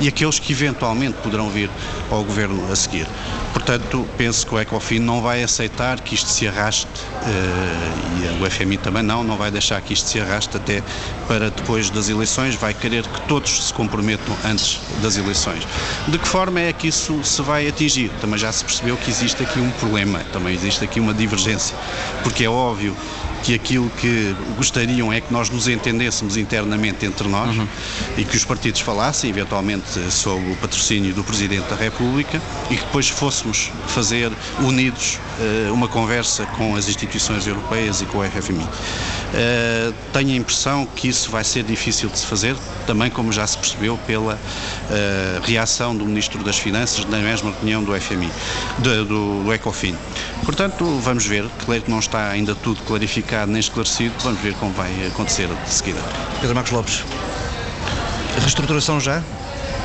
e 0.00 0.06
aqueles 0.06 0.38
que 0.38 0.52
eventualmente 0.52 1.16
poderão 1.22 1.48
vir 1.48 1.70
ao 2.10 2.22
governo 2.22 2.70
a 2.70 2.76
seguir. 2.76 3.06
Portanto, 3.52 4.06
penso 4.18 4.46
que 4.46 4.54
o 4.54 4.60
ECOFIN 4.60 4.98
não 4.98 5.22
vai 5.22 5.42
aceitar 5.42 6.00
que 6.00 6.14
isto 6.14 6.28
se 6.28 6.46
arraste, 6.46 6.86
uh, 6.86 8.38
e 8.38 8.44
o 8.44 8.50
FMI 8.50 8.76
também 8.76 9.02
não, 9.02 9.24
não 9.24 9.36
vai 9.36 9.50
deixar 9.50 9.80
que 9.80 9.94
isto 9.94 10.08
se 10.08 10.20
arraste 10.20 10.56
até 10.56 10.82
para 11.26 11.50
depois 11.50 11.88
das 11.88 12.10
eleições, 12.10 12.54
vai 12.54 12.74
querer 12.74 13.04
que 13.04 13.20
todos 13.22 13.66
se 13.66 13.72
comprometam 13.72 14.36
antes 14.44 14.78
das 15.02 15.16
eleições. 15.16 15.66
De 16.06 16.18
que 16.18 16.28
forma 16.28 16.60
é 16.60 16.72
que 16.72 16.88
isso 16.88 17.24
se 17.24 17.40
vai 17.46 17.68
atingir? 17.68 18.10
Também 18.20 18.38
já 18.38 18.52
se 18.52 18.64
percebeu 18.64 18.96
que 18.96 19.10
existe 19.10 19.42
aqui 19.42 19.60
um 19.60 19.70
problema, 19.72 20.18
também 20.32 20.52
existe 20.52 20.84
aqui 20.84 21.00
uma 21.00 21.14
divergência, 21.14 21.76
porque 22.22 22.44
é 22.44 22.50
óbvio 22.50 22.94
que 23.42 23.54
aquilo 23.54 23.88
que 23.90 24.34
gostariam 24.56 25.12
é 25.12 25.20
que 25.20 25.32
nós 25.32 25.48
nos 25.50 25.68
entendêssemos 25.68 26.36
internamente 26.36 27.06
entre 27.06 27.28
nós 27.28 27.56
uhum. 27.56 27.68
e 28.16 28.24
que 28.24 28.36
os 28.36 28.44
partidos 28.44 28.80
falassem, 28.80 29.30
eventualmente, 29.30 29.86
sob 30.10 30.50
o 30.50 30.56
patrocínio 30.56 31.14
do 31.14 31.22
Presidente 31.22 31.68
da 31.68 31.76
República 31.76 32.42
e 32.68 32.76
que 32.76 32.84
depois 32.84 33.08
fôssemos 33.08 33.70
fazer 33.86 34.32
unidos 34.58 35.20
uh, 35.38 35.72
uma 35.72 35.86
conversa 35.86 36.44
com 36.56 36.74
as 36.74 36.88
instituições 36.88 37.46
europeias 37.46 38.00
e 38.00 38.06
com 38.06 38.18
o 38.18 38.24
FMI. 38.24 38.66
Eh, 39.38 39.92
tenho 40.14 40.30
a 40.30 40.36
impressão 40.36 40.86
que 40.86 41.08
isso 41.08 41.30
vai 41.30 41.44
ser 41.44 41.62
difícil 41.62 42.08
de 42.08 42.18
se 42.18 42.24
fazer, 42.24 42.56
também 42.86 43.10
como 43.10 43.30
já 43.30 43.46
se 43.46 43.58
percebeu 43.58 43.98
pela 44.06 44.34
uh, 44.34 45.40
reação 45.42 45.94
do 45.94 46.06
Ministro 46.06 46.42
das 46.42 46.56
Finanças 46.56 47.04
na 47.04 47.18
mesma 47.18 47.52
reunião 47.52 47.84
do 47.84 47.92
FMI, 48.00 48.30
do, 48.78 49.42
do 49.42 49.52
ECOFIN. 49.52 49.94
Portanto, 50.42 50.86
vamos 51.02 51.26
ver, 51.26 51.44
claro 51.66 51.82
que 51.82 51.90
não 51.90 51.98
está 51.98 52.30
ainda 52.30 52.54
tudo 52.54 52.80
clarificado 52.84 53.52
nem 53.52 53.60
esclarecido, 53.60 54.14
vamos 54.22 54.40
ver 54.40 54.54
como 54.54 54.72
vai 54.72 55.06
acontecer 55.06 55.48
de 55.48 55.70
seguida. 55.70 56.00
Pedro 56.40 56.54
Marcos 56.54 56.72
Lopes, 56.72 57.04
reestruturação 58.40 58.98
já? 58.98 59.22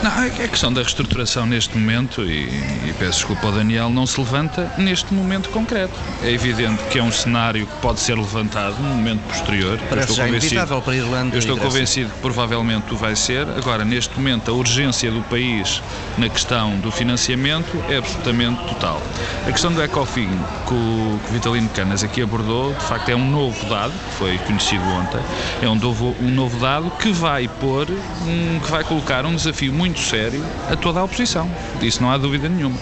Não, 0.03 0.23
é 0.23 0.27
a 0.27 0.47
questão 0.47 0.73
da 0.73 0.81
reestruturação 0.81 1.45
neste 1.45 1.77
momento, 1.77 2.23
e, 2.23 2.45
e, 2.45 2.95
peço 2.97 3.19
desculpa 3.19 3.47
ao 3.47 3.53
Daniel, 3.53 3.87
não 3.87 4.07
se 4.07 4.19
levanta 4.19 4.71
neste 4.75 5.13
momento 5.13 5.49
concreto. 5.49 5.93
É 6.23 6.31
evidente 6.31 6.81
que 6.89 6.97
é 6.97 7.03
um 7.03 7.11
cenário 7.11 7.67
que 7.67 7.75
pode 7.77 7.99
ser 7.99 8.15
levantado 8.15 8.81
num 8.81 8.95
momento 8.95 9.21
posterior. 9.27 9.79
Parece 9.89 10.13
já 10.13 10.27
inevitável 10.27 10.81
para 10.81 10.93
a 10.93 10.95
Irlanda. 10.95 11.35
Eu 11.35 11.39
estou 11.39 11.55
convencido 11.55 12.09
que 12.09 12.19
provavelmente 12.19 12.91
o 12.91 12.97
vai 12.97 13.15
ser. 13.15 13.47
Agora, 13.49 13.85
neste 13.85 14.15
momento, 14.17 14.49
a 14.49 14.53
urgência 14.55 15.11
do 15.11 15.21
país 15.23 15.83
na 16.17 16.27
questão 16.29 16.79
do 16.79 16.91
financiamento 16.91 17.71
é 17.87 17.97
absolutamente 17.97 18.59
total. 18.63 19.01
A 19.47 19.51
questão 19.51 19.71
do 19.71 19.83
ECOFIN, 19.83 20.29
que 20.67 20.73
o, 20.73 21.19
que 21.25 21.29
o 21.29 21.33
Vitalino 21.33 21.69
Canas 21.69 22.03
aqui 22.03 22.23
abordou, 22.23 22.73
de 22.73 22.83
facto 22.85 23.09
é 23.09 23.15
um 23.15 23.29
novo 23.29 23.63
dado, 23.69 23.91
que 23.91 24.15
foi 24.15 24.37
conhecido 24.39 24.83
ontem, 24.83 25.21
é 25.61 25.69
um 25.69 25.75
novo, 25.75 26.15
um 26.19 26.31
novo 26.31 26.59
dado 26.59 26.89
que 26.91 27.11
vai 27.11 27.47
pôr, 27.47 27.87
um, 27.91 28.59
que 28.59 28.71
vai 28.71 28.83
colocar 28.83 29.25
um 29.27 29.35
desafio 29.35 29.71
muito 29.71 29.90
muito 29.91 29.99
sério 29.99 30.43
a 30.69 30.75
toda 30.75 31.01
a 31.01 31.03
oposição. 31.03 31.49
Disso 31.79 32.01
não 32.01 32.09
há 32.09 32.17
dúvida 32.17 32.47
nenhuma. 32.47 32.77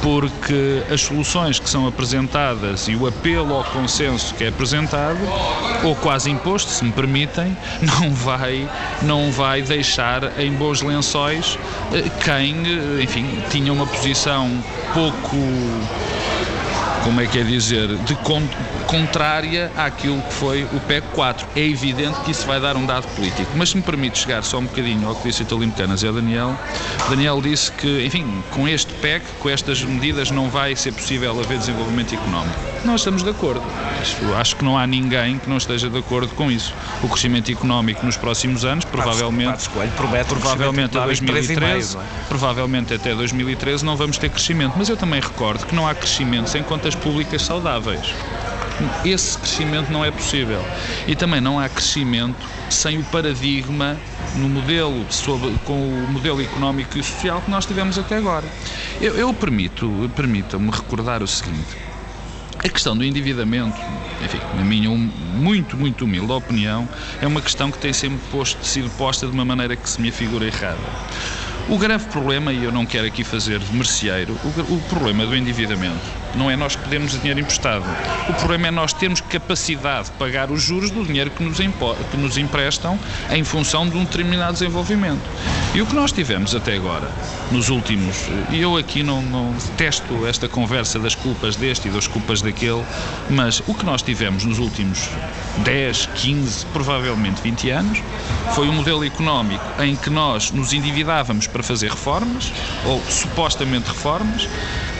Porque 0.00 0.82
as 0.92 1.00
soluções 1.00 1.58
que 1.58 1.68
são 1.68 1.86
apresentadas 1.86 2.88
e 2.88 2.94
o 2.94 3.06
apelo 3.06 3.54
ao 3.54 3.64
consenso 3.64 4.34
que 4.34 4.44
é 4.44 4.48
apresentado, 4.48 5.18
ou 5.82 5.96
quase 5.96 6.30
imposto, 6.30 6.70
se 6.70 6.84
me 6.84 6.92
permitem, 6.92 7.56
não 7.82 8.10
vai, 8.10 8.68
não 9.02 9.32
vai 9.32 9.62
deixar 9.62 10.38
em 10.38 10.52
bons 10.52 10.82
lençóis 10.82 11.58
eh, 11.92 12.08
quem, 12.22 12.54
eh, 12.66 13.02
enfim, 13.02 13.26
tinha 13.50 13.72
uma 13.72 13.86
posição 13.86 14.50
pouco 14.92 15.36
como 17.04 17.20
é 17.20 17.26
que 17.26 17.38
é 17.38 17.44
dizer, 17.44 17.86
de 17.98 18.16
contrária 18.86 19.70
àquilo 19.76 20.20
que 20.22 20.32
foi 20.32 20.64
o 20.64 20.80
PEC 20.80 21.06
4. 21.12 21.46
É 21.54 21.60
evidente 21.60 22.18
que 22.20 22.30
isso 22.30 22.46
vai 22.46 22.58
dar 22.58 22.76
um 22.76 22.86
dado 22.86 23.06
político. 23.14 23.50
Mas 23.54 23.68
se 23.70 23.76
me 23.76 23.82
permite 23.82 24.18
chegar 24.18 24.42
só 24.42 24.58
um 24.58 24.64
bocadinho 24.64 25.06
ao 25.06 25.14
que 25.14 25.28
disse 25.28 25.42
o 25.42 25.44
Italino 25.44 25.72
Canas 25.72 26.02
e 26.02 26.10
Daniel, 26.10 26.58
Daniel 27.10 27.40
disse 27.42 27.70
que, 27.70 28.04
enfim, 28.06 28.42
com 28.50 28.66
este 28.66 28.92
PEC, 28.94 29.24
com 29.38 29.50
estas 29.50 29.82
medidas, 29.82 30.30
não 30.30 30.48
vai 30.48 30.74
ser 30.74 30.92
possível 30.92 31.38
haver 31.38 31.58
desenvolvimento 31.58 32.14
económico. 32.14 32.73
Nós 32.84 33.00
estamos 33.00 33.22
de 33.22 33.30
acordo. 33.30 33.62
Acho 34.38 34.56
que 34.56 34.64
não 34.64 34.76
há 34.76 34.86
ninguém 34.86 35.38
que 35.38 35.48
não 35.48 35.56
esteja 35.56 35.88
de 35.88 35.98
acordo 35.98 36.34
com 36.34 36.52
isso. 36.52 36.74
O 37.02 37.08
crescimento 37.08 37.50
económico 37.50 38.04
nos 38.04 38.18
próximos 38.18 38.62
anos, 38.62 38.84
provavelmente, 38.84 39.70
provavelmente 40.26 40.98
a 40.98 41.04
2013, 41.06 41.96
é? 41.96 42.00
provavelmente 42.28 42.92
até 42.92 43.14
2013 43.14 43.84
não 43.84 43.96
vamos 43.96 44.18
ter 44.18 44.28
crescimento. 44.28 44.74
Mas 44.76 44.90
eu 44.90 44.98
também 44.98 45.18
recordo 45.18 45.64
que 45.64 45.74
não 45.74 45.88
há 45.88 45.94
crescimento 45.94 46.50
sem 46.50 46.62
contas 46.62 46.94
públicas 46.94 47.40
saudáveis. 47.42 48.12
esse 49.02 49.38
crescimento 49.38 49.90
não 49.90 50.04
é 50.04 50.10
possível. 50.10 50.62
E 51.06 51.16
também 51.16 51.40
não 51.40 51.58
há 51.58 51.68
crescimento 51.70 52.46
sem 52.68 52.98
o 52.98 53.04
paradigma 53.04 53.96
no 54.36 54.48
modelo 54.48 55.06
sobre, 55.08 55.50
com 55.64 55.72
o 55.72 56.12
modelo 56.12 56.42
económico 56.42 56.98
e 56.98 57.02
social 57.02 57.40
que 57.40 57.50
nós 57.50 57.64
tivemos 57.64 57.98
até 57.98 58.18
agora. 58.18 58.46
Eu, 59.00 59.16
eu 59.16 59.32
permito, 59.32 60.10
permita-me 60.14 60.70
recordar 60.70 61.22
o 61.22 61.26
seguinte. 61.26 61.93
A 62.64 62.68
questão 62.70 62.96
do 62.96 63.04
endividamento, 63.04 63.78
enfim, 64.24 64.40
na 64.56 64.64
minha 64.64 64.88
muito, 64.88 65.76
muito 65.76 66.06
humilde 66.06 66.32
opinião, 66.32 66.88
é 67.20 67.26
uma 67.26 67.42
questão 67.42 67.70
que 67.70 67.76
tem 67.76 67.92
sempre 67.92 68.18
posto, 68.30 68.64
sido 68.64 68.88
posta 68.96 69.26
de 69.26 69.32
uma 69.32 69.44
maneira 69.44 69.76
que 69.76 69.86
se 69.86 70.00
me 70.00 70.08
afigura 70.08 70.46
errada. 70.46 70.78
O 71.68 71.76
grave 71.76 72.06
problema, 72.08 72.54
e 72.54 72.64
eu 72.64 72.72
não 72.72 72.86
quero 72.86 73.06
aqui 73.06 73.22
fazer 73.22 73.58
de 73.58 73.70
merceeiro, 73.70 74.32
o, 74.42 74.74
o, 74.76 74.80
problema 74.88 75.26
do 75.26 75.36
endividamento 75.36 76.23
não 76.36 76.50
é 76.50 76.56
nós 76.56 76.76
que 76.76 76.82
pedimos 76.82 77.12
dinheiro 77.12 77.40
emprestado. 77.40 77.84
O 78.28 78.34
problema 78.34 78.68
é 78.68 78.70
nós 78.70 78.92
termos 78.92 79.20
capacidade 79.20 80.06
de 80.06 80.12
pagar 80.12 80.50
os 80.50 80.62
juros 80.62 80.90
do 80.90 81.04
dinheiro 81.04 81.30
que 81.30 81.42
nos, 81.42 81.58
que 81.58 82.16
nos 82.16 82.38
emprestam 82.38 82.98
em 83.30 83.44
função 83.44 83.88
de 83.88 83.96
um 83.96 84.04
determinado 84.04 84.54
desenvolvimento. 84.54 85.22
E 85.74 85.82
o 85.82 85.86
que 85.86 85.94
nós 85.94 86.12
tivemos 86.12 86.54
até 86.54 86.74
agora, 86.74 87.10
nos 87.50 87.68
últimos, 87.68 88.28
e 88.50 88.60
eu 88.60 88.76
aqui 88.76 89.02
não, 89.02 89.22
não 89.22 89.54
testo 89.76 90.26
esta 90.26 90.48
conversa 90.48 90.98
das 90.98 91.14
culpas 91.14 91.56
deste 91.56 91.88
e 91.88 91.90
das 91.90 92.06
culpas 92.06 92.42
daquele, 92.42 92.84
mas 93.28 93.62
o 93.66 93.74
que 93.74 93.84
nós 93.84 94.02
tivemos 94.02 94.44
nos 94.44 94.58
últimos 94.58 95.08
10, 95.64 96.06
15, 96.14 96.66
provavelmente 96.66 97.42
20 97.42 97.70
anos, 97.70 98.02
foi 98.54 98.68
um 98.68 98.72
modelo 98.72 99.04
económico 99.04 99.64
em 99.82 99.96
que 99.96 100.10
nós 100.10 100.50
nos 100.50 100.72
endividávamos 100.72 101.46
para 101.46 101.62
fazer 101.62 101.90
reformas, 101.90 102.52
ou 102.84 103.02
supostamente 103.08 103.88
reformas, 103.88 104.48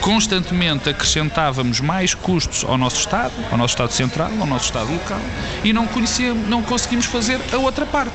constantemente 0.05 0.91
acrescentávamos 0.91 1.81
mais 1.81 2.13
custos 2.13 2.63
ao 2.63 2.77
nosso 2.77 3.01
Estado, 3.01 3.33
ao 3.51 3.57
nosso 3.57 3.73
Estado 3.73 3.91
Central, 3.91 4.31
ao 4.39 4.47
nosso 4.47 4.67
Estado 4.67 4.93
local, 4.93 5.19
e 5.65 5.73
não, 5.73 5.87
conhecíamos, 5.87 6.47
não 6.47 6.63
conseguimos 6.63 7.07
fazer 7.07 7.41
a 7.51 7.57
outra 7.57 7.87
parte, 7.87 8.13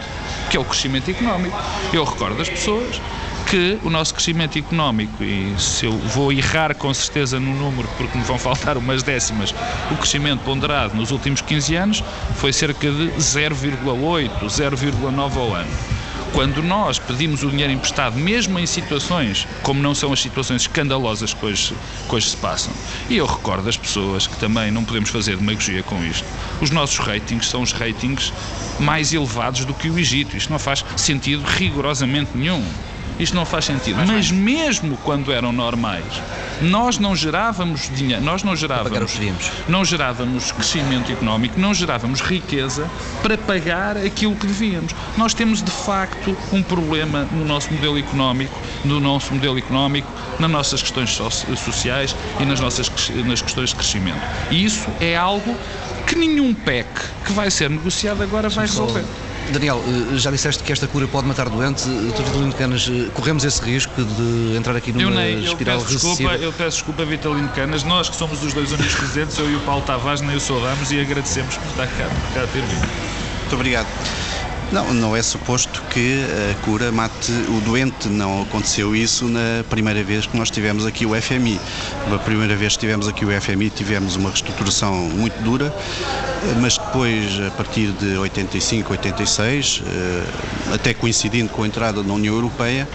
que 0.51 0.55
é 0.55 0.59
o 0.59 0.63
crescimento 0.63 1.09
económico. 1.09 1.57
Eu 1.91 2.03
recordo 2.03 2.39
as 2.39 2.47
pessoas 2.47 3.01
que 3.49 3.79
o 3.83 3.89
nosso 3.89 4.13
crescimento 4.13 4.59
económico, 4.59 5.23
e 5.23 5.55
se 5.59 5.87
eu 5.87 5.93
vou 5.93 6.31
errar 6.31 6.75
com 6.75 6.93
certeza 6.93 7.39
no 7.39 7.55
número, 7.55 7.89
porque 7.97 8.15
me 8.15 8.23
vão 8.23 8.37
faltar 8.37 8.77
umas 8.77 9.01
décimas, 9.01 9.51
o 9.89 9.95
crescimento 9.95 10.41
ponderado 10.41 10.95
nos 10.95 11.09
últimos 11.09 11.41
15 11.41 11.75
anos 11.75 12.03
foi 12.35 12.53
cerca 12.53 12.91
de 12.91 13.07
0,8, 13.17 14.41
0,9 14.45 15.37
ao 15.37 15.55
ano 15.55 15.98
quando 16.33 16.61
nós 16.61 16.99
pedimos 16.99 17.43
o 17.43 17.49
dinheiro 17.49 17.73
emprestado, 17.73 18.17
mesmo 18.17 18.59
em 18.59 18.65
situações 18.65 19.47
como 19.63 19.81
não 19.81 19.93
são 19.95 20.13
as 20.13 20.21
situações 20.21 20.63
escandalosas 20.63 21.33
que 21.33 21.45
hoje, 21.45 21.73
que 22.07 22.15
hoje 22.15 22.29
se 22.29 22.37
passam. 22.37 22.73
E 23.09 23.17
eu 23.17 23.25
recordo 23.25 23.67
as 23.67 23.77
pessoas 23.77 24.27
que 24.27 24.37
também 24.37 24.71
não 24.71 24.83
podemos 24.83 25.09
fazer 25.09 25.37
demagogia 25.37 25.83
com 25.83 26.03
isto. 26.03 26.25
Os 26.61 26.69
nossos 26.71 26.97
ratings 26.97 27.47
são 27.47 27.61
os 27.61 27.71
ratings 27.71 28.31
mais 28.79 29.13
elevados 29.13 29.65
do 29.65 29.73
que 29.73 29.89
o 29.89 29.99
Egito. 29.99 30.37
Isto 30.37 30.51
não 30.51 30.59
faz 30.59 30.83
sentido 30.95 31.43
rigorosamente 31.43 32.31
nenhum. 32.35 32.63
Isto 33.19 33.35
não 33.35 33.45
faz 33.45 33.65
sentido. 33.65 33.97
Mas 34.07 34.31
mesmo 34.31 34.97
quando 35.03 35.31
eram 35.31 35.51
normais, 35.51 36.05
nós 36.61 36.97
não 36.97 37.15
gerávamos 37.15 37.89
dinheiro, 37.93 38.23
nós 38.23 38.43
não 38.43 38.55
gerávamos, 38.55 39.11
não 39.67 39.83
gerávamos 39.83 40.51
crescimento 40.51 41.11
económico, 41.11 41.59
não 41.59 41.73
gerávamos 41.73 42.21
riqueza 42.21 42.89
para 43.21 43.37
pagar 43.37 43.97
aquilo 43.97 44.35
que 44.35 44.47
devíamos. 44.47 44.95
Nós 45.17 45.33
temos 45.33 45.61
de 45.61 45.71
facto 45.71 46.35
um 46.51 46.63
problema 46.63 47.27
no 47.31 47.43
nosso 47.45 47.73
modelo 47.73 47.97
económico, 47.97 48.57
no 48.85 48.99
nosso 48.99 49.33
modelo 49.33 49.57
económico, 49.57 50.09
nas 50.39 50.49
nossas 50.49 50.81
questões 50.81 51.09
sociais 51.09 52.15
e 52.39 52.45
nas 52.45 52.59
nossas 52.59 52.89
nas 53.25 53.41
questões 53.41 53.69
de 53.69 53.75
crescimento. 53.75 54.21
E 54.49 54.63
isso 54.63 54.87
é 54.99 55.17
algo 55.17 55.55
que 56.07 56.15
nenhum 56.15 56.53
PEC 56.53 56.87
que 57.25 57.33
vai 57.33 57.51
ser 57.51 57.69
negociado 57.69 58.23
agora 58.23 58.49
vai 58.49 58.65
resolver. 58.65 59.03
Daniel, 59.51 59.81
eh, 60.13 60.17
já 60.17 60.31
disseste 60.31 60.63
que 60.63 60.71
esta 60.71 60.87
cura 60.87 61.07
pode 61.07 61.27
matar 61.27 61.49
doente. 61.49 61.83
Eh, 61.87 62.23
Vitalino 62.23 62.53
Canas, 62.53 62.89
eh, 62.89 63.09
corremos 63.13 63.43
esse 63.43 63.61
risco 63.61 64.03
de 64.03 64.55
entrar 64.55 64.75
aqui 64.75 64.91
numa 64.91 65.03
eu 65.03 65.09
nem, 65.09 65.43
espiral 65.43 65.79
eu 65.79 65.85
peço 65.85 65.93
desculpa, 65.93 66.35
Eu 66.35 66.53
peço 66.53 66.77
desculpa, 66.77 67.05
Vitalino 67.05 67.49
Canas. 67.49 67.83
Nós 67.83 68.09
que 68.09 68.15
somos 68.15 68.43
os 68.43 68.53
dois 68.53 68.71
únicos 68.71 68.93
residentes, 68.95 69.37
eu 69.37 69.49
e 69.49 69.55
o 69.55 69.59
Paulo 69.61 69.81
Tavares, 69.83 70.21
nem 70.21 70.35
o 70.35 70.39
saudamos 70.39 70.91
e 70.91 70.99
agradecemos 70.99 71.57
por 71.57 71.67
estar 71.69 71.87
cá, 71.87 72.09
por 72.09 72.33
cá 72.33 72.47
ter 72.47 72.61
vindo. 72.61 72.87
Muito 73.41 73.55
obrigado. 73.55 73.87
Não, 74.71 74.93
não 74.93 75.15
é 75.15 75.23
suposto 75.23 75.81
que 75.89 76.23
a 76.51 76.63
cura 76.63 76.91
mate 76.91 77.31
o 77.31 77.59
doente. 77.61 78.07
Não 78.07 78.43
aconteceu 78.43 78.95
isso 78.95 79.27
na 79.27 79.63
primeira 79.67 80.03
vez 80.03 80.27
que 80.27 80.37
nós 80.37 80.51
tivemos 80.51 80.85
aqui 80.85 81.07
o 81.07 81.19
FMI. 81.19 81.59
Na 82.07 82.19
primeira 82.19 82.55
vez 82.55 82.73
que 82.73 82.79
tivemos 82.79 83.07
aqui 83.07 83.25
o 83.25 83.41
FMI, 83.41 83.71
tivemos 83.71 84.15
uma 84.15 84.29
reestruturação 84.29 84.93
muito 84.93 85.41
dura, 85.41 85.73
mas 86.61 86.77
depois, 86.77 87.39
a 87.47 87.49
partir 87.51 87.91
de 87.93 88.15
85, 88.15 88.91
86, 88.91 89.81
eh, 89.87 90.23
até 90.75 90.93
coincidindo 90.93 91.49
com 91.49 91.63
a 91.63 91.67
entrada 91.67 92.03
na 92.03 92.13
União 92.13 92.35
Europeia, 92.35 92.87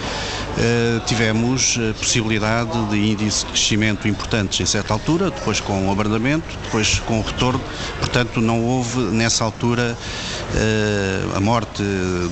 tivemos 1.07 1.79
a 1.79 1.95
possibilidade 1.95 2.87
de 2.87 2.97
índices 2.97 3.41
de 3.41 3.47
crescimento 3.47 4.07
importantes 4.07 4.61
em 4.61 4.67
certa 4.67 4.93
altura, 4.93 5.31
depois 5.31 5.61
com 5.61 5.89
o 5.89 5.91
abrandamento, 5.91 6.47
depois 6.65 7.01
com 7.01 7.19
o 7.19 7.23
retorno. 7.23 7.61
Portanto, 7.99 8.41
não 8.41 8.63
houve 8.63 9.01
nessa 9.01 9.45
altura 9.45 9.97
eh, 10.55 11.23
a 11.35 11.41
morte 11.41 11.83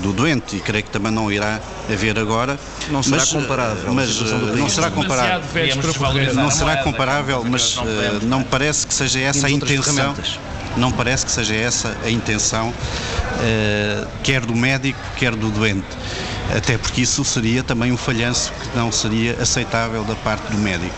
do 0.01 0.13
doente 0.13 0.57
e 0.57 0.61
creio 0.61 0.85
que 0.85 0.91
também 0.91 1.11
não 1.11 1.31
irá 1.31 1.61
haver 1.91 2.19
agora. 2.19 2.59
Não 2.91 3.03
será 3.03 3.19
mas, 3.19 3.33
comparável. 3.33 3.95
Mas 3.95 4.21
não 4.57 4.69
será 4.69 4.91
comparável. 4.91 5.41
Não 6.35 6.51
será 6.51 6.77
comparável, 6.79 7.45
mas 7.45 7.77
não 8.23 8.41
me 8.41 8.45
parece 8.45 8.87
que 8.87 8.95
seja 8.95 9.19
essa 9.21 9.47
a 9.47 9.51
intenção. 9.51 10.15
Não 10.77 10.91
parece 10.91 11.27
que 11.27 11.33
seja 11.33 11.55
essa 11.55 11.97
a 12.03 12.11
intenção, 12.11 12.73
quer 14.23 14.41
do 14.41 14.55
médico, 14.55 14.99
quer 15.17 15.35
do 15.35 15.51
doente 15.51 15.85
até 16.57 16.77
porque 16.79 17.01
isso 17.01 17.25
seria 17.25 17.63
também 17.63 17.93
um 17.93 17.97
falhanço 17.97 18.53
que 18.53 18.77
não 18.77 18.93
seria 18.93 19.37
aceitável 19.41 20.05
da 20.05 20.15
parte 20.17 20.51
do 20.51 20.59
médico. 20.59 20.95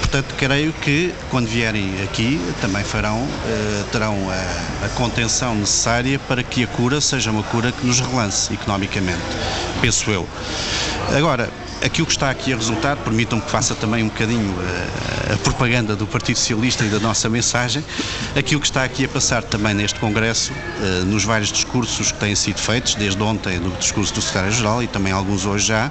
Portanto, 0.00 0.34
creio 0.38 0.72
que 0.72 1.12
quando 1.30 1.46
vierem 1.46 2.02
aqui 2.02 2.40
também 2.60 2.82
farão, 2.82 3.28
eh, 3.46 3.84
terão 3.92 4.16
a, 4.30 4.86
a, 4.86 4.88
contenção 4.90 5.54
necessária 5.54 6.18
para 6.18 6.42
que 6.42 6.64
a 6.64 6.66
cura 6.66 7.00
seja 7.00 7.30
uma 7.30 7.42
cura 7.42 7.70
que 7.70 7.86
nos 7.86 8.00
relance 8.00 8.52
economicamente, 8.52 9.20
penso 9.82 10.10
eu. 10.10 10.26
Agora, 11.14 11.50
aquilo 11.82 12.06
que 12.06 12.12
está 12.12 12.30
aqui 12.30 12.52
a 12.52 12.56
resultar, 12.56 12.96
permitam-me 12.96 13.44
que 13.44 13.50
faça 13.50 13.74
também 13.74 14.02
um 14.02 14.08
bocadinho 14.08 14.54
a, 14.58 15.32
eh, 15.32 15.34
a, 15.34 15.36
propaganda 15.38 15.94
do 15.94 16.06
Partido 16.06 16.36
Socialista 16.36 16.84
e 16.84 16.88
da 16.88 16.98
nossa 16.98 17.28
mensagem, 17.28 17.84
aquilo 18.36 18.60
que 18.60 18.66
está 18.66 18.84
aqui 18.84 19.04
a 19.04 19.08
passar 19.08 19.42
também 19.42 19.74
neste 19.74 19.98
Congresso, 20.00 20.52
uh, 20.52 21.04
nos 21.04 21.24
vários 21.24 21.52
discursos 21.52 22.12
que 22.12 22.18
têm 22.18 22.34
sido 22.34 22.58
feitos, 22.58 22.94
desde 22.94 23.22
ontem 23.22 23.58
no 23.58 23.70
discurso 23.72 24.14
do 24.14 24.20
Secretário-Geral 24.20 24.82
e 24.82 24.86
também 24.86 25.12
alguns 25.12 25.46
hoje 25.46 25.66
já, 25.66 25.90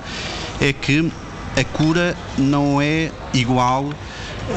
é 0.60 0.74
que 0.74 1.12
a 1.56 1.64
cura 1.64 2.16
não 2.38 2.82
é 2.82 3.12
igual 3.34 3.92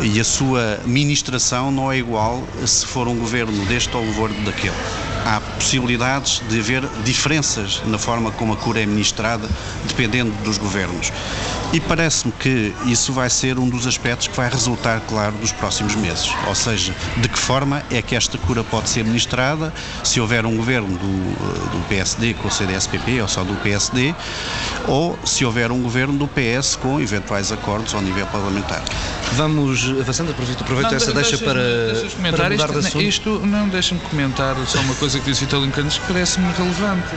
e 0.03 0.21
a 0.21 0.25
sua 0.25 0.81
ministração 0.85 1.71
não 1.71 1.91
é 1.91 1.99
igual 1.99 2.47
se 2.67 2.87
for 2.87 3.09
um 3.09 3.17
governo 3.17 3.65
deste 3.67 3.97
ou 3.97 4.03
um 4.03 4.07
governo 4.13 4.45
daquele 4.45 5.10
há 5.25 5.41
possibilidades 5.41 6.43
de 6.49 6.61
haver 6.61 6.85
diferenças 7.05 7.83
na 7.87 7.99
forma 7.99 8.31
como 8.33 8.53
a 8.53 8.57
cura 8.57 8.81
é 8.81 8.87
ministrada, 8.87 9.49
dependendo 9.87 10.31
dos 10.45 10.59
governos. 10.59 11.13
E 11.73 11.79
parece-me 11.79 12.33
que 12.33 12.75
isso 12.87 13.13
vai 13.13 13.31
ser 13.31 13.59
um 13.59 13.69
dos 13.69 13.87
aspectos 13.87 14.27
que 14.27 14.37
vai 14.37 14.51
resultar, 14.51 15.01
claro, 15.09 15.33
dos 15.37 15.53
próximos 15.53 15.95
meses. 15.95 16.29
Ou 16.49 16.55
seja, 16.55 16.95
de 17.17 17.29
que 17.29 17.39
forma 17.39 17.83
é 17.91 18.03
que 18.03 18.17
esta 18.17 18.37
cura 18.39 18.65
pode 18.65 18.89
ser 18.89 19.05
ministrada, 19.05 19.73
se 20.03 20.21
houver 20.21 20.45
um 20.45 20.57
governo 20.57 20.89
do, 20.89 21.71
do 21.71 21.89
PSD 21.89 22.35
com 22.35 22.49
o 22.49 22.51
CDS-PP 22.51 23.23
ou 23.23 23.29
só 23.29 23.45
do 23.45 23.55
PSD, 23.63 24.15
ou 24.89 25.17
se 25.25 25.45
houver 25.45 25.71
um 25.71 25.81
governo 25.81 26.19
do 26.19 26.29
PS 26.29 26.77
com 26.77 27.01
eventuais 27.01 27.53
acordos 27.53 27.95
ao 27.95 28.03
nível 28.03 28.27
parlamentar. 28.27 28.83
Vamos 29.33 29.89
avançando, 30.01 30.33
aproveito, 30.33 30.63
aproveito 30.63 30.91
não, 30.91 30.97
essa 30.97 31.13
deixa, 31.13 31.37
deixa 31.37 31.45
para, 31.45 32.33
para 32.33 32.51
mudar 32.51 32.53
isto, 32.53 32.73
de 32.73 32.87
assunto. 32.87 33.03
Isto, 33.03 33.47
não, 33.47 33.69
deixa-me 33.69 34.01
comentar 34.01 34.57
só 34.67 34.81
uma 34.81 34.95
coisa 34.97 35.10
que 35.19 35.25
disse 35.31 35.45
Vitalino 35.45 35.73
Canas 35.73 35.99
que 35.99 36.07
parece-me 36.07 36.53
relevante. 36.53 37.09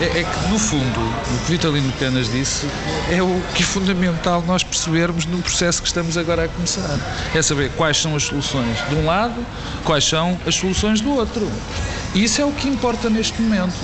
É, 0.00 0.04
é, 0.04 0.24
que, 0.24 0.48
no 0.48 0.58
fundo, 0.58 1.00
o 1.00 1.44
que 1.44 1.52
Vitalino 1.52 1.92
Canas 1.98 2.30
disse 2.30 2.66
é 3.10 3.22
o 3.22 3.40
que 3.54 3.62
é 3.62 3.66
fundamental 3.66 4.42
nós 4.46 4.62
percebermos 4.62 5.24
no 5.26 5.38
processo 5.38 5.80
que 5.80 5.88
estamos 5.88 6.16
agora 6.16 6.44
a 6.44 6.48
começar. 6.48 6.98
É 7.34 7.40
saber 7.40 7.70
quais 7.76 7.96
são 7.96 8.14
as 8.14 8.24
soluções 8.24 8.76
de 8.88 8.94
um 8.94 9.06
lado, 9.06 9.44
quais 9.84 10.04
são 10.04 10.38
as 10.46 10.54
soluções 10.54 11.00
do 11.00 11.14
outro. 11.14 11.50
E 12.14 12.24
isso 12.24 12.40
é 12.40 12.44
o 12.44 12.52
que 12.52 12.68
importa 12.68 13.10
neste 13.10 13.40
momento. 13.40 13.76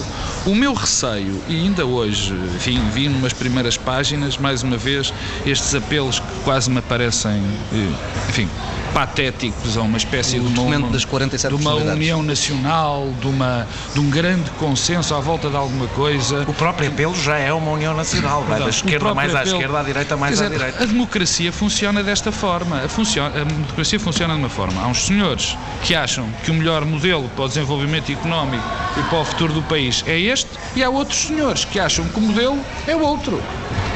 O 0.47 0.55
meu 0.55 0.73
receio, 0.73 1.41
e 1.49 1.57
ainda 1.57 1.85
hoje, 1.85 2.33
enfim, 2.55 2.81
vi 2.93 3.09
numas 3.09 3.33
primeiras 3.33 3.77
páginas, 3.77 4.37
mais 4.39 4.63
uma 4.63 4.77
vez, 4.77 5.13
estes 5.45 5.75
apelos 5.75 6.21
que 6.21 6.41
quase 6.45 6.71
me 6.71 6.79
aparecem, 6.79 7.43
eh, 7.73 8.29
enfim, 8.29 8.49
patéticos 8.95 9.77
a 9.77 9.83
uma 9.83 9.99
espécie 9.99 10.39
de 10.39 10.47
uma, 10.47 10.55
documento 10.55 10.93
das 10.93 11.05
47 11.05 11.57
de 11.57 11.61
uma 11.61 11.75
união 11.75 12.23
nacional, 12.23 13.13
de, 13.21 13.27
uma, 13.27 13.67
de 13.93 13.99
um 13.99 14.09
grande 14.09 14.49
consenso 14.53 15.15
à 15.15 15.21
volta 15.21 15.51
de 15.51 15.57
alguma 15.57 15.89
coisa. 15.89 16.45
O 16.47 16.55
próprio 16.55 16.89
apelo 16.89 17.15
já 17.17 17.37
é 17.37 17.53
uma 17.53 17.73
união 17.73 17.95
nacional, 17.95 18.45
vai 18.45 18.61
da 18.61 18.69
esquerda 18.69 19.13
mais 19.13 19.35
à 19.35 19.41
apelo, 19.41 19.57
esquerda, 19.57 19.81
à 19.81 19.83
direita 19.83 20.17
mais 20.17 20.35
dizer, 20.35 20.47
à 20.47 20.49
direita. 20.49 20.83
A 20.83 20.87
democracia 20.87 21.53
funciona 21.53 22.05
desta 22.05 22.31
forma. 22.31 22.83
A, 22.85 22.89
funciona, 22.89 23.41
a 23.41 23.45
democracia 23.45 23.99
funciona 23.99 24.35
de 24.35 24.41
uma 24.41 24.49
forma. 24.49 24.81
Há 24.81 24.87
uns 24.87 25.05
senhores 25.07 25.59
que 25.83 25.95
acham 25.95 26.29
que 26.45 26.53
o 26.53 26.55
melhor 26.55 26.85
modelo 26.85 27.29
para 27.35 27.45
o 27.47 27.49
desenvolvimento 27.49 28.13
económico 28.15 28.65
e 28.99 29.03
para 29.03 29.21
o 29.21 29.25
futuro 29.25 29.53
do 29.53 29.63
país 29.63 30.03
é 30.07 30.19
este, 30.19 30.51
e 30.75 30.83
há 30.83 30.91
outros 30.91 31.19
senhores 31.19 31.65
que 31.65 31.79
acham 31.79 32.07
que 32.09 32.19
o 32.19 32.23
modelo 32.23 32.59
é 32.87 32.97
outro. 32.97 33.43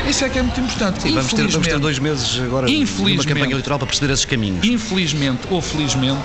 Isso 0.09 0.25
é 0.25 0.29
que 0.29 0.39
é 0.39 0.43
muito 0.43 0.61
importante. 0.61 1.03
Sim, 1.03 1.15
vamos, 1.15 1.33
ter, 1.33 1.47
vamos 1.49 1.67
ter 1.67 1.79
dois 1.79 1.99
meses 1.99 2.41
agora 2.41 2.67
numa 2.69 3.25
campanha 3.25 3.53
eleitoral 3.53 3.79
para 3.79 3.87
perceber 3.87 4.13
esses 4.13 4.25
caminhos. 4.25 4.67
Infelizmente 4.67 5.43
ou 5.51 5.61
felizmente, 5.61 6.23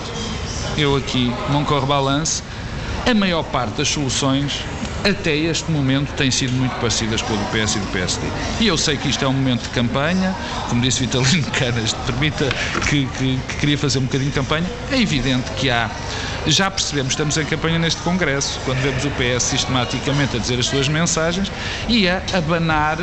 eu 0.78 0.96
aqui 0.96 1.32
não 1.50 1.64
corro 1.64 1.86
balance, 1.86 2.42
a 3.06 3.14
maior 3.14 3.44
parte 3.44 3.78
das 3.78 3.88
soluções 3.90 4.62
até 5.04 5.36
este 5.36 5.70
momento 5.72 6.14
têm 6.14 6.32
sido 6.32 6.54
muito 6.54 6.74
parecidas 6.76 7.22
com 7.22 7.34
a 7.34 7.38
do 7.38 7.46
PS 7.46 7.76
e 7.76 7.80
do 7.80 7.88
PSD. 7.88 8.28
E 8.62 8.68
eu 8.68 8.78
sei 8.78 8.98
que 8.98 9.10
isto 9.10 9.24
é 9.24 9.28
um 9.28 9.34
momento 9.34 9.64
de 9.64 9.70
campanha, 9.70 10.36
como 10.70 10.82
disse 10.82 11.02
Vitalino 11.02 11.46
Canas, 11.52 11.94
permita 12.06 12.50
que, 12.90 13.06
que, 13.06 13.38
que 13.48 13.56
queria 13.58 13.78
fazer 13.78 14.00
um 14.00 14.04
bocadinho 14.04 14.30
de 14.30 14.36
campanha, 14.36 14.66
é 14.92 15.00
evidente 15.00 15.52
que 15.58 15.70
há 15.70 15.90
já 16.46 16.70
percebemos, 16.70 17.14
estamos 17.14 17.38
em 17.38 17.46
campanha 17.46 17.80
neste 17.80 18.02
Congresso, 18.02 18.60
quando 18.66 18.80
vemos 18.82 19.06
o 19.06 19.10
PS 19.12 19.44
sistematicamente 19.44 20.36
a 20.36 20.40
dizer 20.40 20.60
as 20.60 20.66
suas 20.66 20.90
mensagens 20.90 21.50
e 21.88 22.08
a 22.10 22.22
abanar 22.34 22.98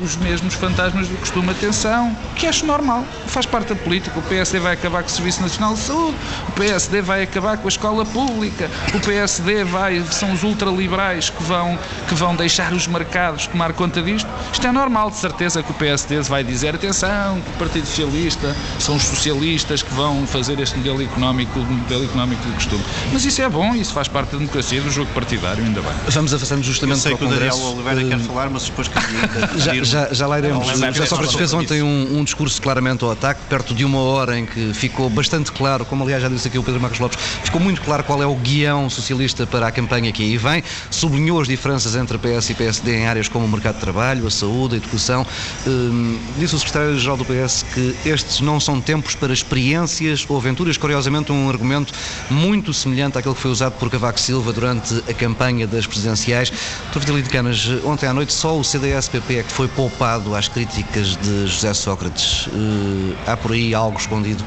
os 0.00 0.16
mesmos 0.16 0.54
fantasmas 0.54 1.08
do 1.08 1.16
costume. 1.16 1.50
Atenção, 1.50 2.16
que 2.34 2.46
acho 2.46 2.66
normal, 2.66 3.04
faz 3.26 3.46
parte 3.46 3.68
da 3.68 3.76
política. 3.76 4.18
O 4.18 4.22
PSD 4.22 4.58
vai 4.58 4.74
acabar 4.74 5.02
com 5.02 5.08
o 5.08 5.12
Serviço 5.12 5.40
Nacional 5.40 5.74
de 5.74 5.80
Saúde, 5.80 6.16
o 6.48 6.52
PSD 6.52 7.00
vai 7.02 7.22
acabar 7.22 7.56
com 7.56 7.66
a 7.66 7.68
escola 7.68 8.04
pública, 8.04 8.70
o 8.94 9.00
PSD 9.00 9.64
vai, 9.64 10.02
são 10.10 10.32
os 10.32 10.42
ultraliberais 10.42 11.30
que 11.30 11.42
vão, 11.42 11.78
que 12.08 12.14
vão 12.14 12.34
deixar 12.34 12.72
os 12.72 12.86
mercados 12.86 13.46
tomar 13.46 13.72
conta 13.72 14.02
disto. 14.02 14.28
Isto 14.52 14.66
é 14.66 14.72
normal, 14.72 15.10
de 15.10 15.16
certeza 15.16 15.62
que 15.62 15.70
o 15.70 15.74
PSD 15.74 16.20
vai 16.22 16.44
dizer, 16.44 16.74
atenção, 16.74 17.40
que 17.40 17.50
o 17.50 17.52
Partido 17.54 17.86
Socialista 17.86 18.54
são 18.78 18.96
os 18.96 19.02
socialistas 19.02 19.82
que 19.82 19.92
vão 19.94 20.26
fazer 20.26 20.58
este 20.60 20.76
modelo 20.76 21.02
económico, 21.02 21.58
modelo 21.58 22.04
económico 22.04 22.42
do 22.42 22.54
costume. 22.54 22.84
Mas 23.12 23.24
isso 23.24 23.40
é 23.42 23.48
bom, 23.48 23.74
isso 23.74 23.92
faz 23.92 24.08
parte 24.08 24.32
da 24.32 24.38
democracia, 24.38 24.80
do 24.80 24.90
jogo 24.90 25.10
partidário, 25.12 25.64
ainda 25.64 25.80
bem. 25.80 25.92
Vamos 26.08 26.34
avançando 26.34 26.62
justamente 26.62 27.02
para 27.02 27.14
o 27.14 27.18
Congresso. 27.18 27.44
Eu 27.44 27.52
sei 27.52 27.60
que 27.60 27.64
o 27.64 27.74
Daniel 27.74 27.94
Oliveira 27.94 28.06
uh, 28.06 28.08
quer 28.08 28.26
falar, 28.26 28.50
mas 28.50 28.64
depois 28.64 28.88
que 28.88 28.96
já, 29.58 29.74
já 29.86 30.26
lá 30.26 30.38
iremos. 30.38 30.66
José 30.66 31.06
Sócrates 31.06 31.34
fez 31.34 31.52
ontem 31.52 31.82
um, 31.82 32.18
um, 32.18 32.24
discurso 32.24 32.60
claramente 32.60 33.04
ao 33.04 33.10
ataque, 33.10 33.40
perto 33.48 33.74
de 33.74 33.84
uma 33.84 34.00
hora 34.00 34.38
em 34.38 34.46
que 34.46 34.72
ficou 34.74 35.08
bastante 35.08 35.52
claro, 35.52 35.84
como 35.84 36.04
aliás 36.04 36.22
já 36.22 36.28
disse 36.28 36.48
aqui 36.48 36.58
o 36.58 36.62
Pedro 36.62 36.80
Marcos 36.80 36.98
Lopes, 36.98 37.18
ficou 37.44 37.60
muito 37.60 37.80
claro 37.80 38.04
qual 38.04 38.22
é 38.22 38.26
o 38.26 38.34
guião 38.34 38.88
socialista 38.90 39.46
para 39.46 39.66
a 39.66 39.70
campanha 39.70 40.12
que 40.12 40.22
aí 40.22 40.36
vem, 40.36 40.62
sublinhou 40.90 41.40
as 41.40 41.48
diferenças 41.48 41.94
entre 41.96 42.18
PS 42.18 42.50
e 42.50 42.54
PSD 42.54 42.96
em 42.96 43.06
áreas 43.06 43.28
como 43.28 43.44
o 43.44 43.48
mercado 43.48 43.76
de 43.76 43.80
trabalho, 43.80 44.26
a 44.26 44.30
saúde, 44.30 44.74
a 44.74 44.78
educação. 44.78 45.26
Um, 45.66 46.18
disse 46.38 46.54
o 46.54 46.58
secretário-geral 46.58 47.16
do 47.16 47.24
PS 47.24 47.64
que 47.74 47.94
estes 48.04 48.40
não 48.40 48.60
são 48.60 48.80
tempos 48.80 49.14
para 49.14 49.32
experiências 49.32 50.24
ou 50.28 50.36
aventuras, 50.36 50.76
curiosamente 50.76 51.32
um 51.32 51.48
argumento 51.48 51.92
muito 52.30 52.72
semelhante 52.72 53.18
àquele 53.18 53.34
que 53.34 53.40
foi 53.40 53.50
usado 53.50 53.74
por 53.74 53.90
Cavaco 53.90 54.20
Silva 54.20 54.52
durante 54.52 55.02
a 55.08 55.14
campanha 55.14 55.66
das 55.66 55.86
presidenciais. 55.86 56.52
Dr. 56.92 57.22
de 57.22 57.30
Canas, 57.30 57.68
ontem 57.84 58.06
à 58.06 58.12
noite 58.12 58.32
só 58.32 58.58
o 58.58 58.64
CDS-PP 58.64 59.38
é 59.38 59.42
que 59.42 59.52
foi 59.52 59.68
poupado 59.76 60.34
às 60.34 60.48
críticas 60.48 61.16
de 61.16 61.46
José 61.46 61.74
Sócrates. 61.74 62.46
Uh, 62.46 63.14
há 63.26 63.36
por 63.36 63.52
aí 63.52 63.74
algo 63.74 63.98
escondido? 63.98 64.42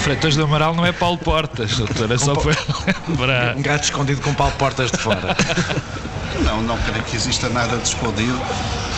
Freitas 0.00 0.34
do 0.34 0.44
Amaral 0.44 0.74
não 0.74 0.84
é 0.84 0.92
Paulo 0.92 1.16
Portas, 1.16 1.78
doutora, 1.78 2.18
só 2.18 2.34
para 2.34 2.56
lembrar. 3.08 3.56
Um 3.56 3.62
gato 3.62 3.84
escondido 3.84 4.20
com 4.20 4.34
Paulo 4.34 4.52
Portas 4.58 4.90
de 4.90 4.98
fora. 4.98 5.36
Não, 6.38 6.62
não 6.62 6.78
creio 6.78 7.02
que 7.04 7.16
exista 7.16 7.48
nada 7.48 7.76
de 7.76 7.88
escondido. 7.88 8.40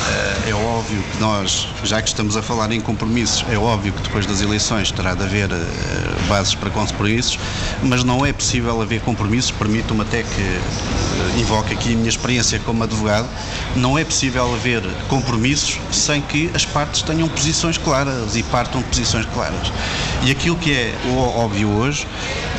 Eh, 0.08 0.50
é 0.50 0.54
óbvio 0.54 1.02
que 1.02 1.20
nós, 1.20 1.66
já 1.84 2.02
que 2.02 2.08
estamos 2.08 2.36
a 2.36 2.42
falar 2.42 2.70
em 2.72 2.80
compromissos, 2.80 3.44
é 3.48 3.56
óbvio 3.56 3.92
que 3.92 4.02
depois 4.02 4.26
das 4.26 4.40
eleições 4.40 4.90
terá 4.92 5.14
de 5.14 5.22
haver 5.22 5.50
eh, 5.50 6.28
bases 6.28 6.54
para 6.54 6.70
compromissos, 6.70 7.38
mas 7.82 8.04
não 8.04 8.24
é 8.26 8.32
possível 8.32 8.80
haver 8.82 9.00
compromissos, 9.00 9.50
permito-me 9.50 10.02
até 10.02 10.22
que 10.22 10.40
eh, 10.40 11.40
invoque 11.40 11.72
aqui 11.72 11.92
a 11.92 11.96
minha 11.96 12.08
experiência 12.08 12.58
como 12.60 12.82
advogado, 12.84 13.28
não 13.76 13.98
é 13.98 14.04
possível 14.04 14.52
haver 14.54 14.82
compromissos 15.08 15.78
sem 15.90 16.20
que 16.20 16.50
as 16.54 16.64
partes 16.64 17.02
tenham 17.02 17.28
posições 17.28 17.78
claras 17.78 18.36
e 18.36 18.42
partam 18.42 18.80
de 18.82 18.88
posições 18.88 19.26
claras. 19.26 19.72
E 20.24 20.30
aquilo 20.30 20.56
que 20.56 20.72
é 20.72 20.94
óbvio 21.36 21.68
hoje 21.68 22.06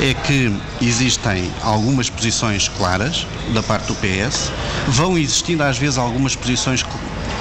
é 0.02 0.14
que 0.14 0.54
existem 0.82 1.52
algumas 1.62 2.10
posições 2.10 2.68
claras 2.68 3.28
da 3.54 3.62
parte 3.62 3.88
do 3.88 3.96
PS, 3.96 4.52
vão 4.88 5.18
existindo 5.18 5.64
às 5.64 5.78
vezes 5.78 5.98
algumas 5.98 6.36
posições 6.36 6.84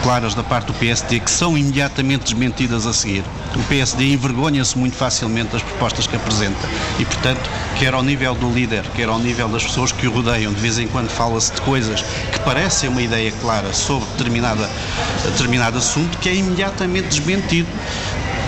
claras 0.03 0.35
da 0.35 0.43
parte 0.43 0.67
do 0.67 0.75
PSD 0.75 1.21
que 1.21 1.31
são 1.31 1.57
imediatamente 1.57 2.25
desmentidas 2.25 2.87
a 2.87 2.93
seguir. 2.93 3.23
O 3.55 3.63
PSD 3.65 4.13
envergonha-se 4.13 4.77
muito 4.77 4.97
facilmente 4.97 5.51
das 5.53 5.63
propostas 5.63 6.07
que 6.07 6.17
apresenta 6.17 6.69
e, 6.99 7.05
portanto, 7.05 7.49
quer 7.79 7.95
ao 7.95 8.03
nível 8.03 8.35
do 8.35 8.51
líder, 8.51 8.85
quer 8.95 9.09
ao 9.09 9.19
nível 9.19 9.49
das 9.49 9.63
pessoas 9.63 9.93
que 9.93 10.07
o 10.07 10.13
rodeiam, 10.13 10.53
de 10.53 10.61
vez 10.61 10.79
em 10.79 10.89
quando 10.89 11.09
fala-se 11.09 11.53
de 11.53 11.61
coisas 11.61 12.03
que 12.03 12.41
parecem 12.41 12.89
uma 12.89 13.03
ideia 13.03 13.31
clara 13.41 13.73
sobre 13.73 14.09
determinada, 14.11 14.69
determinado 15.25 15.79
assunto 15.79 16.19
que 16.19 16.29
é 16.29 16.35
imediatamente 16.35 17.09
desmentido 17.09 17.69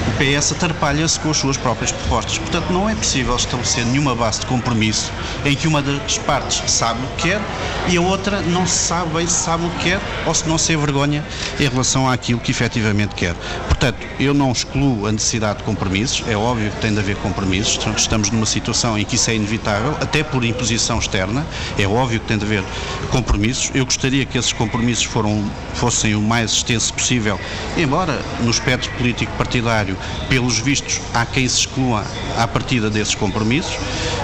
o 0.07 0.13
PS 0.13 0.53
atrapalha-se 0.53 1.19
com 1.21 1.31
as 1.31 1.37
suas 1.37 1.57
próprias 1.57 1.91
propostas. 1.91 2.39
Portanto, 2.39 2.71
não 2.71 2.89
é 2.89 2.95
possível 2.95 3.35
estabelecer 3.37 3.85
nenhuma 3.87 4.15
base 4.15 4.41
de 4.41 4.47
compromisso 4.47 5.11
em 5.45 5.55
que 5.55 5.67
uma 5.67 5.81
das 5.81 6.19
partes 6.19 6.63
sabe 6.71 7.01
o 7.05 7.09
que 7.17 7.29
quer 7.29 7.41
e 7.89 7.97
a 7.97 8.01
outra 8.01 8.41
não 8.41 8.67
sabe 8.67 9.15
bem 9.15 9.27
se 9.27 9.33
sabe 9.45 9.65
o 9.65 9.71
que 9.71 9.91
quer 9.91 10.01
ou 10.27 10.35
se 10.35 10.49
não 10.49 10.59
se 10.59 10.73
envergonha 10.73 11.25
em 11.59 11.69
relação 11.69 12.09
àquilo 12.09 12.39
que 12.41 12.51
efetivamente 12.51 13.15
quer. 13.15 13.35
Portanto, 13.67 13.99
eu 14.21 14.35
não 14.35 14.53
excluo 14.53 15.07
a 15.07 15.13
necessidade 15.13 15.59
de 15.59 15.65
compromissos, 15.65 16.23
é 16.29 16.37
óbvio 16.37 16.71
que 16.71 16.81
tem 16.81 16.93
de 16.93 16.99
haver 16.99 17.17
compromissos, 17.17 17.79
estamos 17.97 18.31
numa 18.31 18.47
situação 18.47 18.99
em 18.99 19.05
que 19.05 19.17
isso 19.17 19.31
é 19.31 19.35
inevitável, 19.35 19.97
até 20.01 20.23
por 20.23 20.45
imposição 20.45 20.99
externa, 20.99 21.47
é 21.79 21.87
óbvio 21.87 22.21
que 22.21 22.27
tem 22.27 22.39
de 22.39 22.45
haver 22.45 22.63
compromissos. 23.11 23.71
Eu 23.75 23.85
gostaria 23.85 24.25
que 24.25 24.39
esses 24.39 24.53
compromissos 24.53 25.05
foram, 25.05 25.45
fossem 25.75 26.15
o 26.15 26.21
mais 26.21 26.53
extenso 26.53 26.93
possível, 26.93 27.39
embora 27.77 28.21
no 28.41 28.51
espectro 28.51 28.91
político 28.93 29.33
partidário 29.37 29.94
pelos 30.29 30.59
vistos, 30.59 31.01
há 31.13 31.25
quem 31.25 31.49
se 31.49 31.61
exclua 31.61 32.05
à 32.39 32.47
partida 32.47 32.91
desses 32.91 33.15
compromissos, 33.15 33.77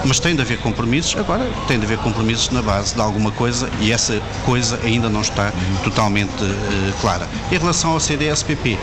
mas 0.05 0.19
tem 0.19 0.35
de 0.35 0.41
haver 0.41 0.57
compromissos, 0.59 1.17
agora 1.17 1.49
tem 1.67 1.79
de 1.79 1.85
haver 1.85 1.97
compromissos 1.99 2.49
na 2.49 2.61
base 2.61 2.93
de 2.95 3.01
alguma 3.01 3.31
coisa 3.31 3.69
e 3.79 3.91
essa 3.91 4.21
coisa 4.45 4.79
ainda 4.83 5.09
não 5.09 5.21
está 5.21 5.51
totalmente 5.83 6.43
uh, 6.43 6.93
clara. 7.01 7.27
Em 7.51 7.57
relação 7.57 7.91
ao 7.91 7.99
CDS-PP, 7.99 8.77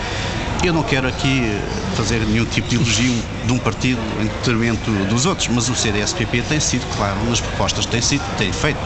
eu 0.64 0.72
não 0.72 0.83
quero 0.83 1.07
aqui 1.07 1.44
eh, 1.44 1.62
fazer 1.94 2.18
nenhum 2.20 2.44
tipo 2.44 2.68
de 2.68 2.77
elogio 2.77 3.14
de 3.49 3.53
um 3.53 3.59
partido 3.59 4.01
em 4.21 4.27
detrimento 4.27 4.91
dos 5.07 5.27
outros, 5.27 5.49
mas 5.49 5.69
o 5.69 5.75
CDS-PP 5.75 6.43
tem 6.43 6.61
sido 6.61 6.87
claro 6.97 7.17
nas 7.29 7.41
propostas 7.41 7.87
tem, 7.87 8.01
sido, 8.01 8.23
tem 8.37 8.53
feito 8.53 8.79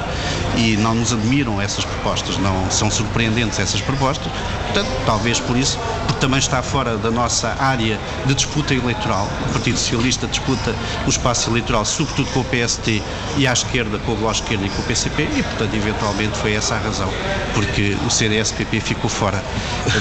e 0.56 0.76
não 0.76 0.94
nos 0.94 1.12
admiram 1.12 1.60
essas 1.60 1.84
propostas, 1.84 2.38
não 2.38 2.70
são 2.70 2.90
surpreendentes 2.90 3.58
essas 3.58 3.80
propostas, 3.80 4.30
portanto, 4.66 4.88
talvez 5.04 5.38
por 5.40 5.56
isso, 5.56 5.78
porque 6.06 6.20
também 6.20 6.38
está 6.38 6.62
fora 6.62 6.96
da 6.96 7.10
nossa 7.10 7.56
área 7.58 7.98
de 8.26 8.34
disputa 8.34 8.74
eleitoral. 8.74 9.28
O 9.48 9.52
Partido 9.52 9.78
Socialista 9.78 10.26
disputa 10.26 10.74
o 11.06 11.10
espaço 11.10 11.50
eleitoral, 11.50 11.84
sobretudo 11.84 12.30
com 12.30 12.40
o 12.40 12.44
PST 12.44 13.02
e 13.36 13.46
à 13.46 13.52
esquerda, 13.52 13.98
com 14.00 14.12
o 14.12 14.16
Bloco 14.16 14.34
Esquerda 14.34 14.64
e 14.64 14.68
com 14.70 14.82
o 14.82 14.84
PCP, 14.84 15.22
e 15.22 15.42
portanto, 15.42 15.74
eventualmente 15.74 16.36
foi 16.38 16.54
essa 16.54 16.76
a 16.76 16.78
razão, 16.78 17.10
porque 17.54 17.96
o 18.06 18.10
CDS-PP 18.10 18.80
ficou 18.80 19.10
fora 19.10 19.42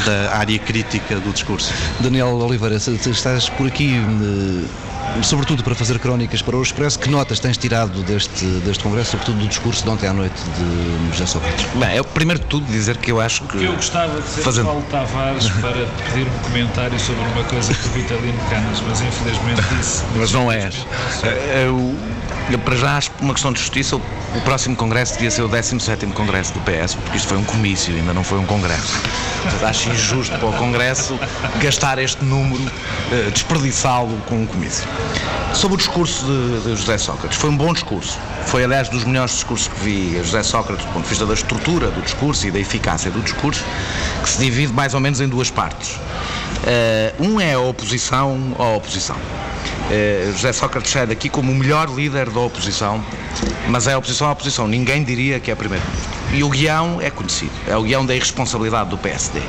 da 0.06 0.38
área 0.38 0.60
crítica 0.60 1.16
do 1.16 1.32
discurso 1.32 1.42
discurso. 1.52 1.74
Daniel 2.00 2.38
Oliveira, 2.38 2.76
estás 2.76 3.50
por 3.50 3.68
aqui 3.68 3.96
eh, 3.96 4.51
sobretudo 5.24 5.64
para 5.64 5.76
fazer 5.76 6.00
crónicas 6.00 6.42
para 6.42 6.56
o 6.56 6.62
Expresso, 6.62 6.98
que 7.00 7.10
notas 7.10 7.40
tens 7.40 7.58
tirado 7.58 8.02
deste, 8.04 8.46
deste 8.46 8.84
congresso, 8.84 9.12
sobretudo 9.12 9.40
do 9.40 9.48
discurso 9.48 9.84
de 9.84 9.90
ontem 9.90 10.08
à 10.08 10.14
noite 10.14 10.42
de 10.58 11.12
José 11.12 11.26
Sócrates? 11.26 11.66
Bem, 11.76 11.96
eu 11.96 12.04
primeiro 12.04 12.40
de 12.40 12.48
tudo 12.48 12.66
dizer 12.66 12.98
que 12.98 13.12
eu 13.12 13.20
acho 13.20 13.44
que... 13.44 13.64
Eu 13.64 13.74
gostava 13.74 14.20
de 14.22 14.28
ser 14.28 14.42
fazendo... 14.42 14.66
Paulo 14.66 14.86
Tavares 14.90 15.50
para 15.50 15.86
pedir 16.06 16.28
um 16.28 16.40
comentário 16.44 17.00
sobre 17.00 17.24
uma 17.24 17.44
coisa 17.44 17.74
que 17.74 17.88
o 17.88 17.92
Vitalino 17.92 18.40
Canas, 18.50 18.82
mas 18.88 19.02
infelizmente 19.02 19.62
disse... 19.78 20.04
Mas 20.16 20.32
não 20.32 20.52
és. 20.52 20.76
Para 22.58 22.76
já 22.76 22.98
acho 22.98 23.12
uma 23.20 23.34
questão 23.34 23.52
de 23.52 23.60
justiça, 23.60 23.96
o 23.96 24.42
próximo 24.44 24.76
congresso 24.76 25.14
devia 25.14 25.32
ser 25.32 25.42
o 25.42 25.50
17º 25.50 26.14
congresso 26.14 26.54
do 26.54 26.60
PS, 26.62 26.96
porque 26.96 27.18
isto 27.18 27.28
foi 27.28 27.38
um 27.38 27.44
comício, 27.44 27.94
ainda 27.96 28.14
não 28.14 28.24
foi 28.24 28.40
um 28.40 28.46
congresso. 28.46 29.00
Portanto, 29.42 29.66
acho 29.66 29.90
injusto 29.90 30.38
para 30.38 30.48
o 30.48 30.54
congresso 30.54 31.20
gastar 31.62 32.00
este 32.00 32.24
número, 32.24 32.62
uh, 32.64 33.32
desperdiçá-lo 33.32 34.18
com 34.28 34.42
um 34.42 34.46
comício. 34.46 34.88
Sobre 35.54 35.76
o 35.76 35.78
discurso 35.78 36.26
de, 36.26 36.76
José 36.76 36.98
Sócrates, 36.98 37.38
foi 37.38 37.50
um 37.50 37.58
bom 37.58 37.74
discurso. 37.74 38.18
Foi, 38.46 38.64
aliás, 38.64 38.90
dos 38.90 39.04
melhores 39.04 39.32
discursos 39.32 39.68
que 39.68 39.80
vi 39.82 40.20
a 40.20 40.24
José 40.24 40.44
Sócrates, 40.44 40.86
do 40.86 40.92
ponto 40.94 41.04
de 41.04 41.10
vista 41.10 41.26
da 41.26 41.34
estrutura 41.34 41.92
do 41.92 42.02
discurso 42.02 42.48
e 42.48 42.52
da 42.52 42.60
eficácia 42.60 43.12
do 43.12 43.22
discurso, 43.22 43.64
que 44.24 44.30
se 44.30 44.40
divide 44.40 44.74
mais 44.74 44.94
ou 44.94 45.00
menos 45.00 45.20
em 45.20 45.28
duas 45.28 45.52
partes. 45.52 45.96
Uh, 46.62 47.24
um 47.24 47.40
é 47.40 47.54
a 47.54 47.60
oposição 47.60 48.56
à 48.58 48.76
oposição. 48.76 49.18
Eh, 49.94 50.32
José 50.32 50.54
Sócrates 50.54 50.90
sai 50.90 51.06
daqui 51.06 51.28
como 51.28 51.52
o 51.52 51.56
melhor 51.56 51.90
líder 51.94 52.30
da 52.30 52.40
oposição, 52.40 53.04
mas 53.68 53.88
é 53.88 53.94
a 53.94 53.98
oposição 53.98 54.30
à 54.30 54.32
oposição, 54.32 54.66
ninguém 54.66 55.04
diria 55.04 55.38
que 55.38 55.52
é 55.52 55.56
primeiro. 55.56 55.84
E 56.32 56.46
o 56.46 56.50
guião 56.50 57.02
é 57.02 57.10
conhecido, 57.10 57.52
é 57.68 57.76
o 57.76 57.84
guião 57.84 58.06
da 58.06 58.16
irresponsabilidade 58.16 58.90
do 58.90 58.98
PSD. 58.98 59.42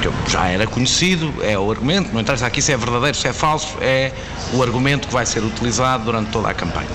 Que 0.00 0.30
já 0.30 0.48
era 0.48 0.66
conhecido, 0.66 1.30
é 1.42 1.58
o 1.58 1.70
argumento, 1.70 2.10
não 2.10 2.22
interessa 2.22 2.46
aqui 2.46 2.62
se 2.62 2.72
é 2.72 2.76
verdadeiro, 2.78 3.14
se 3.14 3.28
é 3.28 3.34
falso, 3.34 3.76
é 3.82 4.12
o 4.54 4.62
argumento 4.62 5.06
que 5.08 5.12
vai 5.12 5.26
ser 5.26 5.44
utilizado 5.44 6.04
durante 6.04 6.30
toda 6.30 6.48
a 6.48 6.54
campanha. 6.54 6.88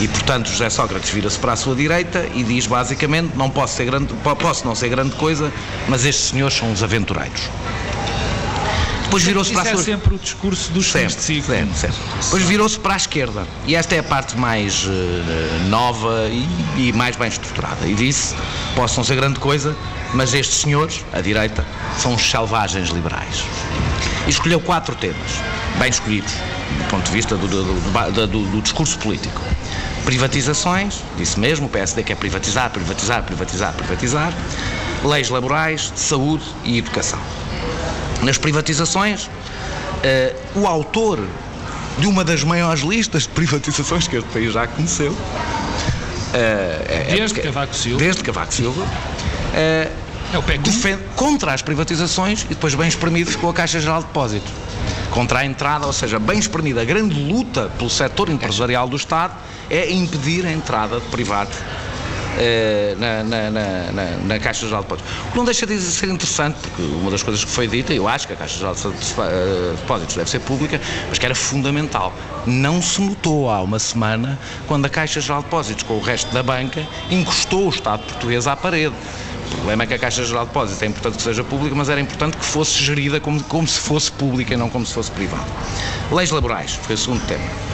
E, 0.00 0.08
portanto, 0.08 0.48
José 0.48 0.68
Sócrates 0.70 1.10
vira-se 1.10 1.38
para 1.38 1.52
a 1.52 1.56
sua 1.56 1.76
direita 1.76 2.26
e 2.34 2.42
diz 2.42 2.66
basicamente: 2.66 3.36
não 3.36 3.48
posso, 3.48 3.76
ser 3.76 3.84
grande, 3.84 4.12
posso 4.40 4.66
não 4.66 4.74
ser 4.74 4.88
grande 4.88 5.14
coisa, 5.14 5.52
mas 5.86 6.04
estes 6.04 6.30
senhores 6.30 6.56
são 6.56 6.72
os 6.72 6.82
aventureiros. 6.82 7.48
Depois 9.12 9.24
virou-se 9.24 9.52
para 9.52 9.62
a 9.62 9.66
é 9.66 9.70
sua... 9.72 9.80
é 9.80 9.84
sempre 9.84 10.14
o 10.14 10.18
discurso 10.18 10.72
dos 10.72 10.90
sempre, 10.90 11.20
ciclo. 11.20 11.54
Sempre, 11.54 11.76
sempre. 11.76 11.96
Depois 12.22 12.42
virou-se 12.44 12.80
para 12.80 12.94
a 12.94 12.96
esquerda. 12.96 13.46
E 13.66 13.74
esta 13.76 13.94
é 13.94 13.98
a 13.98 14.02
parte 14.02 14.38
mais 14.38 14.86
uh, 14.86 15.68
nova 15.68 16.30
e, 16.30 16.48
e, 16.78 16.92
mais 16.94 17.14
bem 17.14 17.28
estruturada. 17.28 17.86
E 17.86 17.92
disse: 17.92 18.34
posso 18.74 18.96
não 18.96 19.04
ser 19.04 19.16
grande 19.16 19.38
coisa, 19.38 19.76
mas 20.14 20.32
estes 20.32 20.60
senhores, 20.60 21.04
a 21.12 21.20
direita, 21.20 21.62
são 21.98 22.14
os 22.14 22.22
selvagens 22.22 22.88
liberais. 22.88 23.44
E 24.26 24.30
escolheu 24.30 24.60
quatro 24.60 24.94
temas, 24.94 25.42
bem 25.78 25.90
escolhidos, 25.90 26.32
do 26.32 26.84
ponto 26.88 27.04
de 27.04 27.12
vista 27.12 27.36
do, 27.36 27.46
do, 27.46 28.26
do, 28.26 28.46
do 28.46 28.62
discurso 28.62 28.96
político. 28.98 29.42
Privatizações, 30.06 31.00
disse 31.18 31.38
mesmo, 31.38 31.66
o 31.66 31.68
PSD 31.68 32.02
quer 32.02 32.16
privatizar, 32.16 32.70
privatizar, 32.70 33.22
privatizar, 33.24 33.74
privatizar. 33.74 34.32
Leis 35.04 35.28
laborais, 35.28 35.92
saúde 35.96 36.44
e 36.64 36.78
educação. 36.78 37.18
Nas 38.22 38.38
privatizações, 38.38 39.26
uh, 39.26 40.60
o 40.60 40.66
autor 40.66 41.18
de 41.98 42.06
uma 42.06 42.24
das 42.24 42.42
maiores 42.42 42.82
listas 42.82 43.24
de 43.24 43.30
privatizações 43.30 44.08
que 44.08 44.16
este 44.16 44.28
país 44.30 44.52
já 44.52 44.66
conheceu. 44.66 45.12
Uh, 45.12 45.18
é, 46.34 47.14
desde 47.16 47.40
é, 47.40 47.42
Cavaco 47.42 47.74
Silva. 47.74 47.98
Desde 47.98 48.22
Cavaco 48.22 48.54
Silva. 48.54 48.82
Uh, 48.82 50.02
é 50.32 50.38
o 50.38 50.42
defende 50.58 51.02
contra 51.14 51.52
as 51.52 51.60
privatizações 51.60 52.44
e 52.44 52.48
depois 52.48 52.74
bem 52.74 52.88
espremido 52.88 53.30
ficou 53.30 53.50
a 53.50 53.52
Caixa 53.52 53.78
Geral 53.78 54.00
de 54.00 54.06
Depósitos. 54.06 54.50
Contra 55.10 55.40
a 55.40 55.44
entrada, 55.44 55.86
ou 55.86 55.92
seja, 55.92 56.18
bem 56.18 56.38
espremida. 56.38 56.80
A 56.80 56.84
grande 56.86 57.14
luta 57.14 57.70
pelo 57.76 57.90
setor 57.90 58.30
empresarial 58.30 58.88
do 58.88 58.96
Estado 58.96 59.34
é 59.68 59.92
impedir 59.92 60.46
a 60.46 60.50
entrada 60.50 61.00
de 61.00 61.06
privados 61.08 61.54
eh, 61.54 61.91
na, 62.98 63.22
na, 63.22 63.50
na, 63.50 64.16
na, 64.24 64.38
Caixa 64.38 64.66
Geral 64.66 64.82
de 64.82 64.88
Depósitos. 64.88 65.12
O 65.28 65.30
que 65.32 65.36
não 65.36 65.44
deixa 65.44 65.66
de 65.66 65.78
ser 65.80 66.08
interessante, 66.08 66.56
porque 66.60 66.82
uma 66.82 67.10
das 67.10 67.22
coisas 67.22 67.44
que 67.44 67.50
foi 67.50 67.66
dita, 67.68 67.92
eu 67.92 68.08
acho 68.08 68.26
que 68.26 68.32
a 68.32 68.36
Caixa 68.36 68.58
Geral 68.58 68.74
de 68.74 68.86
eh, 68.86 69.74
Depósitos 69.76 70.16
deve 70.16 70.30
ser 70.30 70.40
pública, 70.40 70.80
mas 71.08 71.18
que 71.18 71.26
era 71.26 71.34
fundamental. 71.34 72.12
Não 72.46 72.80
se 72.80 73.00
notou 73.00 73.50
há 73.50 73.60
uma 73.62 73.78
semana 73.78 74.38
quando 74.66 74.86
a 74.86 74.88
Caixa 74.88 75.20
Geral 75.20 75.40
de 75.40 75.44
Depósitos, 75.44 75.82
com 75.84 75.94
o 75.94 76.00
resto 76.00 76.32
da 76.32 76.42
banca, 76.42 76.86
encostou 77.10 77.66
o 77.66 77.70
Estado 77.70 78.02
português 78.04 78.46
à 78.46 78.56
parede. 78.56 78.94
O 79.46 79.54
problema 79.56 79.82
é 79.82 79.86
que 79.86 79.94
a 79.94 79.98
Caixa 79.98 80.24
Geral 80.24 80.44
de 80.44 80.48
Depósitos 80.48 80.82
é 80.82 80.86
importante 80.86 81.16
que 81.16 81.22
seja 81.22 81.44
pública, 81.44 81.74
mas 81.74 81.88
era 81.88 82.00
importante 82.00 82.36
que 82.36 82.44
fosse 82.44 82.82
gerida 82.82 83.20
como, 83.20 83.42
como 83.44 83.68
se 83.68 83.78
fosse 83.78 84.10
pública 84.10 84.54
e 84.54 84.56
não 84.56 84.70
como 84.70 84.86
se 84.86 84.94
fosse 84.94 85.10
privada. 85.10 85.46
Leis 86.10 86.30
laborais, 86.30 86.74
foi 86.74 86.94
o 86.94 86.98
segundo 86.98 87.24
tema. 87.26 87.71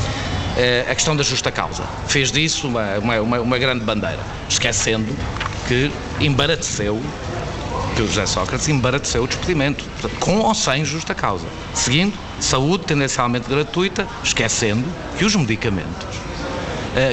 Eh, 0.58 0.84
a 0.90 0.94
questão 0.96 1.14
da 1.14 1.22
justa 1.22 1.52
causa. 1.52 1.84
Fez 2.08 2.32
disso 2.32 2.66
uma, 2.66 2.98
uma, 2.98 3.40
uma 3.40 3.58
grande 3.58 3.84
bandeira, 3.84 4.18
esquecendo 4.48 5.16
que 5.68 5.88
embarateceu 6.18 7.00
que 7.94 8.02
o 8.02 8.08
José 8.08 8.26
Sócrates 8.26 8.68
embarateceu 8.68 9.22
o 9.22 9.28
despedimento, 9.28 9.84
com 10.18 10.38
ou 10.40 10.54
sem 10.56 10.84
justa 10.84 11.14
causa. 11.14 11.46
Seguindo, 11.72 12.18
saúde 12.40 12.86
tendencialmente 12.86 13.48
gratuita, 13.48 14.04
esquecendo 14.24 14.84
que 15.16 15.24
os 15.24 15.36
medicamentos 15.36 16.27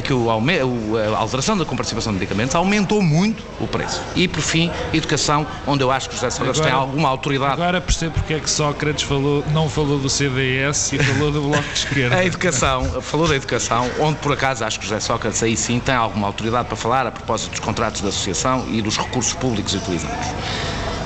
que 0.04 0.13
o, 0.13 0.30
a 0.30 1.17
alteração 1.17 1.58
da 1.58 1.65
comparticipação 1.65 2.12
de 2.13 2.19
medicamentos 2.19 2.56
aumentou 2.56 3.02
muito 3.02 3.43
o 3.60 3.67
preço. 3.67 4.02
E, 4.15 4.28
por 4.28 4.41
fim, 4.41 4.71
educação, 4.93 5.45
onde 5.67 5.84
eu 5.84 5.91
acho 5.91 6.10
que 6.10 6.15
José 6.15 6.30
Sócrates 6.30 6.62
tem 6.62 6.71
alguma 6.71 7.10
autoridade. 7.10 7.54
Agora 7.54 7.82
percebo 7.82 8.13
porque 8.13 8.34
é 8.34 8.39
que 8.39 8.50
Sócrates 8.50 9.04
falou, 9.04 9.43
não 9.52 9.69
falou 9.69 10.00
do 10.00 10.10
CDS 10.10 10.93
e 10.93 10.98
falou 10.98 11.32
do 11.32 11.41
Bloco 11.41 11.63
de 11.63 11.80
Esquerda. 11.80 12.15
a 12.15 12.26
educação, 12.26 13.02
falou 13.02 13.28
da 13.28 13.36
educação, 13.36 13.89
onde 14.00 14.17
por 14.19 14.32
acaso 14.32 14.63
acho 14.63 14.80
que 14.80 14.86
José 14.86 15.00
Sócrates 15.00 15.41
aí 15.43 15.56
sim 15.56 15.80
tem 15.80 15.95
alguma 15.95 16.28
autoridade 16.28 16.67
para 16.67 16.78
falar 16.78 17.08
a 17.08 17.12
propósito 17.12 17.52
dos 17.52 17.60
contratos 17.60 18.02
de 18.02 18.08
associação 18.08 18.65
e 18.69 18.82
dos 18.82 18.98
recursos 18.98 19.34
públicos 19.34 19.74
utilizados. 19.74 20.28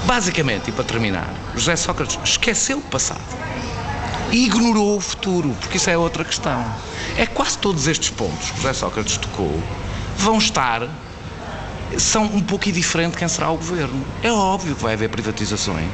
Basicamente, 0.06 0.70
e 0.70 0.72
para 0.72 0.84
terminar, 0.86 1.30
José 1.56 1.76
Sócrates 1.76 2.18
esqueceu 2.24 2.78
o 2.78 2.82
passado 2.82 3.49
ignorou 4.32 4.98
o 4.98 5.02
futuro, 5.02 5.56
porque 5.60 5.78
isso 5.78 5.90
é 5.90 5.98
outra 5.98 6.24
questão. 6.24 6.66
É 7.18 7.26
quase 7.26 7.58
todos 7.58 7.88
estes 7.88 8.10
pontos 8.10 8.52
que 8.52 8.58
José 8.58 8.74
Sócrates 8.74 9.18
tocou 9.18 9.62
vão 10.18 10.38
estar 10.38 10.88
são 11.98 12.24
um 12.26 12.42
pouco 12.42 12.72
diferente 12.72 13.18
quem 13.18 13.28
será 13.28 13.50
o 13.50 13.58
governo. 13.58 14.06
É 14.22 14.32
óbvio 14.32 14.76
que 14.76 14.84
vai 14.84 14.94
haver 14.94 15.10
privatizações. 15.10 15.90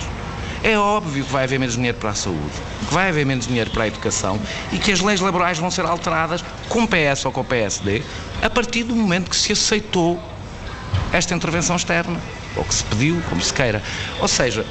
É 0.64 0.78
óbvio 0.78 1.24
que 1.24 1.32
vai 1.32 1.44
haver 1.44 1.60
menos 1.60 1.76
dinheiro 1.76 1.98
para 1.98 2.10
a 2.10 2.16
saúde, 2.16 2.52
que 2.88 2.94
vai 2.94 3.10
haver 3.10 3.26
menos 3.26 3.46
dinheiro 3.46 3.70
para 3.70 3.84
a 3.84 3.88
educação 3.88 4.40
e 4.72 4.80
que 4.80 4.92
as 4.92 5.00
leis 5.00 5.22
laborais 5.22 5.60
vão 5.60 5.70
ser 5.70 5.86
alteradas 5.86 6.44
com 6.68 6.88
PS 6.88 7.26
ou 7.26 7.32
com 7.32 7.44
PSD 7.44 8.02
a 8.42 8.50
partir 8.50 8.84
do 8.84 8.96
momento 8.96 9.30
que 9.30 9.36
se 9.36 9.52
aceitou 9.54 10.20
esta 11.14 11.36
intervenção 11.36 11.76
externa, 11.76 12.20
ou 12.56 12.64
que 12.64 12.74
se 12.74 12.84
pediu, 12.86 13.22
como 13.30 13.42
se 13.42 13.54
queira. 13.54 13.82
Ou 14.20 14.28
seja, 14.28 14.66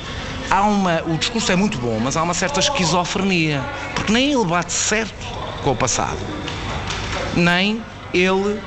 há 0.55 0.63
uma, 0.63 1.03
o 1.07 1.19
discurso 1.19 1.51
é 1.51 1.57
muito 1.57 1.79
bom, 1.79 1.99
mas 1.99 2.17
há 2.17 2.23
uma 2.23 2.35
certa 2.35 2.61
esquizofrenia, 2.61 3.61
porque 3.95 4.13
nem 4.13 4.33
ele 4.33 4.45
bate 4.45 4.73
certo 4.73 5.27
com 5.63 5.73
o 5.73 5.77
passado, 5.77 6.19
nem 7.35 7.83
ele 8.13 8.61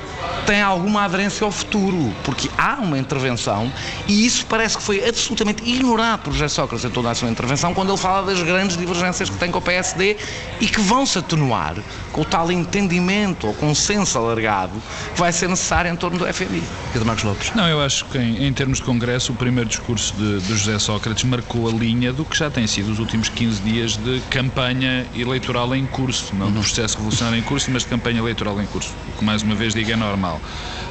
tem 0.46 0.62
alguma 0.62 1.04
aderência 1.04 1.44
ao 1.44 1.52
futuro, 1.52 2.14
porque 2.24 2.50
há 2.58 2.76
uma 2.76 2.98
intervenção 2.98 3.72
e 4.08 4.26
isso 4.26 4.46
parece 4.46 4.78
que 4.78 4.84
foi 4.84 5.08
absolutamente 5.08 5.64
ignorado 5.68 6.22
por 6.22 6.34
José 6.34 6.48
Sócrates 6.48 6.86
em 6.86 6.90
toda 6.90 7.12
a 7.12 7.16
sua 7.16 7.30
intervenção 7.30 7.74
quando 7.74 7.90
ele 7.90 7.98
fala 7.98 8.26
das 8.26 8.42
grandes 8.42 8.78
divergências 8.78 9.30
que 9.30 9.38
tem 9.38 9.52
com 9.52 9.60
o 9.60 9.62
PSD 9.62 10.18
e 10.62 10.68
que 10.68 10.80
vão 10.80 11.06
se 11.06 11.20
atenuar 11.20 11.76
com 12.12 12.22
o 12.22 12.26
tal 12.26 12.52
entendimento 12.52 13.48
ou 13.48 13.54
consenso 13.54 14.18
alargado 14.18 14.82
que 15.14 15.20
vai 15.20 15.32
ser 15.32 15.50
necessário 15.50 15.92
em 15.92 15.96
torno 15.96 16.18
do 16.18 16.34
FMI. 16.34 16.64
Pedro 16.94 17.08
Marcos 17.08 17.24
Lopes. 17.24 17.52
Não, 17.54 17.68
eu 17.68 17.82
acho 17.82 18.06
que 18.06 18.18
em, 18.18 18.46
em 18.46 18.54
termos 18.54 18.78
de 18.78 18.84
Congresso, 18.84 19.32
o 19.34 19.36
primeiro 19.36 19.70
discurso 19.70 20.14
de, 20.16 20.40
de 20.42 20.56
José 20.56 20.80
Sócrates 20.80 21.24
marcou 21.24 21.68
a 21.68 21.72
linha 21.72 22.14
do 22.14 22.24
que 22.24 22.38
já 22.38 22.50
tem 22.50 22.66
sido 22.68 22.92
os 22.92 23.00
últimos 23.00 23.30
15 23.30 23.62
dias 23.62 23.98
de 23.98 24.22
campanha 24.30 25.06
eleitoral 25.16 25.76
em 25.76 25.86
curso, 25.86 26.36
não 26.36 26.52
de 26.52 26.60
processo 26.60 26.98
revolucionário 26.98 27.40
em 27.40 27.44
curso, 27.44 27.70
mas 27.72 27.84
de 27.84 27.90
campanha 27.90 28.20
eleitoral 28.20 28.62
em 28.62 28.66
curso. 28.66 28.94
O 29.14 29.20
que 29.20 29.26
mais 29.26 29.42
uma 29.42 29.56
vez 29.56 29.74
digo 29.74 29.92
é 29.92 29.96
normal. 30.18 30.42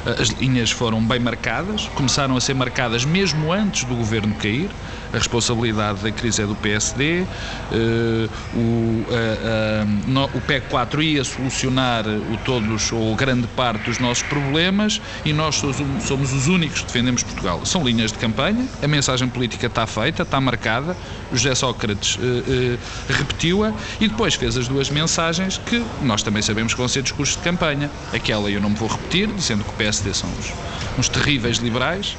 As 0.05 0.29
linhas 0.29 0.71
foram 0.71 1.05
bem 1.05 1.19
marcadas, 1.19 1.87
começaram 1.89 2.35
a 2.37 2.41
ser 2.41 2.55
marcadas 2.55 3.03
mesmo 3.03 3.51
antes 3.51 3.83
do 3.83 3.95
governo 3.95 4.33
cair. 4.35 4.71
A 5.13 5.17
responsabilidade 5.17 6.01
da 6.01 6.11
crise 6.11 6.41
é 6.41 6.45
do 6.45 6.55
PSD. 6.55 7.21
Uh, 7.21 8.29
o, 8.53 8.59
uh, 8.59 9.05
uh, 9.07 10.09
no, 10.09 10.25
o 10.25 10.41
PEC 10.41 10.67
4 10.69 11.01
ia 11.01 11.23
solucionar 11.23 12.05
o 12.07 12.37
todos 12.43 12.91
ou 12.91 13.15
grande 13.15 13.47
parte 13.47 13.83
dos 13.83 13.99
nossos 13.99 14.23
problemas 14.23 15.01
e 15.23 15.33
nós 15.33 15.55
somos, 15.55 15.77
somos 16.03 16.33
os 16.33 16.47
únicos 16.47 16.81
que 16.81 16.87
defendemos 16.87 17.23
Portugal. 17.23 17.65
São 17.65 17.83
linhas 17.83 18.11
de 18.11 18.17
campanha, 18.17 18.67
a 18.81 18.87
mensagem 18.87 19.27
política 19.27 19.67
está 19.67 19.87
feita, 19.87 20.23
está 20.23 20.39
marcada. 20.41 20.95
José 21.31 21.53
Sócrates 21.55 22.17
repetiu-a 23.09 23.73
e 23.99 24.07
depois 24.07 24.35
fez 24.35 24.55
as 24.55 24.67
duas 24.67 24.89
mensagens 24.89 25.57
que 25.57 25.83
nós 26.01 26.23
também 26.23 26.41
sabemos 26.41 26.73
que 26.73 26.79
vão 26.79 26.87
ser 26.87 27.01
discursos 27.01 27.35
de 27.35 27.41
campanha. 27.41 27.89
Aquela 28.13 28.49
eu 28.49 28.61
não 28.61 28.69
me 28.69 28.75
vou 28.75 28.87
repetir, 28.87 29.27
dizendo 29.27 29.63
que 29.63 29.69
o 29.69 29.73
PSD 29.73 30.13
são 30.13 30.29
uns, 30.29 30.53
uns 30.97 31.09
terríveis 31.09 31.57
liberais, 31.57 32.17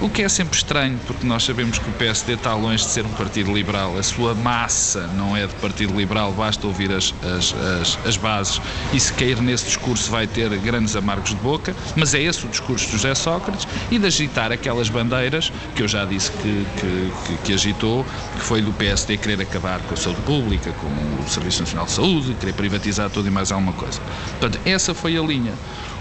o 0.00 0.08
que 0.08 0.22
é 0.22 0.28
sempre 0.28 0.56
estranho, 0.56 0.98
porque 1.06 1.26
nós 1.26 1.44
sabemos 1.44 1.78
que 1.78 1.88
o 1.88 1.92
PSD 1.92 2.34
está 2.34 2.54
longe 2.54 2.84
de 2.84 2.90
ser 2.90 3.04
um 3.04 3.10
partido 3.10 3.52
liberal. 3.52 3.98
A 3.98 4.02
sua 4.02 4.34
massa 4.34 5.06
não 5.08 5.36
é 5.36 5.46
de 5.46 5.54
partido 5.56 5.94
liberal, 5.94 6.32
basta 6.32 6.66
ouvir 6.66 6.90
as, 6.90 7.14
as, 7.22 7.54
as, 7.80 7.98
as, 8.06 8.16
bases 8.16 8.60
e 8.92 9.00
se 9.00 9.12
cair 9.12 9.40
nesse 9.40 9.66
discurso 9.66 10.10
vai 10.10 10.26
ter 10.26 10.48
grandes 10.58 10.96
amargos 10.96 11.30
de 11.30 11.36
boca. 11.36 11.74
Mas 11.96 12.14
é 12.14 12.22
esse 12.22 12.46
o 12.46 12.48
discurso 12.48 12.86
de 12.86 12.92
José 12.92 13.14
Sócrates 13.14 13.68
e 13.90 13.98
de 13.98 14.06
agitar 14.06 14.50
aquelas 14.52 14.88
bandeiras 14.88 15.52
que 15.74 15.82
eu 15.82 15.88
já 15.88 16.04
disse 16.04 16.30
que, 16.32 16.66
que, 16.78 17.12
que, 17.26 17.42
que 17.44 17.52
agitou, 17.52 18.04
que 18.36 18.42
foi 18.42 18.62
do 18.62 18.72
PSD 18.72 19.18
querer 19.18 19.40
acabar 19.42 19.80
com 19.80 19.94
a 19.94 19.96
saúde 19.96 20.22
pública, 20.22 20.72
com 20.72 21.22
o 21.22 21.28
Serviço 21.28 21.60
Nacional 21.60 21.84
de 21.86 21.92
Saúde, 21.92 22.34
querer 22.40 22.54
privatizar 22.54 23.10
tudo 23.10 23.28
e 23.28 23.30
mais 23.30 23.52
alguma 23.52 23.72
coisa. 23.74 24.00
Portanto, 24.38 24.60
essa 24.64 24.94
foi 24.94 25.16
a 25.16 25.22
linha. 25.22 25.52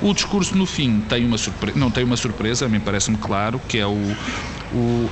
O 0.01 0.13
discurso, 0.13 0.55
no 0.55 0.65
fim, 0.65 1.01
tem 1.01 1.25
uma 1.25 1.35
não 1.75 1.91
tem 1.91 2.05
uma 2.05 2.15
surpresa, 2.15 2.65
a 2.65 2.69
mim 2.69 2.79
parece-me 2.79 3.17
claro, 3.17 3.59
que 3.67 3.77
é 3.77 3.85
o, 3.91 4.15
o, 4.73 5.10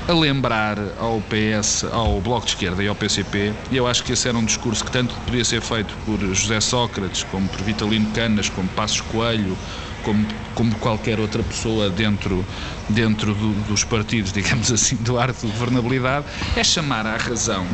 ao 0.99 1.21
PS, 1.21 1.85
ao 1.91 2.21
Bloco 2.21 2.45
de 2.45 2.51
Esquerda 2.53 2.83
e 2.83 2.87
ao 2.87 2.95
PCP, 2.95 3.53
e 3.71 3.77
eu 3.77 3.87
acho 3.87 4.03
que 4.03 4.13
esse 4.13 4.27
era 4.27 4.37
um 4.37 4.45
discurso 4.45 4.83
que 4.85 4.91
tanto 4.91 5.13
podia 5.25 5.43
ser 5.43 5.61
feito 5.61 5.95
por 6.05 6.19
José 6.19 6.59
Sócrates, 6.59 7.23
como 7.23 7.47
por 7.47 7.61
Vitalino 7.61 8.11
Canas, 8.11 8.49
como 8.49 8.67
Passos 8.69 9.01
Coelho, 9.01 9.57
como, 10.03 10.25
como 10.55 10.75
qualquer 10.75 11.19
outra 11.19 11.43
pessoa 11.43 11.89
dentro, 11.89 12.45
dentro 12.87 13.33
do, 13.33 13.53
dos 13.67 13.83
partidos, 13.83 14.31
digamos 14.33 14.71
assim, 14.71 14.95
do 14.97 15.19
arte 15.19 15.45
de 15.45 15.51
governabilidade, 15.51 16.25
é 16.55 16.63
chamar 16.63 17.05
à 17.05 17.17
razão 17.17 17.65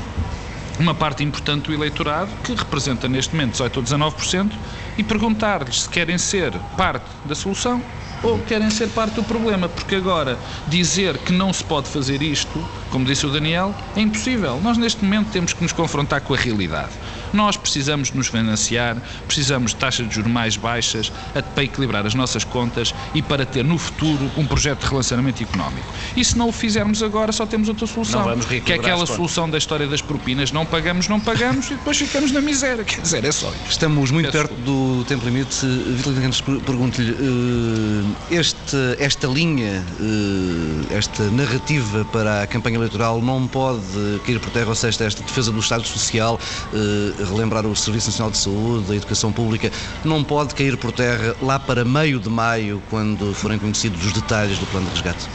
uma 0.79 0.95
parte 0.95 1.23
importante 1.23 1.65
do 1.65 1.73
eleitorado, 1.73 2.31
que 2.43 2.53
representa 2.55 3.07
neste 3.07 3.35
momento 3.35 3.51
18 3.51 3.77
ou 3.77 3.83
19%, 3.83 4.51
e 4.97 5.03
perguntar-lhes 5.03 5.83
se 5.83 5.89
querem 5.89 6.17
ser 6.17 6.51
parte 6.75 7.05
da 7.25 7.35
solução 7.35 7.81
ou 8.23 8.39
querem 8.39 8.69
ser 8.69 8.87
parte 8.89 9.15
do 9.15 9.23
problema, 9.23 9.67
porque 9.67 9.95
agora 9.95 10.39
dizer 10.67 11.17
que 11.17 11.33
não 11.33 11.51
se 11.51 11.63
pode 11.63 11.89
fazer 11.89 12.21
isto, 12.21 12.65
como 12.89 13.05
disse 13.05 13.25
o 13.25 13.29
Daniel, 13.29 13.75
é 13.95 13.99
impossível. 13.99 14.59
Nós 14.63 14.77
neste 14.77 15.03
momento 15.03 15.29
temos 15.31 15.53
que 15.53 15.61
nos 15.61 15.73
confrontar 15.73 16.21
com 16.21 16.33
a 16.33 16.37
realidade. 16.37 16.91
Nós 17.33 17.57
precisamos 17.57 18.11
nos 18.11 18.27
financiar, 18.27 18.97
precisamos 19.25 19.71
de 19.71 19.77
taxas 19.77 20.07
de 20.07 20.15
juros 20.15 20.31
mais 20.31 20.55
baixas 20.55 21.11
para 21.55 21.63
equilibrar 21.63 22.05
as 22.05 22.13
nossas 22.13 22.43
contas 22.43 22.93
e 23.13 23.21
para 23.21 23.45
ter 23.45 23.63
no 23.63 23.77
futuro 23.77 24.31
um 24.37 24.45
projeto 24.45 24.81
de 24.81 24.87
relacionamento 24.87 25.41
económico. 25.43 25.87
E 26.15 26.23
se 26.23 26.37
não 26.37 26.49
o 26.49 26.51
fizermos 26.51 27.01
agora, 27.01 27.31
só 27.31 27.45
temos 27.45 27.67
outra 27.67 27.87
solução, 27.87 28.37
que 28.39 28.71
é 28.71 28.75
aquela 28.75 29.05
solução 29.05 29.49
da 29.49 29.57
história 29.57 29.87
das 29.87 30.01
propinas, 30.01 30.51
não 30.51 30.65
pagamos, 30.65 31.07
não 31.07 31.19
pagamos 31.19 31.67
e 31.67 31.75
depois 31.75 31.97
ficamos 31.97 32.31
na 32.31 32.41
miséria. 32.41 32.83
Quer 32.83 33.01
dizer, 33.01 33.25
é 33.25 33.31
só 33.31 33.49
isso. 33.49 33.69
Estamos 33.69 34.11
muito 34.11 34.31
perto 34.31 34.53
do 34.55 35.03
tempo 35.05 35.25
limite. 35.25 35.65
Vitor 35.65 36.13
Cantos, 36.13 36.41
pergunto-lhe, 36.41 37.11
uh, 37.11 38.15
este, 38.29 38.77
esta 38.99 39.27
linha, 39.27 39.83
uh, 39.99 40.93
esta 40.93 41.23
narrativa 41.31 42.05
para 42.05 42.43
a 42.43 42.47
campanha 42.47 42.77
eleitoral 42.77 43.21
não 43.21 43.47
pode 43.47 43.81
cair 44.25 44.39
por 44.39 44.49
terra, 44.51 44.69
ou 44.69 44.75
seja, 44.75 45.05
esta 45.05 45.23
defesa 45.23 45.51
do 45.51 45.59
Estado 45.59 45.85
Social, 45.85 46.39
uh, 46.73 47.22
relembrar 47.25 47.65
o 47.65 47.75
Serviço 47.75 48.07
Nacional 48.09 48.31
de 48.31 48.37
Saúde, 48.37 48.91
a 48.91 48.95
educação 48.95 49.31
pública, 49.31 49.71
não 50.03 50.23
pode 50.23 50.55
cair 50.55 50.77
por 50.77 50.91
terra 50.91 51.35
lá 51.41 51.59
para 51.59 51.83
meio 51.83 52.19
de 52.19 52.29
maio, 52.29 52.81
quando 52.89 53.33
forem 53.33 53.57
conhecidos 53.57 54.05
os 54.05 54.13
detalhes 54.13 54.57
do 54.59 54.65
plano 54.67 54.85
de 54.87 54.93
resgate? 54.93 55.27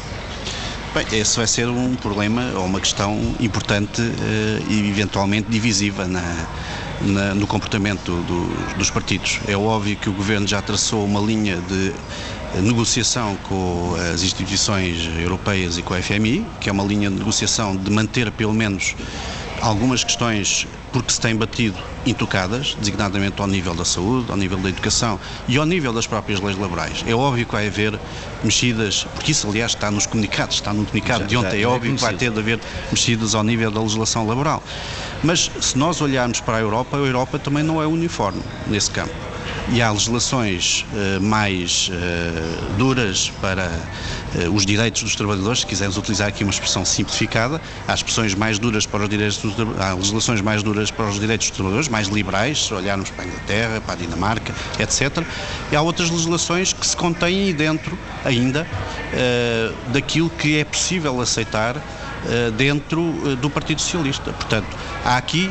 Bem, 0.94 1.06
esse 1.12 1.36
vai 1.36 1.46
ser 1.46 1.68
um 1.68 1.94
problema 1.94 2.50
ou 2.54 2.64
uma 2.64 2.80
questão 2.80 3.34
importante 3.38 4.00
uh, 4.00 4.72
e 4.72 4.88
eventualmente 4.88 5.48
divisiva 5.50 6.06
na, 6.06 6.46
na, 7.02 7.34
no 7.34 7.46
comportamento 7.46 8.12
do, 8.22 8.76
dos 8.76 8.90
partidos. 8.90 9.40
É 9.46 9.56
óbvio 9.56 9.96
que 9.96 10.08
o 10.08 10.12
Governo 10.12 10.46
já 10.46 10.62
traçou 10.62 11.04
uma 11.04 11.20
linha 11.20 11.58
de 11.68 11.92
negociação 12.62 13.36
com 13.48 13.94
as 14.12 14.22
instituições 14.22 15.08
europeias 15.18 15.76
e 15.78 15.82
com 15.82 15.94
a 15.94 16.02
FMI, 16.02 16.44
que 16.60 16.68
é 16.68 16.72
uma 16.72 16.84
linha 16.84 17.10
de 17.10 17.16
negociação 17.16 17.76
de 17.76 17.90
manter 17.90 18.30
pelo 18.32 18.54
menos 18.54 18.96
algumas 19.60 20.02
questões 20.02 20.66
porque 20.92 21.12
se 21.12 21.20
têm 21.20 21.36
batido 21.36 21.78
intocadas, 22.06 22.76
designadamente 22.78 23.40
ao 23.40 23.46
nível 23.46 23.74
da 23.74 23.84
saúde, 23.84 24.30
ao 24.30 24.36
nível 24.36 24.58
da 24.58 24.68
educação 24.68 25.18
e 25.46 25.56
ao 25.58 25.66
nível 25.66 25.92
das 25.92 26.06
próprias 26.06 26.40
leis 26.40 26.56
laborais. 26.56 27.04
É 27.06 27.14
óbvio 27.14 27.44
que 27.44 27.52
vai 27.52 27.66
haver 27.66 27.98
mexidas, 28.42 29.06
porque 29.14 29.32
isso 29.32 29.46
aliás 29.48 29.72
está 29.72 29.90
nos 29.90 30.06
comunicados, 30.06 30.56
está 30.56 30.72
no 30.72 30.84
comunicado 30.84 31.22
já, 31.22 31.26
de 31.26 31.36
ontem, 31.36 31.50
já, 31.50 31.56
já 31.56 31.58
é, 31.58 31.62
é 31.62 31.66
óbvio 31.66 31.94
que 31.94 32.00
vai 32.00 32.14
ter 32.14 32.30
de 32.30 32.38
haver 32.38 32.60
mexidas 32.90 33.34
ao 33.34 33.42
nível 33.42 33.70
da 33.70 33.80
legislação 33.80 34.26
laboral. 34.26 34.62
Mas 35.22 35.50
se 35.60 35.76
nós 35.76 36.00
olharmos 36.00 36.40
para 36.40 36.58
a 36.58 36.60
Europa, 36.60 36.96
a 36.96 37.00
Europa 37.00 37.38
também 37.38 37.62
não 37.62 37.82
é 37.82 37.86
uniforme 37.86 38.40
nesse 38.66 38.90
campo 38.90 39.27
e 39.70 39.82
há 39.82 39.90
legislações 39.90 40.84
uh, 40.92 41.22
mais 41.22 41.90
uh, 41.90 42.74
duras 42.76 43.30
para 43.40 43.68
uh, 43.68 44.54
os 44.54 44.64
direitos 44.64 45.02
dos 45.02 45.14
trabalhadores, 45.14 45.60
se 45.60 45.66
quisermos 45.66 45.96
utilizar 45.96 46.28
aqui 46.28 46.42
uma 46.42 46.52
expressão 46.52 46.84
simplificada, 46.84 47.60
há 47.86 47.94
expressões 47.94 48.34
mais 48.34 48.58
duras 48.58 48.86
para 48.86 49.02
os 49.02 49.08
direitos 49.08 49.38
dos, 49.38 49.54
há 49.78 49.92
legislações 49.92 50.40
mais 50.40 50.62
duras 50.62 50.90
para 50.90 51.06
os 51.06 51.20
direitos 51.20 51.48
dos 51.48 51.56
trabalhadores, 51.56 51.88
mais 51.88 52.08
liberais, 52.08 52.66
se 52.66 52.74
olharmos 52.74 53.10
para 53.10 53.24
a 53.24 53.26
Inglaterra, 53.26 53.80
para 53.80 53.94
a 53.94 53.96
Dinamarca, 53.96 54.54
etc. 54.78 55.22
E 55.70 55.76
há 55.76 55.82
outras 55.82 56.10
legislações 56.10 56.72
que 56.72 56.86
se 56.86 56.96
contêm 56.96 57.52
dentro 57.52 57.98
ainda 58.24 58.66
daquilo 59.92 60.30
que 60.30 60.58
é 60.58 60.64
possível 60.64 61.20
aceitar 61.20 61.76
dentro 62.56 63.36
do 63.36 63.48
Partido 63.48 63.80
Socialista. 63.80 64.32
Portanto, 64.32 64.68
há 65.04 65.16
aqui, 65.16 65.50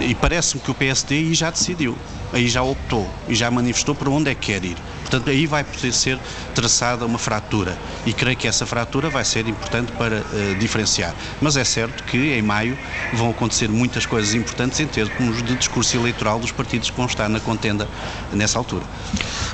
e 0.00 0.14
parece-me 0.14 0.62
que 0.62 0.70
o 0.70 0.74
PSD 0.74 1.34
já 1.34 1.50
decidiu, 1.50 1.96
aí 2.34 2.48
já 2.48 2.62
optou 2.62 3.08
e 3.28 3.34
já 3.34 3.48
manifestou 3.48 3.94
para 3.94 4.10
onde 4.10 4.28
é 4.28 4.34
que 4.34 4.52
quer 4.52 4.64
ir. 4.64 4.76
Portanto, 5.04 5.28
aí 5.28 5.46
vai 5.46 5.62
poder 5.62 5.92
ser 5.92 6.18
traçada 6.54 7.04
uma 7.04 7.18
fratura 7.18 7.76
e 8.06 8.12
creio 8.12 8.36
que 8.36 8.48
essa 8.48 8.64
fratura 8.64 9.10
vai 9.10 9.24
ser 9.24 9.46
importante 9.46 9.92
para 9.92 10.20
uh, 10.20 10.54
diferenciar. 10.58 11.14
Mas 11.40 11.56
é 11.56 11.64
certo 11.64 12.02
que 12.04 12.32
em 12.32 12.42
maio 12.42 12.76
vão 13.12 13.30
acontecer 13.30 13.68
muitas 13.68 14.06
coisas 14.06 14.34
importantes 14.34 14.80
em 14.80 14.86
termos 14.86 15.42
de 15.42 15.54
discurso 15.54 15.96
eleitoral 15.96 16.38
dos 16.38 16.50
partidos 16.50 16.90
que 16.90 16.96
vão 16.96 17.06
estar 17.06 17.28
na 17.28 17.38
contenda 17.38 17.86
nessa 18.32 18.58
altura. 18.58 18.84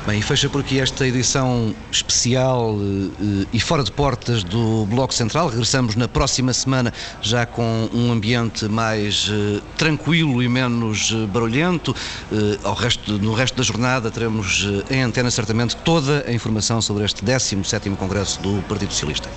Bem, 0.06 0.20
e 0.20 0.22
fecha 0.22 0.48
por 0.48 0.60
aqui 0.60 0.78
esta 0.80 1.06
edição 1.06 1.74
especial 1.90 2.74
uh, 2.74 3.46
e 3.52 3.58
fora 3.58 3.82
de 3.82 3.90
portas 3.90 4.44
do 4.44 4.86
Bloco 4.86 5.12
Central. 5.12 5.48
Regressamos 5.48 5.96
na 5.96 6.06
próxima 6.06 6.52
semana 6.52 6.92
já 7.20 7.44
com 7.44 7.88
um 7.92 8.12
ambiente 8.12 8.66
mais 8.66 9.28
uh, 9.28 9.60
tranquilo 9.76 10.42
e 10.42 10.48
menos 10.48 11.12
barulhento. 11.32 11.94
ao 12.62 12.74
resto, 12.74 13.18
no 13.18 13.32
resto 13.34 13.56
da 13.56 13.62
jornada 13.62 14.10
teremos 14.10 14.66
em 14.90 15.02
antena 15.02 15.30
certamente 15.40 15.74
toda 15.74 16.22
a 16.28 16.32
informação 16.32 16.82
sobre 16.82 17.02
este 17.02 17.24
17º 17.24 17.96
Congresso 17.96 18.42
do 18.42 18.60
Partido 18.68 18.92
Socialista. 18.92 19.30